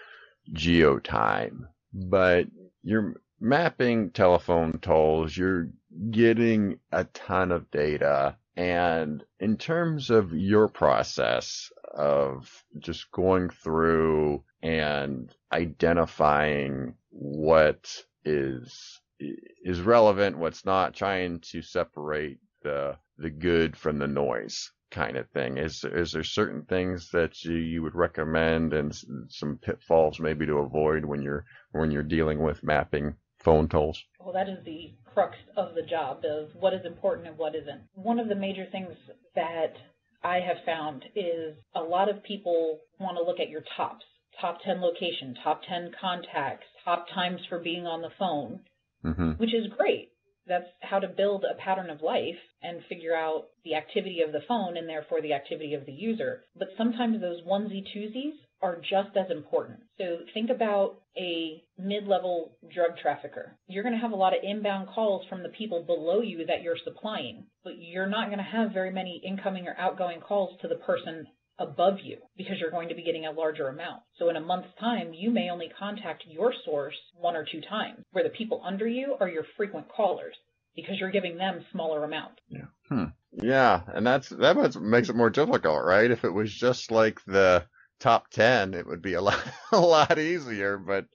geotime, 0.53 1.69
but 1.93 2.47
you're 2.83 3.15
mapping 3.41 4.11
telephone 4.11 4.79
tolls, 4.81 5.37
you're 5.37 5.69
getting 6.11 6.79
a 6.93 7.05
ton 7.05 7.53
of 7.53 7.71
data. 7.71 8.37
And 8.57 9.23
in 9.39 9.57
terms 9.57 10.11
of 10.11 10.33
your 10.33 10.69
process, 10.69 11.71
of 11.97 12.65
just 12.79 13.11
going 13.11 13.49
through 13.49 14.43
and 14.63 15.35
identifying 15.53 16.95
what 17.11 18.05
is 18.25 19.01
is 19.19 19.81
relevant, 19.81 20.39
what's 20.39 20.65
not, 20.65 20.95
trying 20.95 21.41
to 21.53 21.63
separate 21.63 22.39
the 22.63 22.97
the 23.19 23.31
good 23.31 23.77
from 23.77 23.99
the 23.99 24.07
noise 24.07 24.71
kind 24.91 25.17
of 25.17 25.29
thing. 25.31 25.59
Is 25.59 25.85
is 25.85 26.13
there 26.13 26.25
certain 26.25 26.63
things 26.63 27.11
that 27.11 27.43
you, 27.45 27.55
you 27.55 27.83
would 27.83 27.95
recommend 27.95 28.73
and 28.73 28.95
some 29.29 29.59
pitfalls 29.59 30.21
maybe 30.21 30.47
to 30.47 30.59
avoid 30.59 31.05
when 31.05 31.23
you're 31.23 31.45
when 31.73 31.91
you're 31.91 32.03
dealing 32.03 32.41
with 32.41 32.63
mapping 32.63 33.15
phone 33.39 33.69
tolls? 33.69 34.03
Well, 34.21 34.33
that 34.33 34.49
is 34.49 34.65
the 34.65 34.95
crux 35.13 35.37
of 35.57 35.75
the 35.75 35.83
job 35.83 36.25
of 36.25 36.49
what 36.59 36.75
is 36.75 36.85
important 36.85 37.29
and 37.29 37.39
what 37.39 37.55
isn't. 37.55 37.83
One 37.95 38.19
of 38.19 38.29
the 38.29 38.35
major 38.35 38.67
things 38.71 38.95
that 39.35 39.75
I 40.23 40.41
have 40.41 40.65
found 40.65 41.05
is 41.15 41.57
a 41.75 41.81
lot 41.81 42.09
of 42.09 42.23
people 42.23 42.81
want 42.99 43.17
to 43.17 43.23
look 43.23 43.41
at 43.41 43.49
your 43.49 43.63
tops, 43.77 44.05
top 44.41 44.59
10 44.65 44.81
location, 44.81 45.37
top 45.43 45.61
10 45.69 45.93
contacts, 46.01 46.67
top 46.85 47.07
times 47.15 47.41
for 47.49 47.59
being 47.59 47.87
on 47.87 48.03
the 48.03 48.11
phone, 48.19 48.61
mm-hmm. 49.07 49.31
which 49.33 49.55
is 49.55 49.73
great. 49.77 50.11
That's 50.47 50.69
how 50.81 51.01
to 51.01 51.09
build 51.09 51.45
a 51.45 51.61
pattern 51.61 51.91
of 51.91 52.03
life 52.03 52.39
and 52.63 52.81
figure 52.89 53.17
out 53.17 53.47
the 53.65 53.75
activity 53.75 54.21
of 54.25 54.33
the 54.33 54.43
phone 54.47 54.77
and 54.77 54.89
therefore 54.89 55.21
the 55.21 55.33
activity 55.33 55.75
of 55.75 55.87
the 55.87 55.93
user. 55.93 56.43
But 56.57 56.69
sometimes 56.79 57.21
those 57.21 57.43
onesie 57.43 57.85
twosies 57.95 58.35
are 58.63 58.77
just 58.77 59.17
as 59.17 59.31
important. 59.31 59.81
So 59.99 60.19
think 60.33 60.51
about 60.51 61.01
a 61.17 61.63
mid-level 61.79 62.57
drug 62.73 62.97
trafficker. 63.03 63.57
You're 63.69 63.83
going 63.83 63.95
to 63.95 64.01
have 64.01 64.13
a 64.13 64.17
lot 64.17 64.33
of 64.33 64.43
inbound 64.43 64.89
calls 64.89 65.27
from 65.29 65.43
the 65.43 65.51
people 65.51 65.83
below 65.83 66.21
you 66.21 66.47
that 66.47 66.63
you're 66.63 66.79
supplying, 66.85 67.47
but 67.65 67.75
you're 67.79 68.07
not 68.07 68.27
going 68.27 68.39
to 68.39 68.45
have 68.45 68.73
very 68.73 68.93
many 68.93 69.21
incoming 69.27 69.67
or 69.67 69.77
outgoing 69.79 70.21
calls 70.21 70.59
to 70.63 70.69
the 70.69 70.77
person 70.77 71.27
above 71.59 71.99
you 72.03 72.19
because 72.37 72.57
you're 72.61 72.71
going 72.71 72.89
to 72.89 72.95
be 72.95 73.05
getting 73.05 73.27
a 73.27 73.31
larger 73.33 73.69
amount. 73.69 74.03
So 74.19 74.29
in 74.29 74.37
a 74.37 74.41
month's 74.41 74.75
time, 74.79 75.13
you 75.15 75.31
may 75.31 75.49
only 75.51 75.71
contact 75.79 76.25
your 76.27 76.53
source 76.65 76.97
one 77.15 77.37
or 77.37 77.45
two 77.51 77.61
times, 77.61 78.05
where 78.11 78.25
the 78.25 78.31
people 78.31 78.63
under 78.65 78.87
you 78.87 79.17
are 79.21 79.29
your 79.29 79.47
frequent 79.57 79.89
callers 79.89 80.35
because 80.75 80.97
you're 80.99 81.11
giving 81.11 81.39
them 81.39 81.65
smaller 81.73 82.05
amounts. 82.05 82.41
Yeah. 82.49 82.67
Hmm. 82.89 83.05
Yeah, 83.33 83.83
and 83.89 84.07
that's 84.07 84.29
that 84.31 84.81
makes 84.81 85.09
it 85.09 85.17
more 85.17 85.31
difficult, 85.31 85.85
right? 85.85 86.11
If 86.11 86.25
it 86.25 86.31
was 86.31 86.53
just 86.53 86.91
like 86.91 87.23
the 87.27 87.65
top 88.01 88.31
10, 88.31 88.75
it 88.75 88.87
would 88.87 89.03
be 89.03 89.15
a 89.15 89.21
lot, 89.21 89.43
a 89.73 89.81
lot 89.81 90.19
easier. 90.19 90.79
But 90.79 91.07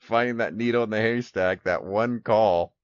finding 0.00 0.38
that 0.38 0.54
needle 0.54 0.82
in 0.84 0.90
the 0.90 1.00
haystack, 1.00 1.64
that 1.64 1.84
one 1.84 2.20
call 2.20 2.74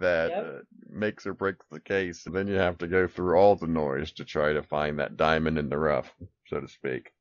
that 0.00 0.30
yep. 0.30 0.46
uh, 0.46 0.58
makes 0.90 1.26
or 1.26 1.34
breaks 1.34 1.64
the 1.70 1.80
case, 1.80 2.26
and 2.26 2.34
then 2.34 2.48
you 2.48 2.54
have 2.54 2.78
to 2.78 2.88
go 2.88 3.06
through 3.06 3.36
all 3.36 3.54
the 3.54 3.66
noise 3.66 4.12
to 4.12 4.24
try 4.24 4.52
to 4.52 4.62
find 4.62 4.98
that 4.98 5.16
diamond 5.16 5.58
in 5.58 5.68
the 5.68 5.78
rough, 5.78 6.12
so 6.48 6.60
to 6.60 6.68
speak. 6.68 7.12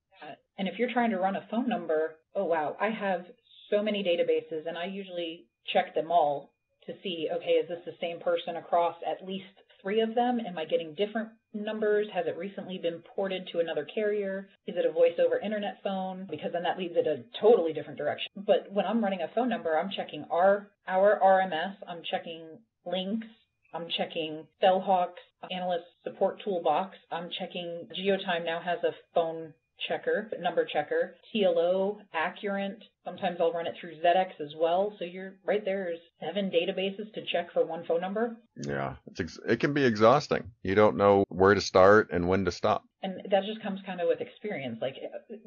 And 0.57 0.67
if 0.67 0.79
you're 0.79 0.91
trying 0.91 1.11
to 1.11 1.19
run 1.19 1.35
a 1.35 1.45
phone 1.51 1.67
number, 1.67 2.15
oh 2.33 2.45
wow, 2.45 2.77
I 2.79 2.89
have 2.89 3.25
so 3.69 3.83
many 3.83 4.03
databases, 4.03 4.67
and 4.67 4.77
I 4.77 4.85
usually 4.85 5.47
check 5.73 5.93
them 5.93 6.11
all 6.11 6.53
to 6.87 6.93
see, 7.03 7.29
okay, 7.35 7.51
is 7.51 7.67
this 7.67 7.83
the 7.85 7.97
same 7.99 8.19
person 8.19 8.55
across 8.55 8.95
at 9.05 9.27
least 9.27 9.45
three 9.81 10.01
of 10.01 10.15
them? 10.15 10.39
Am 10.39 10.57
I 10.57 10.65
getting 10.65 10.95
different 10.95 11.29
numbers? 11.55 12.07
Has 12.13 12.25
it 12.27 12.37
recently 12.37 12.77
been 12.77 13.01
ported 13.15 13.47
to 13.51 13.59
another 13.59 13.85
carrier? 13.85 14.49
Is 14.67 14.75
it 14.77 14.85
a 14.85 14.91
voice 14.91 15.17
over 15.19 15.39
internet 15.39 15.77
phone? 15.83 16.27
Because 16.29 16.51
then 16.53 16.63
that 16.63 16.77
leads 16.77 16.95
it 16.95 17.07
a 17.07 17.23
totally 17.41 17.73
different 17.73 17.97
direction. 17.97 18.31
But 18.35 18.67
when 18.71 18.85
I'm 18.85 19.03
running 19.03 19.21
a 19.21 19.33
phone 19.33 19.49
number, 19.49 19.77
I'm 19.77 19.89
checking 19.95 20.25
our 20.29 20.67
our 20.87 21.19
RMS, 21.23 21.75
I'm 21.87 22.01
checking 22.09 22.59
links, 22.85 23.27
I'm 23.73 23.87
checking 23.97 24.47
Cellhawk's 24.61 25.21
analyst 25.51 25.85
support 26.03 26.41
toolbox. 26.43 26.95
I'm 27.11 27.29
checking 27.39 27.87
GeoTime 27.97 28.45
now 28.45 28.61
has 28.63 28.79
a 28.83 28.95
phone 29.13 29.53
checker, 29.87 30.29
number 30.39 30.65
checker, 30.65 31.15
TLO, 31.33 31.97
Accurint. 32.15 32.77
Sometimes 33.03 33.37
I'll 33.39 33.51
run 33.51 33.67
it 33.67 33.75
through 33.79 33.95
ZetX 34.03 34.41
as 34.41 34.53
well. 34.57 34.95
So 34.97 35.05
you're 35.05 35.35
right 35.45 35.63
there 35.63 35.91
is 35.91 35.99
seven 36.19 36.49
databases 36.49 37.13
to 37.13 37.21
check 37.31 37.51
for 37.53 37.65
one 37.65 37.85
phone 37.85 38.01
number. 38.01 38.35
Yeah, 38.55 38.95
ex- 39.19 39.39
it 39.47 39.59
can 39.59 39.73
be 39.73 39.83
exhausting. 39.83 40.51
You 40.63 40.75
don't 40.75 40.97
know 40.97 41.25
where 41.29 41.53
to 41.53 41.61
start 41.61 42.09
and 42.11 42.27
when 42.27 42.45
to 42.45 42.51
stop. 42.51 42.83
And 43.03 43.21
that 43.29 43.43
just 43.45 43.61
comes 43.61 43.79
kind 43.85 44.01
of 44.01 44.07
with 44.07 44.21
experience. 44.21 44.79
Like 44.81 44.95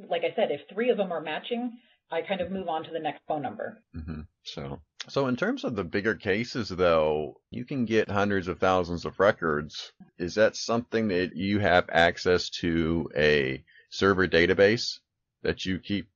like 0.08 0.22
I 0.22 0.34
said, 0.36 0.50
if 0.50 0.60
three 0.72 0.90
of 0.90 0.96
them 0.96 1.12
are 1.12 1.20
matching, 1.20 1.78
I 2.10 2.22
kind 2.22 2.40
of 2.40 2.50
move 2.50 2.68
on 2.68 2.84
to 2.84 2.90
the 2.90 2.98
next 2.98 3.20
phone 3.28 3.42
number. 3.42 3.82
Mm-hmm. 3.94 4.22
So, 4.42 4.80
so 5.08 5.26
in 5.26 5.36
terms 5.36 5.64
of 5.64 5.76
the 5.76 5.84
bigger 5.84 6.14
cases, 6.14 6.70
though, 6.70 7.40
you 7.50 7.64
can 7.64 7.84
get 7.84 8.10
hundreds 8.10 8.48
of 8.48 8.58
thousands 8.58 9.04
of 9.04 9.20
records. 9.20 9.92
Is 10.18 10.34
that 10.36 10.56
something 10.56 11.08
that 11.08 11.36
you 11.36 11.58
have 11.58 11.90
access 11.92 12.48
to 12.60 13.10
a 13.14 13.62
server 13.90 14.26
database 14.28 14.98
that 15.42 15.64
you 15.64 15.78
keep 15.78 16.08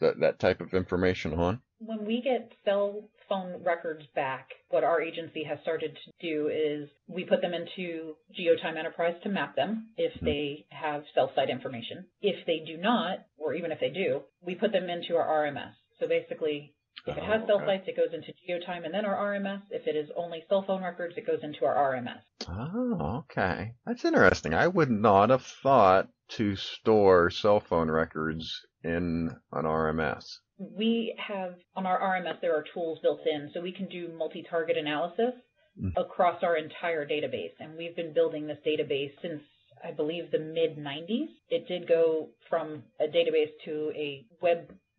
that, 0.00 0.20
that 0.20 0.38
type 0.40 0.60
of 0.60 0.74
information 0.74 1.34
on? 1.34 1.60
When 1.78 2.04
we 2.06 2.22
get 2.22 2.52
cell 2.64 3.08
phone 3.28 3.62
records 3.64 4.04
back, 4.14 4.48
what 4.70 4.84
our 4.84 5.00
agency 5.02 5.44
has 5.44 5.58
started 5.62 5.96
to 6.04 6.26
do 6.26 6.48
is 6.48 6.88
we 7.08 7.24
put 7.24 7.40
them 7.40 7.52
into 7.54 8.14
GeoTime 8.38 8.76
Enterprise 8.78 9.14
to 9.22 9.28
map 9.28 9.56
them 9.56 9.88
if 9.96 10.12
Hmm. 10.20 10.24
they 10.26 10.66
have 10.70 11.04
cell 11.14 11.30
site 11.34 11.50
information. 11.50 12.06
If 12.20 12.46
they 12.46 12.60
do 12.66 12.76
not, 12.76 13.18
or 13.38 13.54
even 13.54 13.72
if 13.72 13.80
they 13.80 13.90
do, 13.90 14.22
we 14.42 14.54
put 14.54 14.72
them 14.72 14.88
into 14.90 15.16
our 15.16 15.26
RMS. 15.46 15.72
So 16.00 16.06
basically, 16.08 16.74
if 17.06 17.16
it 17.16 17.22
has 17.22 17.42
Oh, 17.42 17.46
cell 17.46 17.56
okay. 17.56 17.66
sites, 17.66 17.88
it 17.88 17.96
goes 17.96 18.12
into 18.14 18.32
GeoTime 18.48 18.84
and 18.84 18.94
then 18.94 19.04
our 19.04 19.16
RMS. 19.34 19.62
If 19.70 19.86
it 19.86 19.96
is 19.96 20.10
only 20.16 20.44
cell 20.48 20.62
phone 20.62 20.82
records, 20.82 21.14
it 21.16 21.26
goes 21.26 21.42
into 21.42 21.64
our 21.64 21.74
RMS. 21.94 22.20
Oh, 22.48 23.24
okay. 23.30 23.72
That's 23.86 24.04
interesting. 24.04 24.54
I 24.54 24.68
would 24.68 24.90
not 24.90 25.30
have 25.30 25.42
thought 25.42 26.08
to 26.30 26.56
store 26.56 27.30
cell 27.30 27.60
phone 27.60 27.90
records 27.90 28.60
in 28.82 29.30
an 29.52 29.64
RMS. 29.64 30.38
We 30.58 31.14
have 31.18 31.54
on 31.74 31.84
our 31.86 31.98
RMS 32.00 32.40
there 32.40 32.54
are 32.56 32.64
tools 32.72 33.00
built 33.02 33.20
in, 33.26 33.50
so 33.52 33.60
we 33.60 33.72
can 33.72 33.88
do 33.88 34.08
multi-target 34.16 34.76
analysis 34.76 35.34
Mm. 35.76 35.92
across 35.96 36.40
our 36.44 36.56
entire 36.56 37.04
database. 37.04 37.50
And 37.58 37.76
we've 37.76 37.96
been 37.96 38.12
building 38.14 38.46
this 38.46 38.60
database 38.64 39.10
since 39.20 39.42
I 39.82 39.90
believe 39.90 40.30
the 40.30 40.38
mid 40.38 40.76
90s. 40.78 41.26
It 41.48 41.66
did 41.66 41.88
go 41.88 42.28
from 42.48 42.84
a 43.00 43.08
database 43.08 43.50
to 43.64 43.90
a 43.96 44.24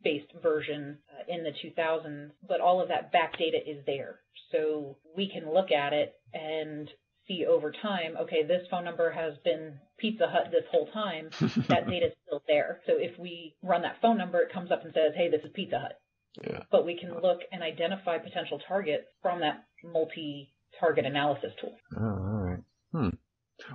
web-based 0.05 0.41
version 0.41 0.97
uh, 1.11 1.33
in 1.33 1.43
the 1.43 1.51
2000s, 1.51 2.31
but 2.47 2.61
all 2.61 2.81
of 2.81 2.89
that 2.89 3.11
back 3.11 3.37
data 3.37 3.57
is 3.65 3.83
there, 3.85 4.19
so 4.51 4.97
we 5.15 5.29
can 5.29 5.51
look 5.51 5.71
at 5.71 5.93
it 5.93 6.13
and 6.33 6.89
see 7.27 7.45
over 7.45 7.71
time. 7.71 8.15
Okay, 8.21 8.43
this 8.43 8.61
phone 8.69 8.85
number 8.85 9.11
has 9.11 9.33
been 9.43 9.73
Pizza 9.97 10.27
Hut 10.27 10.51
this 10.51 10.63
whole 10.71 10.87
time 10.87 11.29
that 11.69 11.87
data 11.87 12.07
is 12.07 12.13
still 12.25 12.43
there. 12.47 12.81
So 12.85 12.93
if 12.97 13.17
we 13.19 13.55
run 13.63 13.81
that 13.81 13.97
phone 14.01 14.17
number, 14.17 14.39
it 14.41 14.53
comes 14.53 14.71
up 14.71 14.83
and 14.83 14.93
says, 14.93 15.13
hey, 15.15 15.29
this 15.29 15.41
is 15.43 15.51
Pizza 15.53 15.79
Hut. 15.79 15.99
Yeah. 16.43 16.59
But 16.69 16.85
we 16.85 16.99
can 16.99 17.13
look 17.21 17.39
and 17.51 17.63
identify 17.63 18.17
potential 18.17 18.59
targets 18.67 19.05
from 19.21 19.39
that 19.39 19.63
multi 19.83 20.51
target 20.79 21.05
analysis 21.05 21.51
tool. 21.61 21.75
Oh, 21.97 22.03
all 22.03 22.49
right. 22.49 22.59
Hmm. 22.91 23.09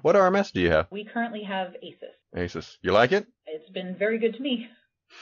What 0.02 0.14
RMS 0.14 0.52
do 0.52 0.60
you 0.60 0.70
have? 0.70 0.86
We 0.90 1.04
currently 1.10 1.42
have 1.44 1.74
ASIS. 1.82 2.14
Asus. 2.36 2.76
You 2.82 2.92
like 2.92 3.12
it? 3.12 3.26
It's 3.46 3.70
been 3.70 3.96
very 3.98 4.18
good 4.18 4.34
to 4.34 4.42
me. 4.42 4.68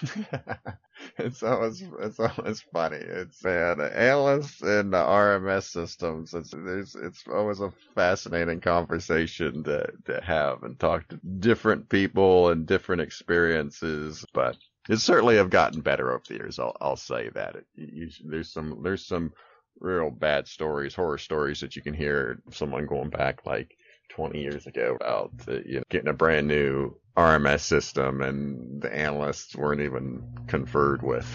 it's 1.18 1.42
always 1.42 1.82
it's 2.01 2.20
always 2.20 2.61
funny. 2.72 2.96
It's 2.96 3.44
uh, 3.44 3.74
the 3.76 3.90
analysts 3.96 4.62
and 4.62 4.92
the 4.92 4.99
RMS 4.99 5.64
systems. 5.64 6.34
It's 6.34 6.51
there's 6.51 6.94
it's 6.94 7.24
always 7.28 7.61
a 7.61 7.72
fascinating 7.94 8.61
conversation 8.61 9.64
to 9.64 9.90
to 10.07 10.20
have 10.22 10.62
and 10.62 10.78
talk 10.78 11.09
to 11.09 11.20
different 11.38 11.88
people 11.88 12.51
and 12.51 12.66
different 12.66 13.03
experiences. 13.03 14.24
But 14.32 14.57
it 14.88 14.99
certainly 14.99 15.36
have 15.36 15.51
gotten 15.51 15.80
better 15.80 16.12
over 16.12 16.24
the 16.28 16.34
years. 16.34 16.59
I'll 16.59 16.76
I'll 16.80 16.96
say 16.96 17.30
that. 17.30 17.57
It, 17.57 17.66
you, 17.74 18.11
there's 18.24 18.53
some 18.53 18.80
there's 18.82 19.07
some 19.07 19.32
real 19.80 20.11
bad 20.11 20.49
stories, 20.49 20.94
horror 20.94 21.18
stories 21.18 21.61
that 21.61 21.76
you 21.76 21.82
can 21.82 21.94
hear 21.94 22.40
someone 22.51 22.86
going 22.86 23.11
back 23.11 23.46
like 23.46 23.76
20 24.11 24.40
years 24.40 24.66
ago 24.66 24.96
about 25.01 25.32
uh, 25.49 25.61
you 25.64 25.76
know, 25.76 25.82
getting 25.90 26.09
a 26.09 26.12
brand 26.14 26.49
new 26.49 26.96
RMS 27.19 27.61
system 27.62 28.23
and 28.23 28.81
the 28.81 28.95
analysts 28.95 29.57
weren't 29.57 29.81
even 29.81 30.23
conferred 30.47 31.03
with. 31.03 31.27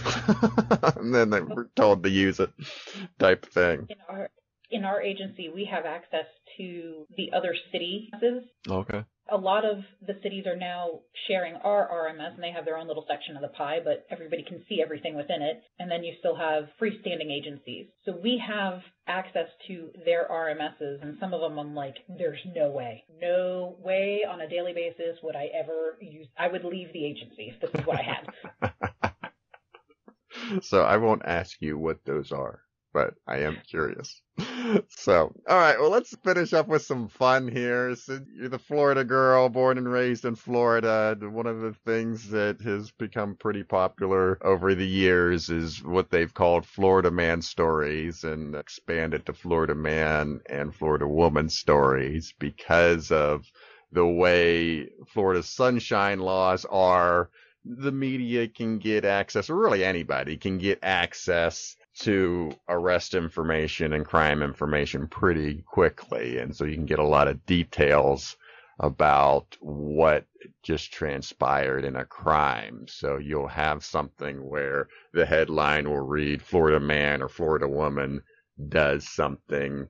and 0.98 1.14
then 1.14 1.30
they 1.30 1.42
were 1.42 1.70
told 1.76 2.04
to 2.04 2.10
use 2.10 2.40
it 2.40 2.52
type 3.20 3.46
thing. 3.48 3.90
In 4.74 4.86
our 4.86 5.00
agency, 5.00 5.50
we 5.54 5.66
have 5.72 5.86
access 5.86 6.26
to 6.58 7.06
the 7.16 7.32
other 7.32 7.56
cities. 7.72 8.10
Okay. 8.68 9.04
A 9.30 9.38
lot 9.38 9.66
of 9.66 9.78
the 10.06 10.16
cities 10.24 10.48
are 10.48 10.58
now 10.58 11.02
sharing 11.28 11.54
our 11.58 11.88
RMS, 11.88 12.34
and 12.34 12.44
they 12.44 12.52
have 12.52 12.66
their 12.66 12.78
own 12.78 12.88
little 12.88 13.06
section 13.08 13.36
of 13.36 13.44
the 13.44 13.50
pie, 13.50 13.78
but 13.84 14.08
everybody 14.10 14.44
can 14.44 14.66
see 14.68 14.82
everything 14.82 15.16
within 15.16 15.44
it. 15.44 15.62
And 15.78 15.92
then 15.92 16.04
you 16.04 16.16
still 16.18 16.36
have 16.36 16.70
freestanding 16.82 17.32
agencies. 17.32 17.86
So 18.04 18.18
we 18.22 18.42
have 18.46 18.82
access 19.08 19.48
to 19.68 19.92
their 20.06 20.28
RMSs, 20.28 21.04
and 21.04 21.18
some 21.20 21.36
of 21.36 21.42
them 21.42 21.60
I'm 21.60 21.76
like, 21.76 21.98
there's 22.18 22.42
no 22.56 22.72
way. 22.72 23.04
No 23.22 23.78
way 23.80 24.22
on 24.28 24.42
a 24.42 24.50
daily 24.50 24.74
basis 24.74 25.20
would 25.22 25.36
I 25.36 25.50
ever 25.54 26.00
use. 26.02 26.28
I 26.36 26.48
would 26.48 26.66
leave 26.66 26.92
the 26.94 27.06
agency 27.06 27.54
if 27.54 27.62
this 27.62 27.80
is 27.80 27.86
what 27.86 28.00
I 28.00 28.72
had. 28.72 28.74
so 30.64 30.82
I 30.82 30.98
won't 30.98 31.22
ask 31.26 31.62
you 31.62 31.78
what 31.78 32.04
those 32.06 32.32
are, 32.32 32.62
but 32.94 33.16
I 33.28 33.40
am 33.40 33.58
curious. 33.68 34.22
So, 34.88 35.34
all 35.50 35.58
right, 35.58 35.78
well, 35.78 35.90
let's 35.90 36.16
finish 36.24 36.54
up 36.54 36.70
with 36.70 36.84
some 36.84 37.10
fun 37.10 37.50
here. 37.50 37.96
So 37.96 38.22
you're 38.34 38.48
the 38.48 38.58
Florida 38.58 39.04
girl, 39.04 39.50
born 39.50 39.78
and 39.78 39.92
raised 39.92 40.24
in 40.24 40.36
Florida. 40.36 41.18
One 41.20 41.48
of 41.48 41.60
the 41.60 41.74
things 41.86 42.30
that 42.30 42.62
has 42.62 42.90
become 42.92 43.36
pretty 43.36 43.64
popular 43.64 44.38
over 44.42 44.74
the 44.74 44.88
years 44.88 45.50
is 45.50 45.84
what 45.84 46.10
they've 46.10 46.34
called 46.34 46.66
Florida 46.66 47.12
man 47.12 47.42
stories 47.42 48.24
and 48.24 48.56
expanded 48.56 49.26
to 49.26 49.34
Florida 49.34 49.76
man 49.76 50.40
and 50.50 50.74
Florida 50.74 51.08
woman 51.08 51.50
stories 51.50 52.34
because 52.40 53.12
of 53.12 53.46
the 53.92 54.08
way 54.08 54.90
Florida's 55.08 55.50
sunshine 55.50 56.20
laws 56.20 56.66
are 56.66 57.30
the 57.66 57.92
media 57.92 58.48
can 58.48 58.78
get 58.80 59.06
access, 59.06 59.50
or 59.50 59.56
really 59.56 59.84
anybody 59.84 60.38
can 60.38 60.58
get 60.58 60.80
access 60.84 61.76
to 62.00 62.52
arrest 62.70 63.14
information 63.14 63.94
and 63.94 64.06
crime 64.06 64.42
information 64.42 65.08
pretty 65.08 65.64
quickly. 65.68 66.40
And 66.40 66.56
so 66.56 66.66
you 66.66 66.76
can 66.76 66.86
get 66.86 67.00
a 67.00 67.08
lot 67.08 67.28
of 67.28 67.46
details 67.46 68.36
about 68.80 69.56
what 69.60 70.26
just 70.64 70.92
transpired 70.92 71.86
in 71.86 71.96
a 71.96 72.06
crime. 72.06 72.86
So 72.88 73.18
you'll 73.18 73.48
have 73.48 73.86
something 73.86 74.50
where 74.50 74.88
the 75.14 75.26
headline 75.26 75.88
will 75.90 76.02
read 76.02 76.42
Florida 76.42 76.80
man 76.80 77.22
or 77.22 77.30
Florida 77.30 77.68
woman 77.68 78.22
does 78.70 79.08
something 79.08 79.88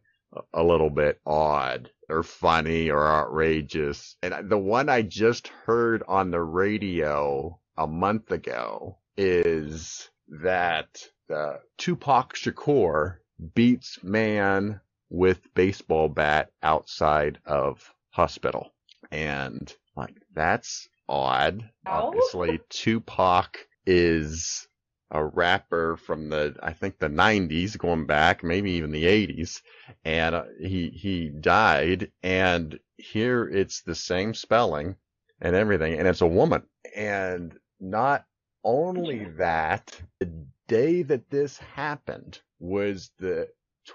a 0.54 0.64
little 0.64 0.90
bit 0.90 1.22
odd 1.26 1.90
or 2.10 2.24
funny 2.24 2.90
or 2.90 3.08
outrageous. 3.08 4.16
And 4.22 4.50
the 4.50 4.58
one 4.58 4.90
I 4.90 5.02
just 5.02 5.48
heard 5.48 6.04
on 6.08 6.32
the 6.32 6.42
radio 6.42 7.60
a 7.78 7.88
month 7.88 8.32
ago 8.32 8.98
is 9.16 10.10
that 10.42 11.08
uh, 11.30 11.58
Tupac 11.78 12.34
Shakur 12.36 13.18
beats 13.56 14.04
man 14.04 14.80
with 15.10 15.54
baseball 15.54 16.10
bat 16.10 16.52
outside 16.62 17.40
of 17.46 17.94
hospital. 18.10 18.74
And 19.12 19.74
like, 19.96 20.16
that's 20.34 20.88
odd. 21.08 21.70
Ow. 21.88 22.08
Obviously, 22.08 22.60
Tupac 22.70 23.58
is 23.86 24.68
a 25.12 25.24
rapper 25.24 25.98
from 25.98 26.30
the, 26.30 26.56
I 26.64 26.74
think 26.74 26.98
the 26.98 27.10
90s 27.10 27.78
going 27.78 28.08
back, 28.08 28.44
maybe 28.44 28.72
even 28.72 28.92
the 28.92 29.06
80s. 29.06 29.62
And 30.04 30.34
uh, 30.34 30.46
he, 30.60 30.90
he 30.90 31.30
died. 31.30 32.12
And 32.24 32.80
here 32.98 33.48
it's 33.48 33.82
the 33.82 33.96
same 33.96 34.34
spelling 34.34 34.96
and 35.40 35.56
everything. 35.56 36.00
And 36.00 36.08
it's 36.08 36.22
a 36.22 36.28
woman. 36.28 36.64
And 36.96 37.54
not 37.80 38.26
only 38.64 39.26
that, 39.38 39.96
the 40.20 40.48
day 40.68 41.04
that 41.04 41.30
this 41.30 41.58
happened 41.58 42.42
was 42.60 43.12
the 43.20 43.50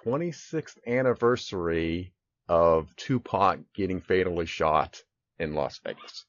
26th 0.05 0.77
anniversary 0.87 2.13
of 2.49 2.95
Tupac 2.97 3.61
getting 3.75 4.01
fatally 4.01 4.47
shot 4.47 5.03
in 5.39 5.55
Las 5.55 5.81
Vegas. 5.85 6.25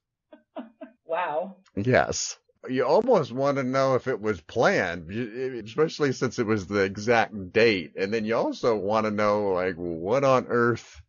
wow. 1.05 1.55
Yes. 1.75 2.37
You 2.67 2.85
almost 2.85 3.31
want 3.31 3.57
to 3.57 3.63
know 3.63 3.95
if 3.95 4.07
it 4.07 4.19
was 4.19 4.41
planned, 4.41 5.09
especially 5.09 6.11
since 6.11 6.39
it 6.39 6.45
was 6.45 6.67
the 6.67 6.81
exact 6.81 7.53
date. 7.53 7.93
And 7.97 8.13
then 8.13 8.25
you 8.25 8.35
also 8.35 8.75
want 8.75 9.05
to 9.05 9.11
know, 9.11 9.51
like, 9.53 9.75
what 9.75 10.25
on 10.25 10.47
earth 10.49 11.01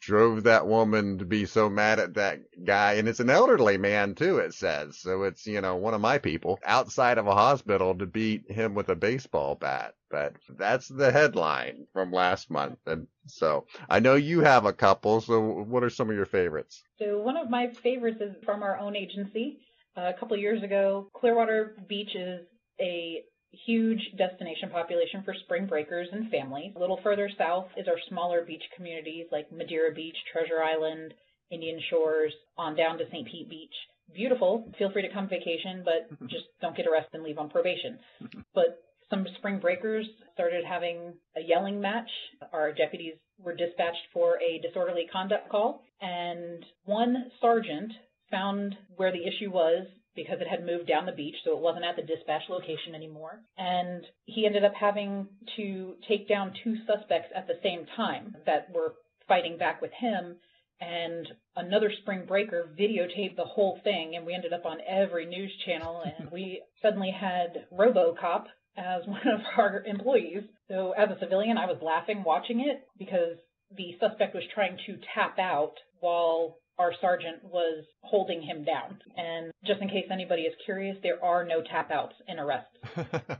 drove 0.00 0.44
that 0.44 0.66
woman 0.66 1.18
to 1.18 1.24
be 1.24 1.44
so 1.44 1.68
mad 1.68 1.98
at 1.98 2.14
that 2.14 2.40
guy. 2.64 2.94
And 2.94 3.08
it's 3.08 3.20
an 3.20 3.30
elderly 3.30 3.76
man 3.76 4.14
too, 4.14 4.38
it 4.38 4.54
says. 4.54 4.98
So 4.98 5.24
it's, 5.24 5.46
you 5.46 5.60
know, 5.60 5.76
one 5.76 5.94
of 5.94 6.00
my 6.00 6.18
people 6.18 6.58
outside 6.64 7.18
of 7.18 7.26
a 7.26 7.34
hospital 7.34 7.94
to 7.96 8.06
beat 8.06 8.50
him 8.50 8.74
with 8.74 8.88
a 8.88 8.96
baseball 8.96 9.54
bat. 9.54 9.94
But 10.10 10.36
that's 10.48 10.88
the 10.88 11.12
headline 11.12 11.86
from 11.92 12.12
last 12.12 12.50
month. 12.50 12.78
And 12.86 13.08
so 13.26 13.66
I 13.90 14.00
know 14.00 14.14
you 14.14 14.40
have 14.40 14.64
a 14.64 14.72
couple. 14.72 15.20
So 15.20 15.40
what 15.40 15.84
are 15.84 15.90
some 15.90 16.08
of 16.08 16.16
your 16.16 16.26
favorites? 16.26 16.82
So 16.98 17.18
one 17.18 17.36
of 17.36 17.50
my 17.50 17.68
favorites 17.82 18.20
is 18.20 18.36
from 18.44 18.62
our 18.62 18.78
own 18.78 18.96
agency. 18.96 19.58
Uh, 19.96 20.12
a 20.14 20.18
couple 20.18 20.36
years 20.36 20.62
ago, 20.62 21.10
Clearwater 21.14 21.76
Beach 21.88 22.14
is 22.14 22.46
a 22.80 23.24
huge 23.52 24.00
destination 24.16 24.70
population 24.70 25.22
for 25.24 25.34
spring 25.44 25.66
breakers 25.66 26.08
and 26.12 26.30
families. 26.30 26.72
A 26.76 26.78
little 26.78 27.00
further 27.02 27.30
south 27.38 27.66
is 27.76 27.88
our 27.88 27.98
smaller 28.08 28.44
beach 28.44 28.62
communities 28.76 29.26
like 29.32 29.50
Madeira 29.52 29.92
Beach, 29.94 30.16
Treasure 30.32 30.62
Island, 30.62 31.14
Indian 31.50 31.80
Shores, 31.90 32.32
on 32.56 32.76
down 32.76 32.98
to 32.98 33.04
St. 33.10 33.26
Pete 33.26 33.48
Beach. 33.48 33.74
Beautiful. 34.14 34.70
Feel 34.78 34.90
free 34.90 35.02
to 35.02 35.12
come 35.12 35.28
vacation, 35.28 35.84
but 35.84 36.08
just 36.28 36.44
don't 36.60 36.76
get 36.76 36.86
arrested 36.86 37.14
and 37.14 37.24
leave 37.24 37.38
on 37.38 37.50
probation. 37.50 37.98
But 38.54 38.80
some 39.10 39.26
spring 39.38 39.58
breakers 39.58 40.06
started 40.34 40.64
having 40.64 41.14
a 41.36 41.40
yelling 41.40 41.80
match. 41.80 42.10
Our 42.52 42.72
deputies 42.72 43.14
were 43.38 43.54
dispatched 43.54 44.06
for 44.12 44.36
a 44.42 44.60
disorderly 44.60 45.06
conduct 45.10 45.48
call, 45.48 45.82
and 46.00 46.64
one 46.84 47.30
sergeant 47.40 47.92
found 48.30 48.76
where 48.96 49.12
the 49.12 49.26
issue 49.26 49.50
was 49.50 49.86
because 50.18 50.40
it 50.40 50.48
had 50.48 50.66
moved 50.66 50.88
down 50.88 51.06
the 51.06 51.12
beach, 51.12 51.36
so 51.44 51.52
it 51.56 51.62
wasn't 51.62 51.84
at 51.84 51.94
the 51.94 52.02
dispatch 52.02 52.42
location 52.48 52.92
anymore. 52.92 53.40
And 53.56 54.04
he 54.24 54.46
ended 54.46 54.64
up 54.64 54.74
having 54.74 55.28
to 55.56 55.94
take 56.08 56.28
down 56.28 56.54
two 56.64 56.74
suspects 56.88 57.30
at 57.36 57.46
the 57.46 57.60
same 57.62 57.86
time 57.96 58.34
that 58.44 58.66
were 58.74 58.94
fighting 59.28 59.58
back 59.58 59.80
with 59.80 59.92
him. 59.92 60.36
And 60.80 61.26
another 61.54 61.92
spring 62.02 62.24
breaker 62.26 62.68
videotaped 62.78 63.36
the 63.36 63.44
whole 63.44 63.78
thing, 63.84 64.16
and 64.16 64.26
we 64.26 64.34
ended 64.34 64.52
up 64.52 64.66
on 64.66 64.78
every 64.88 65.24
news 65.24 65.52
channel. 65.64 66.02
And 66.04 66.30
we 66.32 66.62
suddenly 66.82 67.12
had 67.12 67.66
RoboCop 67.72 68.46
as 68.76 69.06
one 69.06 69.22
of 69.22 69.40
our 69.56 69.84
employees. 69.86 70.42
So 70.66 70.94
as 70.98 71.10
a 71.10 71.20
civilian, 71.20 71.58
I 71.58 71.66
was 71.66 71.78
laughing 71.80 72.24
watching 72.24 72.58
it 72.58 72.82
because 72.98 73.38
the 73.76 73.94
suspect 74.00 74.34
was 74.34 74.44
trying 74.52 74.78
to 74.86 74.98
tap 75.14 75.38
out 75.38 75.74
while 76.00 76.56
our 76.78 76.92
sergeant 77.00 77.42
was 77.42 77.84
holding 78.02 78.40
him 78.40 78.64
down. 78.64 78.98
And 79.16 79.52
just 79.66 79.80
in 79.82 79.88
case 79.88 80.06
anybody 80.10 80.42
is 80.42 80.54
curious, 80.64 80.96
there 81.02 81.22
are 81.24 81.44
no 81.44 81.62
tap 81.62 81.90
outs 81.90 82.14
in 82.28 82.38
arrests. 82.38 82.70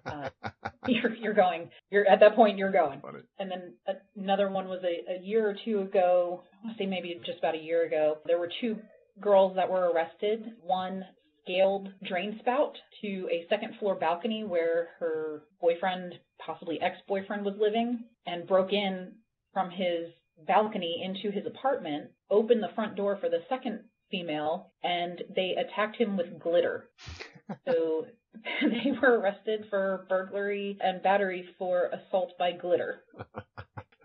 uh, 0.07 0.29
you're, 0.89 1.15
you're 1.15 1.35
going. 1.35 1.71
You're 1.91 2.07
at 2.07 2.21
that 2.21 2.35
point. 2.35 2.59
You're 2.59 2.73
going. 2.73 3.01
Funny. 3.01 3.21
And 3.39 3.51
then 3.51 3.75
another 4.17 4.51
one 4.51 4.69
was 4.69 4.83
a, 4.83 5.19
a 5.19 5.23
year 5.23 5.49
or 5.49 5.55
two 5.65 5.81
ago. 5.81 6.43
I 6.65 6.77
say 6.77 6.87
maybe 6.87 7.19
just 7.25 7.39
about 7.39 7.55
a 7.55 7.59
year 7.59 7.87
ago. 7.87 8.19
There 8.27 8.39
were 8.39 8.51
two 8.61 8.77
girls 9.21 9.55
that 9.57 9.71
were 9.71 9.91
arrested. 9.93 10.45
One 10.63 11.05
scaled 11.45 11.89
drain 12.07 12.37
spout 12.41 12.75
to 13.03 13.29
a 13.31 13.47
second 13.49 13.75
floor 13.79 13.95
balcony 13.95 14.45
where 14.45 14.89
her 14.99 15.43
boyfriend, 15.61 16.15
possibly 16.45 16.81
ex 16.81 16.97
boyfriend, 17.07 17.45
was 17.45 17.55
living 17.59 18.05
and 18.27 18.47
broke 18.47 18.73
in 18.73 19.13
from 19.53 19.71
his 19.71 20.11
balcony 20.47 21.03
into 21.05 21.31
his 21.31 21.47
apartment, 21.47 22.11
opened 22.31 22.63
the 22.63 22.75
front 22.75 22.97
door 22.97 23.17
for 23.17 23.29
the 23.29 23.43
second 23.49 23.81
female, 24.11 24.73
and 24.83 25.23
they 25.35 25.57
attacked 25.57 25.97
him 25.97 26.17
with 26.17 26.39
glitter. 26.39 26.89
so 27.67 28.07
they 28.63 28.93
were 29.01 29.19
arrested 29.19 29.67
for 29.71 30.07
burglary 30.09 30.79
and 30.81 31.03
battery 31.03 31.49
for 31.59 31.91
assault 31.93 32.33
by 32.39 32.53
glitter. 32.53 33.03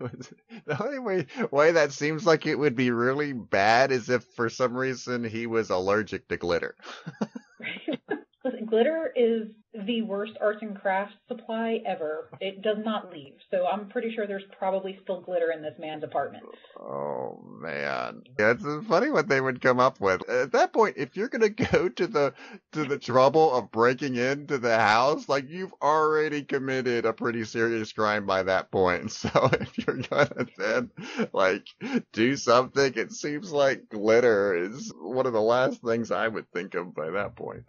the 0.00 0.82
only 0.82 0.98
way, 0.98 1.26
way 1.50 1.72
that 1.72 1.92
seems 1.92 2.26
like 2.26 2.46
it 2.46 2.58
would 2.58 2.74
be 2.74 2.90
really 2.90 3.32
bad 3.32 3.92
is 3.92 4.10
if 4.10 4.24
for 4.34 4.48
some 4.48 4.76
reason 4.76 5.24
he 5.24 5.46
was 5.46 5.70
allergic 5.70 6.28
to 6.28 6.36
glitter. 6.36 6.74
Glitter 8.74 9.12
is 9.14 9.48
the 9.86 10.02
worst 10.02 10.32
arts 10.40 10.58
and 10.62 10.80
crafts 10.80 11.14
supply 11.28 11.80
ever. 11.86 12.28
It 12.40 12.62
does 12.62 12.78
not 12.84 13.12
leave. 13.12 13.34
So 13.50 13.66
I'm 13.66 13.88
pretty 13.88 14.12
sure 14.14 14.26
there's 14.26 14.44
probably 14.58 14.98
still 15.02 15.20
glitter 15.20 15.52
in 15.52 15.62
this 15.62 15.74
man's 15.78 16.02
apartment. 16.02 16.44
Oh 16.78 17.40
man. 17.60 18.22
Yeah, 18.38 18.52
it's 18.52 18.86
funny 18.86 19.10
what 19.10 19.28
they 19.28 19.40
would 19.40 19.60
come 19.60 19.78
up 19.80 20.00
with. 20.00 20.28
At 20.28 20.52
that 20.52 20.72
point, 20.72 20.96
if 20.96 21.16
you're 21.16 21.28
gonna 21.28 21.48
go 21.50 21.88
to 21.88 22.06
the 22.06 22.34
to 22.72 22.84
the 22.84 22.98
trouble 22.98 23.52
of 23.52 23.70
breaking 23.70 24.16
into 24.16 24.58
the 24.58 24.76
house, 24.76 25.28
like 25.28 25.48
you've 25.48 25.74
already 25.82 26.42
committed 26.42 27.04
a 27.04 27.12
pretty 27.12 27.44
serious 27.44 27.92
crime 27.92 28.26
by 28.26 28.42
that 28.44 28.70
point. 28.70 29.12
So 29.24 29.48
if 29.52 29.78
you're 29.78 29.96
gonna 29.96 30.46
then 30.58 30.90
like 31.32 31.66
do 32.12 32.36
something, 32.36 32.92
it 32.94 33.12
seems 33.12 33.52
like 33.52 33.88
glitter 33.88 34.54
is 34.54 34.92
one 35.00 35.26
of 35.26 35.32
the 35.32 35.40
last 35.40 35.80
things 35.82 36.10
I 36.10 36.28
would 36.28 36.50
think 36.52 36.74
of 36.74 36.94
by 36.94 37.10
that 37.10 37.34
point. 37.36 37.64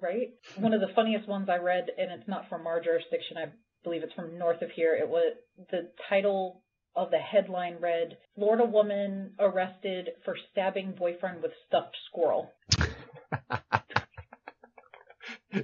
Right? 0.00 0.28
One 0.56 0.72
of 0.72 0.80
the 0.80 0.92
funniest 0.94 1.28
ones 1.28 1.48
I 1.48 1.56
read, 1.56 1.86
and 1.96 2.10
it's 2.12 2.28
not 2.28 2.48
from 2.48 2.66
our 2.66 2.80
jurisdiction, 2.80 3.36
I 3.36 3.46
believe 3.84 4.02
it's 4.02 4.12
from 4.14 4.38
north 4.38 4.62
of 4.62 4.70
here. 4.70 4.94
It 4.94 5.08
was 5.08 5.34
the 5.70 5.90
title 6.08 6.62
of 6.96 7.10
the 7.10 7.18
headline 7.18 7.76
read 7.80 8.18
Florida 8.34 8.64
woman 8.64 9.32
arrested 9.38 10.10
for 10.24 10.36
stabbing 10.50 10.94
boyfriend 10.98 11.42
with 11.42 11.52
stuffed 11.66 11.96
squirrel. 12.10 12.50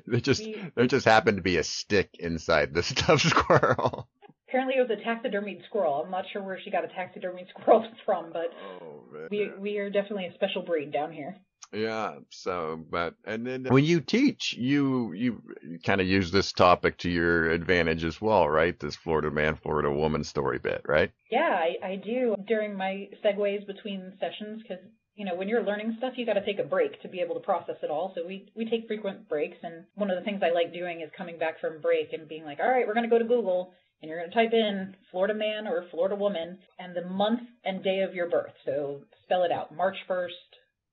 there 0.07 0.20
just 0.20 0.45
we, 0.45 0.57
there 0.76 0.86
just 0.86 1.05
happened 1.05 1.38
to 1.38 1.42
be 1.42 1.57
a 1.57 1.64
stick 1.64 2.11
inside 2.18 2.72
the 2.72 2.82
stuffed 2.84 3.24
squirrel. 3.24 4.09
Apparently, 4.49 4.76
it 4.76 4.88
was 4.88 4.97
a 4.97 5.03
taxidermied 5.03 5.64
squirrel. 5.66 6.03
I'm 6.05 6.12
not 6.12 6.26
sure 6.32 6.40
where 6.40 6.61
she 6.62 6.70
got 6.70 6.84
a 6.84 6.88
taxidermied 6.88 7.49
squirrel 7.59 7.84
from, 8.07 8.32
but 8.32 8.53
oh, 8.80 9.03
we 9.30 9.51
we 9.59 9.78
are 9.78 9.90
definitely 9.90 10.26
a 10.26 10.34
special 10.34 10.62
breed 10.62 10.92
down 10.92 11.12
here. 11.12 11.36
Yeah. 11.74 12.18
So, 12.30 12.84
but 12.90 13.14
and 13.24 13.46
then 13.46 13.64
when 13.64 13.84
you 13.84 14.00
teach, 14.00 14.54
you 14.56 15.12
you, 15.12 15.42
you 15.62 15.78
kind 15.84 16.00
of 16.00 16.06
use 16.06 16.30
this 16.30 16.52
topic 16.52 16.98
to 16.98 17.10
your 17.10 17.50
advantage 17.50 18.04
as 18.04 18.20
well, 18.20 18.48
right? 18.48 18.78
This 18.78 18.96
Florida 18.96 19.30
man, 19.30 19.56
Florida 19.56 19.90
woman 19.90 20.24
story 20.24 20.58
bit, 20.58 20.82
right? 20.86 21.10
Yeah, 21.30 21.40
I, 21.50 21.86
I 21.86 21.96
do 21.96 22.36
during 22.46 22.76
my 22.76 23.08
segues 23.24 23.66
between 23.66 24.12
sessions 24.20 24.62
because 24.62 24.84
you 25.14 25.24
know 25.24 25.34
when 25.34 25.48
you're 25.48 25.64
learning 25.64 25.94
stuff, 25.98 26.14
you 26.16 26.26
got 26.26 26.34
to 26.34 26.44
take 26.44 26.58
a 26.58 26.68
break 26.68 27.00
to 27.02 27.08
be 27.08 27.20
able 27.20 27.34
to 27.34 27.40
process 27.40 27.76
it 27.82 27.90
all. 27.90 28.12
So 28.14 28.26
we 28.26 28.50
we 28.54 28.68
take 28.68 28.86
frequent 28.86 29.28
breaks, 29.28 29.56
and 29.62 29.84
one 29.94 30.10
of 30.10 30.18
the 30.18 30.24
things 30.24 30.42
I 30.42 30.54
like 30.54 30.72
doing 30.72 31.00
is 31.00 31.10
coming 31.16 31.38
back 31.38 31.60
from 31.60 31.80
break 31.80 32.12
and 32.12 32.28
being 32.28 32.44
like, 32.44 32.58
all 32.60 32.70
right, 32.70 32.86
we're 32.86 32.94
gonna 32.94 33.08
go 33.08 33.18
to 33.18 33.24
Google. 33.24 33.72
And 34.02 34.10
you're 34.10 34.18
going 34.18 34.30
to 34.30 34.36
type 34.36 34.52
in 34.52 34.96
Florida 35.10 35.32
man 35.32 35.66
or 35.66 35.86
Florida 35.90 36.14
woman 36.14 36.58
and 36.78 36.94
the 36.94 37.08
month 37.08 37.40
and 37.64 37.82
day 37.82 38.00
of 38.00 38.12
your 38.12 38.28
birth. 38.28 38.52
So 38.66 39.00
spell 39.24 39.44
it 39.44 39.52
out 39.52 39.74
March 39.74 39.96
1st, 40.06 40.28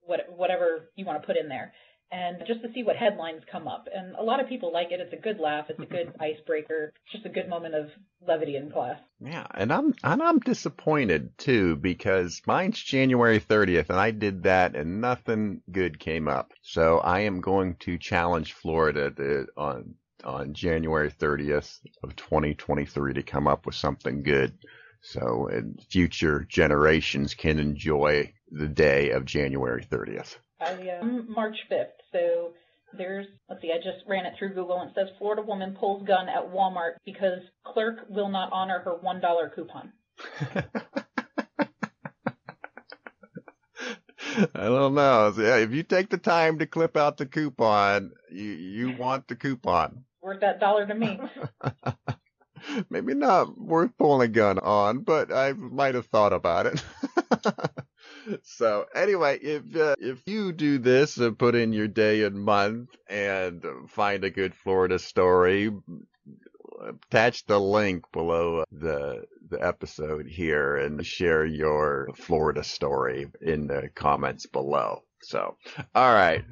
what, 0.01 0.21
whatever 0.35 0.89
you 0.95 1.05
want 1.05 1.21
to 1.21 1.25
put 1.25 1.37
in 1.37 1.49
there, 1.49 1.73
and 2.11 2.43
just 2.45 2.61
to 2.61 2.71
see 2.73 2.83
what 2.83 2.97
headlines 2.97 3.41
come 3.49 3.67
up. 3.67 3.87
And 3.93 4.15
a 4.15 4.23
lot 4.23 4.41
of 4.41 4.49
people 4.49 4.73
like 4.73 4.91
it. 4.91 4.99
It's 4.99 5.13
a 5.13 5.21
good 5.21 5.39
laugh. 5.39 5.67
It's 5.69 5.79
a 5.79 5.85
good 5.85 6.13
icebreaker. 6.19 6.91
It's 7.05 7.13
just 7.13 7.25
a 7.25 7.29
good 7.29 7.47
moment 7.47 7.75
of 7.75 7.89
levity 8.27 8.57
in 8.57 8.69
class. 8.69 8.99
Yeah, 9.19 9.47
and 9.53 9.71
I'm 9.71 9.93
and 10.03 10.21
I'm 10.21 10.39
disappointed 10.39 11.37
too 11.37 11.77
because 11.77 12.41
mine's 12.45 12.81
January 12.81 13.39
30th, 13.39 13.89
and 13.89 13.99
I 13.99 14.11
did 14.11 14.43
that, 14.43 14.75
and 14.75 14.99
nothing 14.99 15.61
good 15.71 15.99
came 15.99 16.27
up. 16.27 16.51
So 16.61 16.99
I 16.99 17.21
am 17.21 17.39
going 17.39 17.75
to 17.81 17.97
challenge 17.97 18.53
Florida 18.53 19.11
to, 19.11 19.47
on 19.55 19.95
on 20.23 20.53
January 20.53 21.09
30th 21.09 21.79
of 22.03 22.15
2023 22.15 23.13
to 23.13 23.23
come 23.23 23.47
up 23.47 23.65
with 23.65 23.73
something 23.73 24.21
good 24.21 24.55
so 25.01 25.47
and 25.47 25.81
future 25.89 26.45
generations 26.47 27.33
can 27.33 27.57
enjoy 27.57 28.31
the 28.51 28.67
day 28.67 29.11
of 29.11 29.25
January 29.25 29.83
30th. 29.83 30.37
I, 30.59 30.99
um, 30.99 31.25
March 31.29 31.57
5th. 31.71 31.87
So 32.11 32.51
there's, 32.97 33.25
let's 33.49 33.61
see, 33.61 33.71
I 33.71 33.77
just 33.77 34.05
ran 34.07 34.25
it 34.25 34.33
through 34.37 34.53
Google 34.53 34.79
and 34.81 34.91
it 34.91 34.95
says 34.95 35.07
Florida 35.17 35.41
woman 35.41 35.75
pulls 35.79 36.05
gun 36.05 36.29
at 36.29 36.51
Walmart 36.51 36.95
because 37.05 37.39
clerk 37.65 38.05
will 38.09 38.29
not 38.29 38.51
honor 38.51 38.79
her 38.79 38.95
$1 39.03 39.55
coupon. 39.55 39.93
I 44.55 44.63
don't 44.65 44.95
know. 44.95 45.33
So, 45.35 45.41
yeah, 45.41 45.57
if 45.57 45.71
you 45.71 45.83
take 45.83 46.09
the 46.09 46.17
time 46.17 46.59
to 46.59 46.65
clip 46.65 46.95
out 46.95 47.17
the 47.17 47.25
coupon, 47.25 48.11
you 48.31 48.51
you 48.51 48.95
want 48.97 49.27
the 49.27 49.35
coupon. 49.35 50.05
Worth 50.21 50.41
that 50.41 50.59
dollar 50.59 50.85
to 50.85 50.95
me. 50.95 51.19
Maybe 52.89 53.13
not 53.13 53.57
worth 53.57 53.97
pulling 53.97 54.29
a 54.29 54.31
gun 54.31 54.59
on, 54.59 54.99
but 54.99 55.33
I 55.33 55.53
might 55.53 55.95
have 55.95 56.05
thought 56.05 56.33
about 56.33 56.67
it. 56.67 56.83
so 58.43 58.85
anyway, 58.95 59.39
if 59.39 59.75
uh, 59.75 59.95
if 59.99 60.21
you 60.25 60.51
do 60.51 60.77
this 60.77 61.17
and 61.17 61.37
put 61.37 61.55
in 61.55 61.73
your 61.73 61.87
day 61.87 62.23
and 62.23 62.37
month 62.37 62.89
and 63.07 63.63
find 63.89 64.23
a 64.23 64.29
good 64.29 64.55
Florida 64.55 64.99
story, 64.99 65.71
attach 66.81 67.45
the 67.45 67.59
link 67.59 68.05
below 68.11 68.63
the 68.71 69.25
the 69.49 69.65
episode 69.65 70.27
here 70.27 70.77
and 70.77 71.05
share 71.05 71.45
your 71.45 72.09
Florida 72.15 72.63
story 72.63 73.27
in 73.41 73.67
the 73.67 73.89
comments 73.93 74.45
below. 74.45 75.03
So, 75.21 75.57
all 75.93 76.13
right. 76.13 76.43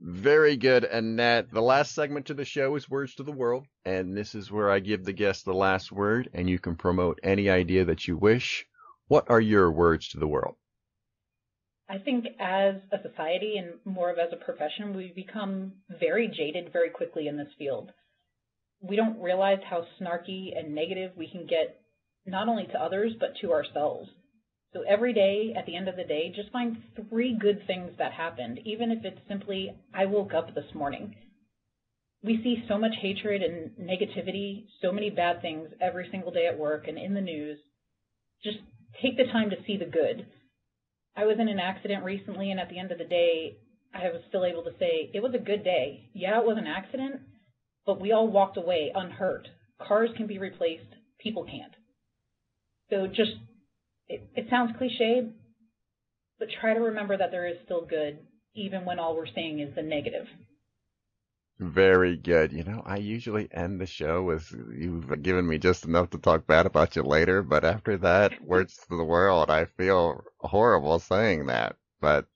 Very 0.00 0.56
good, 0.56 0.84
Annette. 0.84 1.50
The 1.50 1.60
last 1.60 1.92
segment 1.92 2.26
to 2.26 2.34
the 2.34 2.44
show 2.44 2.76
is 2.76 2.88
Words 2.88 3.16
to 3.16 3.24
the 3.24 3.32
World, 3.32 3.66
and 3.84 4.16
this 4.16 4.36
is 4.36 4.50
where 4.50 4.70
I 4.70 4.78
give 4.78 5.04
the 5.04 5.12
guest 5.12 5.44
the 5.44 5.52
last 5.52 5.90
word, 5.90 6.30
and 6.32 6.48
you 6.48 6.60
can 6.60 6.76
promote 6.76 7.18
any 7.24 7.50
idea 7.50 7.84
that 7.86 8.06
you 8.06 8.16
wish. 8.16 8.64
What 9.08 9.28
are 9.28 9.40
your 9.40 9.72
words 9.72 10.10
to 10.10 10.18
the 10.18 10.28
world? 10.28 10.54
I 11.88 11.98
think 11.98 12.26
as 12.38 12.74
a 12.92 13.08
society 13.08 13.56
and 13.56 13.74
more 13.84 14.10
of 14.10 14.18
as 14.18 14.32
a 14.32 14.44
profession, 14.44 14.94
we 14.94 15.12
become 15.14 15.72
very 15.98 16.28
jaded 16.28 16.72
very 16.72 16.90
quickly 16.90 17.28
in 17.28 17.36
this 17.36 17.48
field. 17.58 17.90
We 18.82 18.96
don't 18.96 19.20
realize 19.20 19.60
how 19.68 19.86
snarky 20.00 20.56
and 20.56 20.74
negative 20.74 21.12
we 21.16 21.30
can 21.30 21.46
get 21.46 21.80
not 22.26 22.48
only 22.48 22.66
to 22.66 22.82
others, 22.82 23.12
but 23.18 23.34
to 23.40 23.52
ourselves. 23.52 24.10
So 24.74 24.82
every 24.82 25.14
day, 25.14 25.54
at 25.56 25.64
the 25.64 25.76
end 25.76 25.88
of 25.88 25.96
the 25.96 26.04
day, 26.04 26.30
just 26.34 26.52
find 26.52 26.76
three 27.08 27.36
good 27.40 27.66
things 27.66 27.92
that 27.96 28.12
happened, 28.12 28.60
even 28.66 28.90
if 28.90 29.02
it's 29.02 29.26
simply, 29.26 29.74
I 29.94 30.04
woke 30.04 30.34
up 30.34 30.54
this 30.54 30.74
morning. 30.74 31.14
We 32.22 32.42
see 32.42 32.64
so 32.68 32.76
much 32.76 32.92
hatred 33.00 33.42
and 33.42 33.70
negativity, 33.80 34.66
so 34.82 34.92
many 34.92 35.08
bad 35.08 35.40
things 35.40 35.68
every 35.80 36.08
single 36.10 36.32
day 36.32 36.46
at 36.46 36.58
work 36.58 36.86
and 36.86 36.98
in 36.98 37.14
the 37.14 37.20
news. 37.22 37.58
Just 38.44 38.58
take 39.00 39.16
the 39.16 39.32
time 39.32 39.48
to 39.50 39.56
see 39.66 39.78
the 39.78 39.86
good. 39.86 40.26
I 41.18 41.24
was 41.24 41.38
in 41.40 41.48
an 41.48 41.58
accident 41.58 42.04
recently, 42.04 42.52
and 42.52 42.60
at 42.60 42.68
the 42.68 42.78
end 42.78 42.92
of 42.92 42.98
the 42.98 43.04
day, 43.04 43.56
I 43.92 44.04
was 44.04 44.22
still 44.28 44.44
able 44.44 44.62
to 44.62 44.70
say, 44.78 45.10
it 45.12 45.20
was 45.20 45.34
a 45.34 45.38
good 45.38 45.64
day. 45.64 46.10
Yeah, 46.14 46.38
it 46.38 46.46
was 46.46 46.58
an 46.58 46.68
accident, 46.68 47.16
but 47.84 48.00
we 48.00 48.12
all 48.12 48.28
walked 48.28 48.56
away 48.56 48.92
unhurt. 48.94 49.48
Cars 49.80 50.10
can 50.16 50.28
be 50.28 50.38
replaced, 50.38 50.94
people 51.18 51.42
can't. 51.42 51.72
So 52.90 53.08
just 53.08 53.32
it, 54.06 54.22
it 54.36 54.46
sounds 54.48 54.76
cliche, 54.78 55.28
but 56.38 56.48
try 56.60 56.74
to 56.74 56.80
remember 56.80 57.16
that 57.16 57.32
there 57.32 57.48
is 57.48 57.56
still 57.64 57.84
good, 57.84 58.20
even 58.54 58.84
when 58.84 59.00
all 59.00 59.16
we're 59.16 59.26
seeing 59.34 59.58
is 59.58 59.74
the 59.74 59.82
negative. 59.82 60.26
Very 61.60 62.16
good. 62.16 62.52
You 62.52 62.64
know, 62.64 62.82
I 62.84 62.96
usually 62.98 63.48
end 63.52 63.80
the 63.80 63.86
show 63.86 64.22
with 64.22 64.52
you've 64.72 65.22
given 65.22 65.46
me 65.46 65.58
just 65.58 65.84
enough 65.84 66.10
to 66.10 66.18
talk 66.18 66.46
bad 66.46 66.66
about 66.66 66.94
you 66.96 67.02
later, 67.02 67.42
but 67.42 67.64
after 67.64 67.96
that, 67.98 68.40
words 68.42 68.76
to 68.88 68.96
the 68.96 69.04
world, 69.04 69.50
I 69.50 69.64
feel 69.66 70.24
horrible 70.40 70.98
saying 71.00 71.46
that. 71.46 71.76
But 72.00 72.26